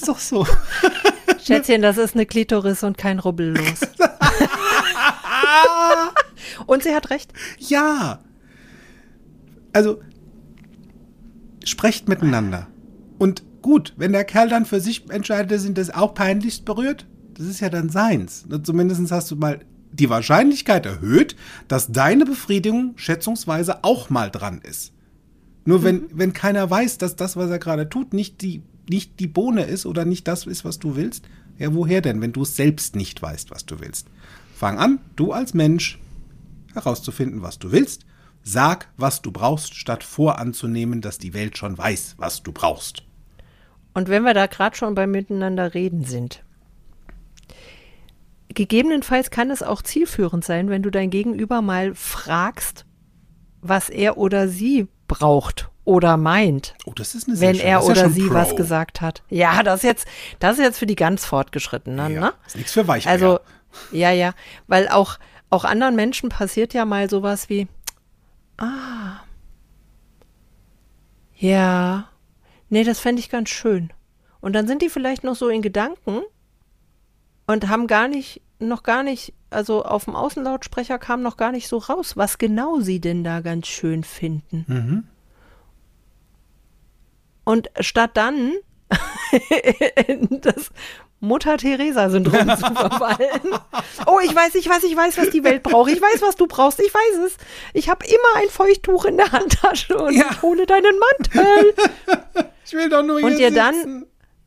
ist 0.00 0.08
doch 0.08 0.18
so. 0.18 0.46
Schätzchen, 1.44 1.82
das 1.82 1.98
ist 1.98 2.14
eine 2.14 2.26
Klitoris 2.26 2.82
und 2.82 2.98
kein 2.98 3.18
Rubbellos. 3.18 3.80
und 6.66 6.82
sie 6.82 6.94
hat 6.94 7.10
recht. 7.10 7.32
Ja. 7.58 8.20
Also, 9.72 10.00
sprecht 11.64 12.08
miteinander. 12.08 12.66
Und 13.18 13.42
gut, 13.62 13.94
wenn 13.96 14.12
der 14.12 14.24
Kerl 14.24 14.48
dann 14.48 14.66
für 14.66 14.80
sich 14.80 15.08
entscheidet, 15.10 15.60
sind 15.60 15.78
das 15.78 15.90
auch 15.90 16.14
peinlichst 16.14 16.64
berührt, 16.64 17.06
das 17.34 17.46
ist 17.46 17.60
ja 17.60 17.70
dann 17.70 17.88
seins. 17.88 18.46
Zumindest 18.62 19.10
hast 19.10 19.30
du 19.30 19.36
mal 19.36 19.60
die 19.92 20.10
Wahrscheinlichkeit 20.10 20.86
erhöht, 20.86 21.36
dass 21.68 21.90
deine 21.90 22.24
Befriedigung 22.24 22.92
schätzungsweise 22.96 23.82
auch 23.82 24.10
mal 24.10 24.30
dran 24.30 24.60
ist. 24.62 24.92
Nur 25.64 25.82
wenn, 25.82 26.06
wenn 26.12 26.32
keiner 26.32 26.68
weiß, 26.68 26.98
dass 26.98 27.16
das, 27.16 27.36
was 27.36 27.50
er 27.50 27.58
gerade 27.58 27.88
tut, 27.88 28.12
nicht 28.12 28.42
die, 28.42 28.62
nicht 28.88 29.20
die 29.20 29.26
Bohne 29.26 29.64
ist 29.64 29.86
oder 29.86 30.04
nicht 30.04 30.26
das 30.28 30.46
ist, 30.46 30.64
was 30.64 30.78
du 30.78 30.96
willst, 30.96 31.26
ja, 31.58 31.74
woher 31.74 32.00
denn, 32.00 32.20
wenn 32.20 32.32
du 32.32 32.42
es 32.42 32.56
selbst 32.56 32.96
nicht 32.96 33.20
weißt, 33.20 33.50
was 33.50 33.66
du 33.66 33.80
willst? 33.80 34.08
Fang 34.54 34.78
an, 34.78 35.00
du 35.16 35.32
als 35.32 35.54
Mensch, 35.54 35.98
herauszufinden, 36.74 37.42
was 37.42 37.58
du 37.58 37.72
willst. 37.72 38.06
Sag, 38.42 38.88
was 38.96 39.20
du 39.20 39.30
brauchst, 39.32 39.74
statt 39.74 40.02
voranzunehmen, 40.02 41.02
dass 41.02 41.18
die 41.18 41.34
Welt 41.34 41.58
schon 41.58 41.76
weiß, 41.76 42.14
was 42.16 42.42
du 42.42 42.52
brauchst. 42.52 43.04
Und 43.94 44.08
wenn 44.08 44.22
wir 44.22 44.34
da 44.34 44.46
gerade 44.46 44.76
schon 44.76 44.94
beim 44.94 45.10
Miteinander 45.10 45.74
reden 45.74 46.04
sind, 46.04 46.42
gegebenenfalls 48.48 49.30
kann 49.30 49.50
es 49.50 49.62
auch 49.62 49.82
zielführend 49.82 50.44
sein, 50.44 50.70
wenn 50.70 50.82
du 50.82 50.90
dein 50.90 51.10
Gegenüber 51.10 51.62
mal 51.62 51.94
fragst, 51.94 52.84
was 53.60 53.88
er 53.90 54.16
oder 54.16 54.48
sie 54.48 54.88
braucht 55.08 55.70
oder 55.84 56.16
meint, 56.16 56.74
Oh, 56.86 56.92
das 56.94 57.14
ist 57.14 57.28
eine 57.28 57.40
wenn 57.40 57.56
er 57.58 57.68
ja 57.70 57.80
oder 57.80 58.02
schon 58.04 58.12
sie 58.12 58.26
Pro. 58.28 58.34
was 58.34 58.54
gesagt 58.56 59.00
hat. 59.00 59.22
Ja, 59.28 59.62
das 59.62 59.76
ist 59.78 59.82
jetzt, 59.84 60.08
das 60.38 60.58
ist 60.58 60.64
jetzt 60.64 60.78
für 60.78 60.86
die 60.86 60.94
ganz 60.96 61.24
Fortgeschrittenen, 61.24 62.14
Ja, 62.14 62.20
ne? 62.20 62.32
ist 62.46 62.56
nichts 62.56 62.72
für 62.72 62.86
Weicheier. 62.86 63.12
Also, 63.12 63.40
ja, 63.92 64.10
ja, 64.10 64.34
weil 64.66 64.88
auch, 64.88 65.18
auch 65.48 65.64
anderen 65.64 65.96
Menschen 65.96 66.28
passiert 66.28 66.74
ja 66.74 66.84
mal 66.84 67.10
sowas 67.10 67.48
wie, 67.48 67.66
ah, 68.58 69.20
Ja. 71.36 72.09
Nee, 72.70 72.84
das 72.84 73.00
fände 73.00 73.20
ich 73.20 73.28
ganz 73.28 73.50
schön. 73.50 73.92
Und 74.40 74.54
dann 74.54 74.66
sind 74.66 74.80
die 74.80 74.88
vielleicht 74.88 75.24
noch 75.24 75.34
so 75.36 75.48
in 75.48 75.60
Gedanken 75.60 76.22
und 77.46 77.68
haben 77.68 77.86
gar 77.86 78.08
nicht, 78.08 78.40
noch 78.58 78.82
gar 78.82 79.02
nicht, 79.02 79.34
also 79.50 79.84
auf 79.84 80.04
dem 80.04 80.16
Außenlautsprecher 80.16 80.98
kam 80.98 81.20
noch 81.20 81.36
gar 81.36 81.52
nicht 81.52 81.68
so 81.68 81.78
raus, 81.78 82.16
was 82.16 82.38
genau 82.38 82.80
sie 82.80 83.00
denn 83.00 83.24
da 83.24 83.40
ganz 83.40 83.66
schön 83.66 84.04
finden. 84.04 84.64
Mhm. 84.66 85.04
Und 87.44 87.70
statt 87.80 88.12
dann 88.14 88.52
das 90.30 90.70
Mutter-Teresa-Syndrom 91.20 92.48
zu 92.56 92.74
verfallen. 92.74 93.40
Oh, 94.06 94.18
ich 94.24 94.34
weiß, 94.34 94.54
ich 94.54 94.68
weiß, 94.68 94.82
ich 94.84 94.96
weiß, 94.96 95.18
was 95.18 95.30
die 95.30 95.44
Welt 95.44 95.62
braucht. 95.62 95.90
Ich 95.90 96.00
weiß, 96.00 96.22
was 96.22 96.36
du 96.36 96.46
brauchst. 96.46 96.80
Ich 96.80 96.92
weiß 96.92 97.18
es. 97.26 97.36
Ich 97.74 97.88
habe 97.88 98.04
immer 98.06 98.42
ein 98.42 98.48
Feuchttuch 98.48 99.04
in 99.04 99.16
der 99.18 99.30
Handtasche 99.32 99.96
und 99.98 100.14
Ja. 100.14 100.26
ich 100.30 100.42
hole 100.42 100.66
deinen 100.66 100.98
Mantel. 100.98 101.74
Ich 102.64 102.72
will 102.72 102.88
doch 102.88 103.02
nur 103.02 103.22
Und 103.22 103.36
dir 103.38 103.50
dann 103.50 103.74
sitzen. 103.74 104.06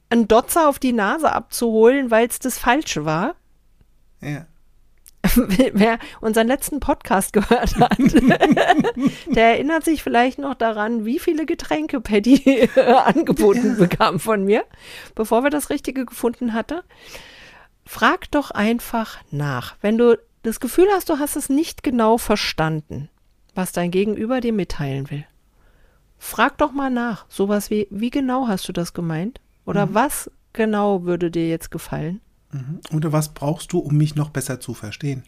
einen 0.10 0.28
Dotzer 0.28 0.68
auf 0.68 0.80
die 0.80 0.94
Nase 0.94 1.32
abzuholen, 1.32 2.10
weil 2.12 2.28
es 2.28 2.40
das 2.40 2.58
Falsche 2.58 3.06
war. 3.06 3.36
Ja. 4.22 4.46
Wer 5.36 6.00
unseren 6.22 6.48
letzten 6.48 6.80
Podcast 6.80 7.32
gehört 7.34 7.76
hat, 7.78 7.98
der 9.28 9.44
erinnert 9.54 9.86
sich 9.86 10.04
vielleicht 10.04 10.38
noch 10.38 10.54
daran, 10.54 11.06
wie 11.06 11.18
viele 11.18 11.46
Getränke 11.46 12.02
Patty 12.02 12.70
angeboten 13.06 13.78
bekam 13.78 14.20
von 14.20 14.44
mir, 14.44 14.66
bevor 15.16 15.44
wir 15.44 15.50
das 15.50 15.70
Richtige 15.70 16.06
gefunden 16.06 16.54
hatte. 16.54 16.84
Frag 17.86 18.32
doch 18.32 18.52
einfach 18.52 19.20
nach. 19.32 19.76
Wenn 19.82 19.98
du 19.98 20.18
das 20.44 20.60
Gefühl 20.60 20.88
hast, 20.92 21.10
du 21.10 21.20
hast 21.20 21.36
es 21.36 21.50
nicht 21.50 21.84
genau 21.84 22.18
verstanden, 22.18 23.10
was 23.56 23.72
dein 23.72 23.92
Gegenüber 23.92 24.42
dir 24.42 24.54
mitteilen 24.54 25.10
will. 25.10 25.26
Frag 26.18 26.58
doch 26.58 26.72
mal 26.72 26.90
nach. 26.90 27.26
Sowas 27.30 27.70
wie, 27.70 27.88
wie 27.90 28.10
genau 28.10 28.48
hast 28.48 28.68
du 28.68 28.74
das 28.74 28.94
gemeint? 28.94 29.40
Oder 29.66 29.94
was 29.94 30.30
genau 30.52 31.04
würde 31.04 31.32
dir 31.32 31.48
jetzt 31.48 31.72
gefallen? 31.72 32.22
Oder 32.93 33.12
was 33.12 33.34
brauchst 33.34 33.74
du, 33.74 33.80
um 33.80 33.95
mich 33.97 34.16
noch 34.16 34.30
besser 34.30 34.60
zu 34.60 34.74
verstehen? 34.74 35.24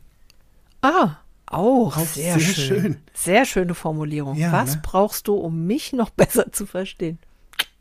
Ah, 0.81 1.17
auch, 1.47 1.97
Auch 1.97 2.05
sehr, 2.05 2.39
sehr 2.39 2.53
schön. 2.53 2.81
schön. 2.81 2.97
Sehr 3.13 3.45
schöne 3.45 3.73
Formulierung. 3.75 4.35
Ja, 4.37 4.51
Was 4.51 4.75
ne? 4.75 4.81
brauchst 4.83 5.27
du, 5.27 5.35
um 5.35 5.65
mich 5.65 5.93
noch 5.93 6.09
besser 6.11 6.51
zu 6.51 6.65
verstehen? 6.65 7.19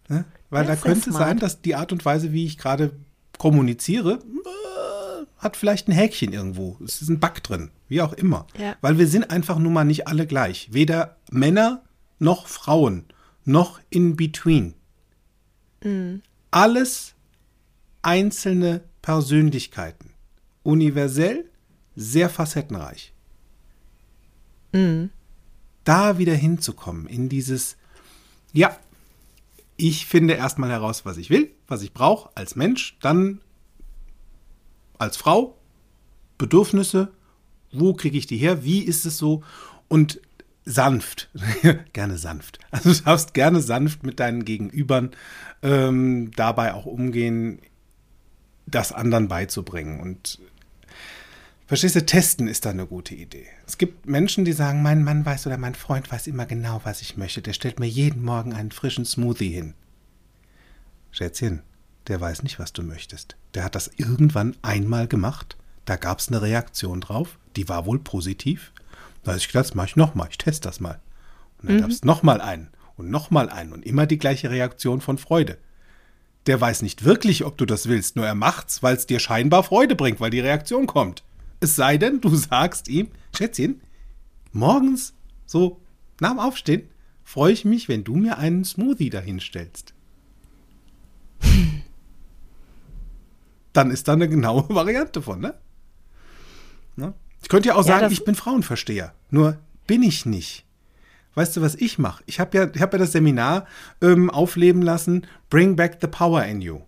Ne? 0.09 0.25
Weil 0.51 0.65
Ja, 0.65 0.75
da 0.75 0.77
könnte 0.77 1.11
smart. 1.11 1.17
sein, 1.19 1.39
dass 1.39 1.61
die 1.63 1.75
Art 1.75 1.93
und 1.93 2.05
Weise, 2.05 2.33
wie 2.33 2.45
ich 2.47 2.59
gerade 2.59 2.93
kommuniziere, 3.39 4.15
äh, 4.15 5.27
hat 5.39 5.57
vielleicht 5.57 5.89
ein 5.89 5.93
Häkchen 5.93 6.33
irgendwo. 6.33 6.77
Es 6.85 7.03
ist 7.03 7.09
ein 7.09 7.21
Bug 7.21 7.43
drin, 7.43 7.71
wie 7.89 8.01
auch 8.03 8.13
immer. 8.13 8.47
Ja. 8.59 8.77
Weil 8.81 8.99
wir 8.99 9.07
sind 9.09 9.31
einfach 9.31 9.59
nun 9.59 9.73
mal 9.73 9.85
nicht 9.85 10.07
alle 10.09 10.27
gleich. 10.27 10.69
Weder 10.73 11.17
Männer 11.31 11.83
noch 12.19 12.47
Frauen, 12.47 13.05
noch 13.45 13.81
in 13.91 14.17
between. 14.17 14.75
Mhm. 15.83 16.23
Alles 16.51 17.15
einzelne 18.03 18.83
Persönlichkeiten. 19.05 20.15
Universell, 20.63 21.45
sehr 21.95 22.31
facettenreich. 22.31 23.13
Mhm. 24.73 25.11
da 25.85 26.17
wieder 26.17 26.35
hinzukommen, 26.35 27.07
in 27.07 27.29
dieses, 27.29 27.77
ja, 28.55 28.77
ich 29.77 30.07
finde 30.07 30.33
erstmal 30.35 30.71
heraus, 30.71 31.05
was 31.05 31.19
ich 31.19 31.29
will, 31.29 31.51
was 31.69 31.83
ich 31.83 31.93
brauche 31.93 32.31
als 32.35 32.57
Mensch, 32.57 32.97
dann 33.03 33.43
als 34.97 35.19
Frau, 35.19 35.59
Bedürfnisse, 36.39 37.13
wo 37.73 37.93
kriege 37.93 38.17
ich 38.17 38.27
die 38.27 38.39
her, 38.39 38.65
wie 38.65 38.81
ist 38.81 39.05
es 39.05 39.19
so 39.19 39.45
und 39.89 40.19
sanft, 40.65 41.29
gerne 41.93 42.17
sanft. 42.17 42.59
Also 42.71 42.91
du 42.91 43.03
darfst 43.03 43.35
gerne 43.35 43.61
sanft 43.61 44.03
mit 44.03 44.19
deinen 44.19 44.47
Gegenübern 44.47 45.11
ähm, 45.63 46.31
dabei 46.35 46.73
auch 46.73 46.87
umgehen, 46.87 47.61
das 48.67 48.93
anderen 48.93 49.29
beizubringen 49.29 50.01
und 50.01 50.39
Verstehst 51.67 51.97
du, 51.97 52.05
testen 52.05 52.47
ist 52.47 52.67
da 52.67 52.71
eine 52.71 52.87
gute 52.87 53.15
Idee. 53.15 53.47
Es 53.67 53.79
gibt 53.79 54.07
Menschen, 54.07 54.45
die 54.45 54.53
sagen, 54.53 54.83
mein 54.83 55.03
Mann 55.03 55.25
weiß 55.25 55.47
oder 55.47 55.57
mein 55.57 55.75
Freund 55.75 56.13
weiß 56.13 56.27
immer 56.27 56.45
genau, 56.45 56.83
was 56.85 57.01
ich 57.01 57.17
möchte. 57.17 57.41
Der 57.41 57.55
stellt 57.55 57.81
mir 57.81 57.87
jeden 57.87 58.23
Morgen 58.23 58.53
einen 58.53 58.71
frischen 58.71 59.07
Smoothie 59.07 59.49
hin. 59.49 59.73
Schätzchen, 61.11 61.63
der 62.07 62.21
weiß 62.21 62.43
nicht, 62.43 62.59
was 62.59 62.75
du 62.75 62.83
möchtest. 62.83 63.37
Der 63.55 63.65
hat 63.65 63.75
das 63.75 63.91
irgendwann 63.97 64.55
einmal 64.61 65.09
gemacht. 65.09 65.57
Da 65.87 65.97
gab 65.97 66.19
es 66.19 66.29
eine 66.29 66.43
Reaktion 66.43 67.01
drauf. 67.01 67.39
Die 67.57 67.69
war 67.69 67.87
wohl 67.87 67.99
positiv. 67.99 68.73
Da 69.23 69.31
habe 69.31 69.39
ich 69.39 69.47
gedacht, 69.47 69.65
das 69.65 69.75
mache 69.75 69.87
ich 69.87 69.97
nochmal. 69.97 70.29
Ich 70.31 70.39
teste 70.39 70.69
das 70.69 70.81
mal. 70.81 71.01
Und 71.63 71.71
dann 71.71 71.81
gab 71.81 71.91
es 71.91 72.05
nochmal 72.05 72.43
einen 72.43 72.69
und 72.97 73.11
nochmal 73.11 73.49
einen 73.49 73.73
und 73.73 73.87
immer 73.87 74.07
die 74.07 74.19
gleiche 74.19 74.51
Reaktion 74.51 75.01
von 75.01 75.17
Freude. 75.17 75.57
Der 76.47 76.61
weiß 76.61 76.83
nicht 76.83 77.05
wirklich, 77.05 77.45
ob 77.45 77.57
du 77.57 77.65
das 77.65 77.89
willst, 77.89 78.17
nur 78.17 78.27
er 78.27 78.35
macht's, 78.35 78.83
weil 78.83 78.97
es 78.97 79.07
dir 79.07 79.19
scheinbar 79.19 79.63
Freude 79.65 79.97
bringt, 79.97 80.21
weil 80.21 80.31
die 80.31 80.41
Reaktion 80.41 80.87
kommt. 80.87 81.25
Es 81.61 81.77
sei 81.77 81.97
denn, 81.97 82.21
du 82.21 82.29
sagst 82.37 82.89
ihm, 82.89 83.09
Schätzchen, 83.35 83.81
morgens, 84.53 85.15
so 85.47 85.81
nach 86.21 86.31
dem 86.31 86.39
Aufstehen, 86.39 86.89
freue 87.23 87.53
ich 87.53 87.65
mich, 87.65 87.89
wenn 87.89 88.05
du 88.05 88.17
mir 88.17 88.39
einen 88.39 88.65
Smoothie 88.65 89.11
dahinstellst. 89.11 89.95
Dann 93.73 93.91
ist 93.91 94.07
da 94.09 94.13
eine 94.13 94.29
genaue 94.29 94.67
Variante 94.69 95.23
von, 95.23 95.41
ne? 95.41 95.55
ne? 96.97 97.15
Ich 97.43 97.49
könnte 97.49 97.69
ja 97.69 97.75
auch 97.75 97.87
Ja, 97.87 98.01
sagen, 98.01 98.13
ich 98.13 98.25
bin 98.25 98.35
Frauenversteher. 98.35 99.15
Nur 99.31 99.59
bin 99.87 100.03
ich 100.03 100.25
nicht. 100.27 100.65
Weißt 101.35 101.57
du, 101.57 101.63
was 101.63 101.75
ich 101.75 101.99
mache? 101.99 102.23
Ich 102.27 102.41
habe 102.41 102.57
ja, 102.57 102.71
ich 102.73 102.81
hab 102.81 102.93
ja 102.93 102.99
das 102.99 103.13
Seminar 103.13 103.67
ähm, 104.01 104.31
aufleben 104.31 104.83
lassen, 104.83 105.27
Bring 105.51 105.77
Back 105.77 105.99
the 106.01 106.07
Power 106.07 106.45
in 106.45 106.61
You. 106.61 106.81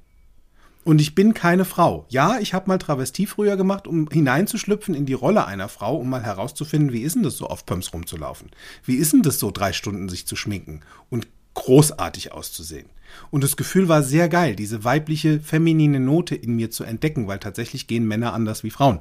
Und 0.86 1.00
ich 1.00 1.16
bin 1.16 1.34
keine 1.34 1.64
Frau. 1.64 2.06
Ja, 2.10 2.38
ich 2.38 2.54
habe 2.54 2.68
mal 2.68 2.78
Travestie 2.78 3.26
früher 3.26 3.56
gemacht, 3.56 3.88
um 3.88 4.08
hineinzuschlüpfen 4.08 4.94
in 4.94 5.04
die 5.04 5.14
Rolle 5.14 5.44
einer 5.44 5.68
Frau, 5.68 5.96
um 5.96 6.08
mal 6.08 6.22
herauszufinden, 6.22 6.92
wie 6.92 7.02
ist 7.02 7.16
denn 7.16 7.24
das 7.24 7.36
so 7.36 7.48
auf 7.48 7.66
Pumps 7.66 7.92
rumzulaufen? 7.92 8.50
Wie 8.84 8.94
ist 8.94 9.12
denn 9.12 9.22
das 9.22 9.40
so, 9.40 9.50
drei 9.50 9.72
Stunden 9.72 10.08
sich 10.08 10.28
zu 10.28 10.36
schminken 10.36 10.82
und 11.10 11.26
großartig 11.54 12.30
auszusehen? 12.30 12.88
Und 13.32 13.42
das 13.42 13.56
Gefühl 13.56 13.88
war 13.88 14.04
sehr 14.04 14.28
geil, 14.28 14.54
diese 14.54 14.84
weibliche, 14.84 15.40
feminine 15.40 15.98
Note 15.98 16.36
in 16.36 16.54
mir 16.54 16.70
zu 16.70 16.84
entdecken, 16.84 17.26
weil 17.26 17.40
tatsächlich 17.40 17.88
gehen 17.88 18.06
Männer 18.06 18.32
anders 18.32 18.62
wie 18.62 18.70
Frauen. 18.70 19.00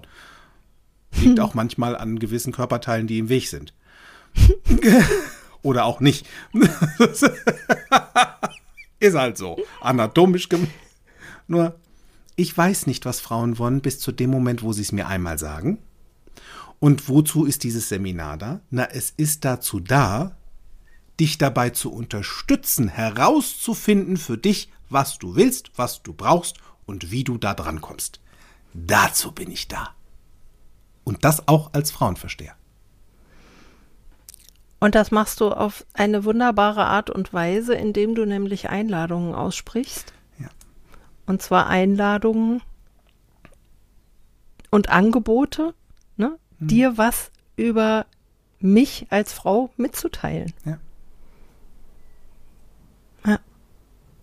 Liegt 1.22 1.39
auch 1.39 1.54
manchmal 1.54 1.96
an 1.96 2.18
gewissen 2.18 2.52
Körperteilen, 2.52 3.06
die 3.06 3.20
im 3.20 3.30
Weg 3.30 3.48
sind. 3.48 3.76
Oder 5.66 5.86
auch 5.86 5.99
nicht. 5.99 6.28
ist 8.99 9.16
halt 9.16 9.36
so. 9.36 9.57
Anatomisch 9.82 10.47
gem 10.47 10.68
Nur, 11.47 11.80
ich 12.36 12.55
weiß 12.55 12.86
nicht, 12.86 13.03
was 13.05 13.20
Frauen 13.20 13.57
wollen, 13.57 13.82
bis 13.82 13.99
zu 13.99 14.11
dem 14.11 14.30
Moment, 14.30 14.61
wo 14.61 14.74
sie 14.74 14.84
es 14.84 14.91
mir 14.91 15.07
einmal 15.07 15.39
sagen. 15.39 15.80
Und 16.78 17.09
wozu 17.09 17.45
ist 17.45 17.63
dieses 17.63 17.89
Seminar 17.89 18.38
da? 18.38 18.61
Na, 18.70 18.86
es 18.91 19.09
ist 19.18 19.43
dazu 19.43 19.80
da, 19.80 20.38
dich 21.20 21.39
dabei 21.39 21.72
zu 21.72 21.91
unterstützen, 21.91 22.88
herauszufinden 22.88 24.18
für 24.18 24.38
dich, 24.38 24.70
was 24.89 25.18
du 25.18 25.36
willst, 25.36 25.72
was 25.78 26.03
du 26.03 26.13
brauchst 26.13 26.57
und 26.86 27.09
wie 27.09 27.24
du 27.24 27.39
da 27.39 27.55
dran 27.55 27.82
kommst. 27.82 28.20
Dazu 28.76 29.32
bin 29.32 29.49
ich 29.49 29.68
da. 29.68 29.95
Und 31.03 31.26
das 31.26 31.47
auch 31.47 31.74
als 31.74 31.89
Frauenversteher. 31.89 32.55
Und 34.86 34.94
das 34.94 35.10
machst 35.10 35.42
du 35.42 35.50
auf 35.50 35.84
eine 35.96 36.26
wunderbare 36.26 36.86
Art 36.86 37.10
und 37.10 37.34
Weise, 37.34 37.74
indem 37.74 38.14
du 38.14 38.24
nämlich 38.24 38.70
Einladungen 38.70 39.34
aussprichst. 39.34 40.14
Ja. 40.38 40.46
Und 41.26 41.42
zwar 41.42 41.66
Einladungen 41.66 42.62
und 44.70 44.90
Angebote, 44.90 45.74
ne? 46.18 46.38
Hm. 46.60 46.68
dir 46.68 47.00
was 47.00 47.32
über 47.56 48.06
mich 48.60 49.08
als 49.10 49.34
Frau 49.34 49.72
mitzuteilen. 49.76 50.54
Ja. 50.66 50.78
Ja. 53.26 53.40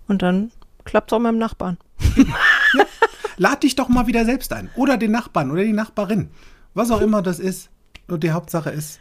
Und 0.07 0.23
dann 0.23 0.53
klappt 0.85 1.11
es 1.11 1.17
auch 1.17 1.21
mit 1.21 1.33
dem 1.33 1.39
Nachbarn. 1.39 1.77
Lad 3.37 3.65
dich 3.65 3.75
doch 3.75 3.89
mal 3.89 4.07
wieder 4.07 4.25
selbst 4.25 4.53
ein. 4.53 4.71
Oder 4.77 4.97
den 4.97 5.11
Nachbarn 5.11 5.51
oder 5.51 5.65
die 5.65 5.73
Nachbarin. 5.73 6.31
Was 6.73 6.93
auch 6.93 7.01
immer 7.01 7.21
das 7.21 7.41
ist. 7.41 7.69
Und 8.07 8.23
die 8.23 8.31
Hauptsache 8.31 8.71
ist, 8.71 9.01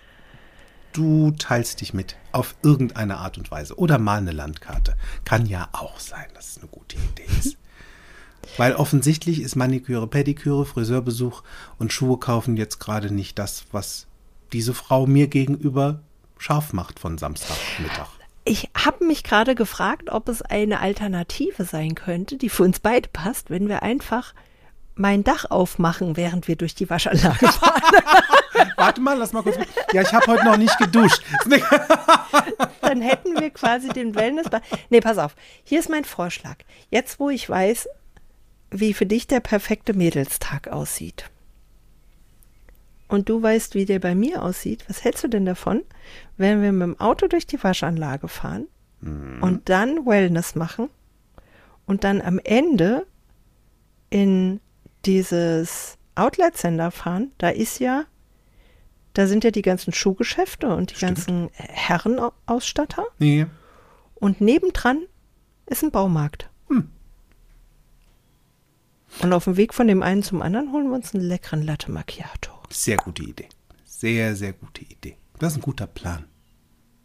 du 0.93 1.31
teilst 1.31 1.81
dich 1.81 1.93
mit. 1.93 2.17
Auf 2.31 2.55
irgendeine 2.63 3.17
Art 3.17 3.37
und 3.37 3.51
Weise. 3.51 3.77
Oder 3.77 3.97
mal 3.97 4.19
eine 4.19 4.31
Landkarte. 4.31 4.95
Kann 5.25 5.45
ja 5.45 5.69
auch 5.73 5.99
sein, 5.99 6.27
dass 6.33 6.51
es 6.51 6.57
eine 6.57 6.67
gute 6.67 6.97
Idee 6.97 7.27
ist. 7.39 7.57
Weil 8.57 8.75
offensichtlich 8.75 9.41
ist 9.41 9.55
Maniküre, 9.55 10.07
Pediküre, 10.07 10.65
Friseurbesuch 10.65 11.43
und 11.77 11.93
Schuhe 11.93 12.17
kaufen 12.17 12.57
jetzt 12.57 12.79
gerade 12.79 13.13
nicht 13.13 13.39
das, 13.39 13.65
was 13.71 14.07
diese 14.51 14.73
Frau 14.73 15.07
mir 15.07 15.27
gegenüber 15.27 16.01
scharf 16.37 16.73
macht 16.73 16.99
von 16.99 17.17
Samstagmittag. 17.17 18.09
Ich 18.43 18.69
habe 18.75 19.05
mich 19.05 19.23
gerade 19.23 19.53
gefragt, 19.53 20.09
ob 20.09 20.27
es 20.27 20.41
eine 20.41 20.79
Alternative 20.79 21.63
sein 21.63 21.93
könnte, 21.95 22.37
die 22.37 22.49
für 22.49 22.63
uns 22.63 22.79
beide 22.79 23.07
passt, 23.09 23.51
wenn 23.51 23.69
wir 23.69 23.83
einfach 23.83 24.33
mein 24.95 25.23
Dach 25.23 25.45
aufmachen, 25.49 26.17
während 26.17 26.47
wir 26.47 26.55
durch 26.55 26.75
die 26.75 26.89
Waschanlage 26.89 27.47
fahren. 27.51 27.81
Warte 28.77 29.01
mal, 29.01 29.17
lass 29.17 29.33
mal 29.33 29.43
kurz. 29.43 29.57
Ja, 29.93 30.01
ich 30.01 30.13
habe 30.13 30.27
heute 30.27 30.45
noch 30.45 30.57
nicht 30.57 30.77
geduscht. 30.77 31.21
Da 32.57 32.69
dann 32.81 33.01
hätten 33.01 33.39
wir 33.39 33.49
quasi 33.51 33.87
den 33.89 34.15
Wellnessbad. 34.15 34.61
Nee, 34.89 34.99
pass 34.99 35.17
auf. 35.17 35.35
Hier 35.63 35.79
ist 35.79 35.89
mein 35.89 36.03
Vorschlag. 36.03 36.55
Jetzt, 36.89 37.19
wo 37.19 37.29
ich 37.29 37.49
weiß, 37.49 37.87
wie 38.69 38.93
für 38.93 39.05
dich 39.05 39.27
der 39.27 39.39
perfekte 39.39 39.93
Mädelstag 39.93 40.67
aussieht. 40.67 41.29
Und 43.07 43.29
du 43.29 43.41
weißt, 43.41 43.75
wie 43.75 43.85
der 43.85 43.99
bei 43.99 44.13
mir 44.15 44.41
aussieht. 44.43 44.83
Was 44.89 45.03
hältst 45.05 45.23
du 45.23 45.27
denn 45.29 45.45
davon, 45.45 45.83
wenn 46.37 46.61
wir 46.61 46.71
mit 46.73 46.81
dem 46.81 46.99
Auto 46.99 47.27
durch 47.27 47.45
die 47.47 47.63
Waschanlage 47.63 48.27
fahren 48.27 48.67
Mhm. 49.01 49.41
und 49.41 49.69
dann 49.69 50.05
Wellness 50.05 50.53
machen 50.55 50.89
und 51.87 52.03
dann 52.03 52.21
am 52.21 52.39
Ende 52.43 53.05
in 54.11 54.59
dieses 55.05 55.97
Outlet 56.15 56.57
Center 56.57 56.91
fahren? 56.91 57.31
Da 57.37 57.49
ist 57.49 57.79
ja, 57.79 58.05
da 59.13 59.27
sind 59.27 59.43
ja 59.43 59.51
die 59.51 59.61
ganzen 59.61 59.93
Schuhgeschäfte 59.93 60.75
und 60.75 60.91
die 60.91 60.95
Stimmt. 60.95 61.15
ganzen 61.15 61.49
Herrenausstatter. 61.53 63.05
Nee. 63.19 63.47
Und 64.15 64.41
nebendran 64.41 65.03
ist 65.65 65.83
ein 65.83 65.91
Baumarkt. 65.91 66.49
Hm. 66.69 66.89
Und 69.21 69.33
auf 69.33 69.45
dem 69.45 69.57
Weg 69.57 69.73
von 69.73 69.87
dem 69.87 70.03
einen 70.03 70.23
zum 70.23 70.41
anderen 70.41 70.71
holen 70.71 70.87
wir 70.87 70.95
uns 70.95 71.13
einen 71.13 71.23
leckeren 71.23 71.63
Latte 71.63 71.91
Macchiato. 71.91 72.51
Sehr 72.69 72.97
gute 72.97 73.23
Idee. 73.23 73.49
Sehr, 73.83 74.35
sehr 74.35 74.53
gute 74.53 74.83
Idee. 74.83 75.17
Das 75.39 75.53
ist 75.53 75.59
ein 75.59 75.63
guter 75.63 75.87
Plan. 75.87 76.25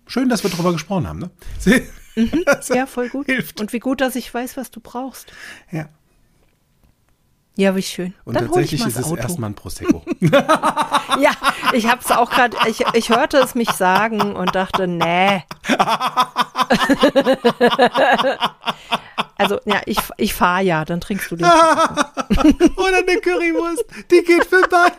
Schön, 0.06 0.28
dass 0.28 0.42
wir 0.44 0.50
darüber 0.50 0.72
gesprochen 0.72 1.08
haben, 1.08 1.18
ne? 1.18 1.30
Das 2.44 2.68
Ja, 2.68 2.86
voll 2.86 3.08
gut. 3.08 3.26
Hilft. 3.26 3.60
Und 3.60 3.72
wie 3.72 3.80
gut, 3.80 4.00
dass 4.00 4.14
ich 4.14 4.32
weiß, 4.32 4.56
was 4.56 4.70
du 4.70 4.80
brauchst. 4.80 5.32
Ja. 5.72 5.88
Ja, 7.56 7.74
wie 7.74 7.82
schön. 7.82 8.12
Und 8.24 8.34
Dann 8.34 8.46
tatsächlich 8.46 8.84
ist 8.84 8.98
es 8.98 9.06
Auto. 9.06 9.16
erstmal 9.16 9.50
ein 9.50 9.54
Prosecco. 9.54 10.04
Ja, 11.18 11.30
ich 11.72 11.88
habe 11.88 12.02
es 12.04 12.10
auch 12.10 12.28
gerade, 12.30 12.54
ich, 12.68 12.84
ich 12.92 13.08
hörte 13.08 13.38
es 13.38 13.54
mich 13.54 13.70
sagen 13.70 14.36
und 14.36 14.54
dachte, 14.54 14.86
nee. 14.86 15.42
also, 19.38 19.58
ja, 19.64 19.80
ich, 19.86 19.96
ich 20.18 20.34
fahre 20.34 20.62
ja, 20.62 20.84
dann 20.84 21.00
trinkst 21.00 21.30
du 21.30 21.36
den. 21.36 21.46
Oder 22.76 22.98
eine 22.98 23.18
Currywurst. 23.22 23.86
Die 24.10 24.22
geht 24.22 24.44
für 24.44 24.60
beide. 24.68 24.94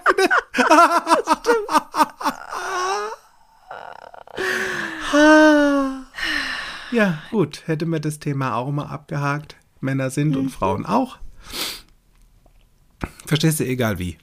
Ja, 6.91 7.19
gut. 7.29 7.61
Hätte 7.67 7.85
mir 7.85 7.99
das 7.99 8.17
Thema 8.17 8.55
auch 8.55 8.71
mal 8.71 8.87
abgehakt. 8.87 9.55
Männer 9.81 10.09
sind 10.09 10.35
und 10.35 10.49
Frauen 10.49 10.87
auch. 10.87 11.19
Verstehst 13.25 13.59
du, 13.59 13.65
egal 13.65 13.99
wie. 13.99 14.17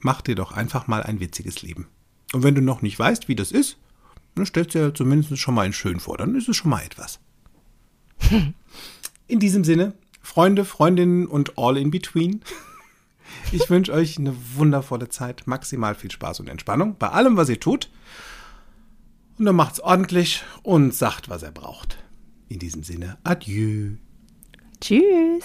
Mach 0.00 0.20
dir 0.22 0.34
doch 0.34 0.52
einfach 0.52 0.86
mal 0.86 1.02
ein 1.02 1.20
witziges 1.20 1.62
Leben. 1.62 1.88
Und 2.32 2.42
wenn 2.42 2.54
du 2.54 2.62
noch 2.62 2.82
nicht 2.82 2.98
weißt, 2.98 3.28
wie 3.28 3.34
das 3.36 3.52
ist, 3.52 3.76
dann 4.34 4.46
stellst 4.46 4.74
du 4.74 4.78
dir 4.78 4.94
zumindest 4.94 5.38
schon 5.38 5.54
mal 5.54 5.66
in 5.66 5.72
schön 5.72 6.00
vor. 6.00 6.16
Dann 6.16 6.34
ist 6.34 6.48
es 6.48 6.56
schon 6.56 6.70
mal 6.70 6.82
etwas. 6.82 7.20
In 9.26 9.38
diesem 9.38 9.64
Sinne, 9.64 9.94
Freunde, 10.20 10.64
Freundinnen 10.64 11.26
und 11.26 11.56
all 11.56 11.76
in 11.76 11.90
between. 11.90 12.42
Ich 13.52 13.70
wünsche 13.70 13.92
euch 13.92 14.18
eine 14.18 14.34
wundervolle 14.54 15.08
Zeit, 15.08 15.46
maximal 15.46 15.94
viel 15.94 16.10
Spaß 16.10 16.40
und 16.40 16.48
Entspannung 16.48 16.96
bei 16.98 17.08
allem, 17.08 17.36
was 17.36 17.48
ihr 17.48 17.60
tut. 17.60 17.90
Und 19.38 19.44
dann 19.46 19.56
macht's 19.56 19.80
ordentlich 19.80 20.42
und 20.62 20.94
sagt, 20.94 21.28
was 21.28 21.42
er 21.42 21.52
braucht. 21.52 21.98
In 22.48 22.58
diesem 22.58 22.82
Sinne, 22.82 23.18
adieu. 23.22 23.92
Tschüss. 24.80 25.44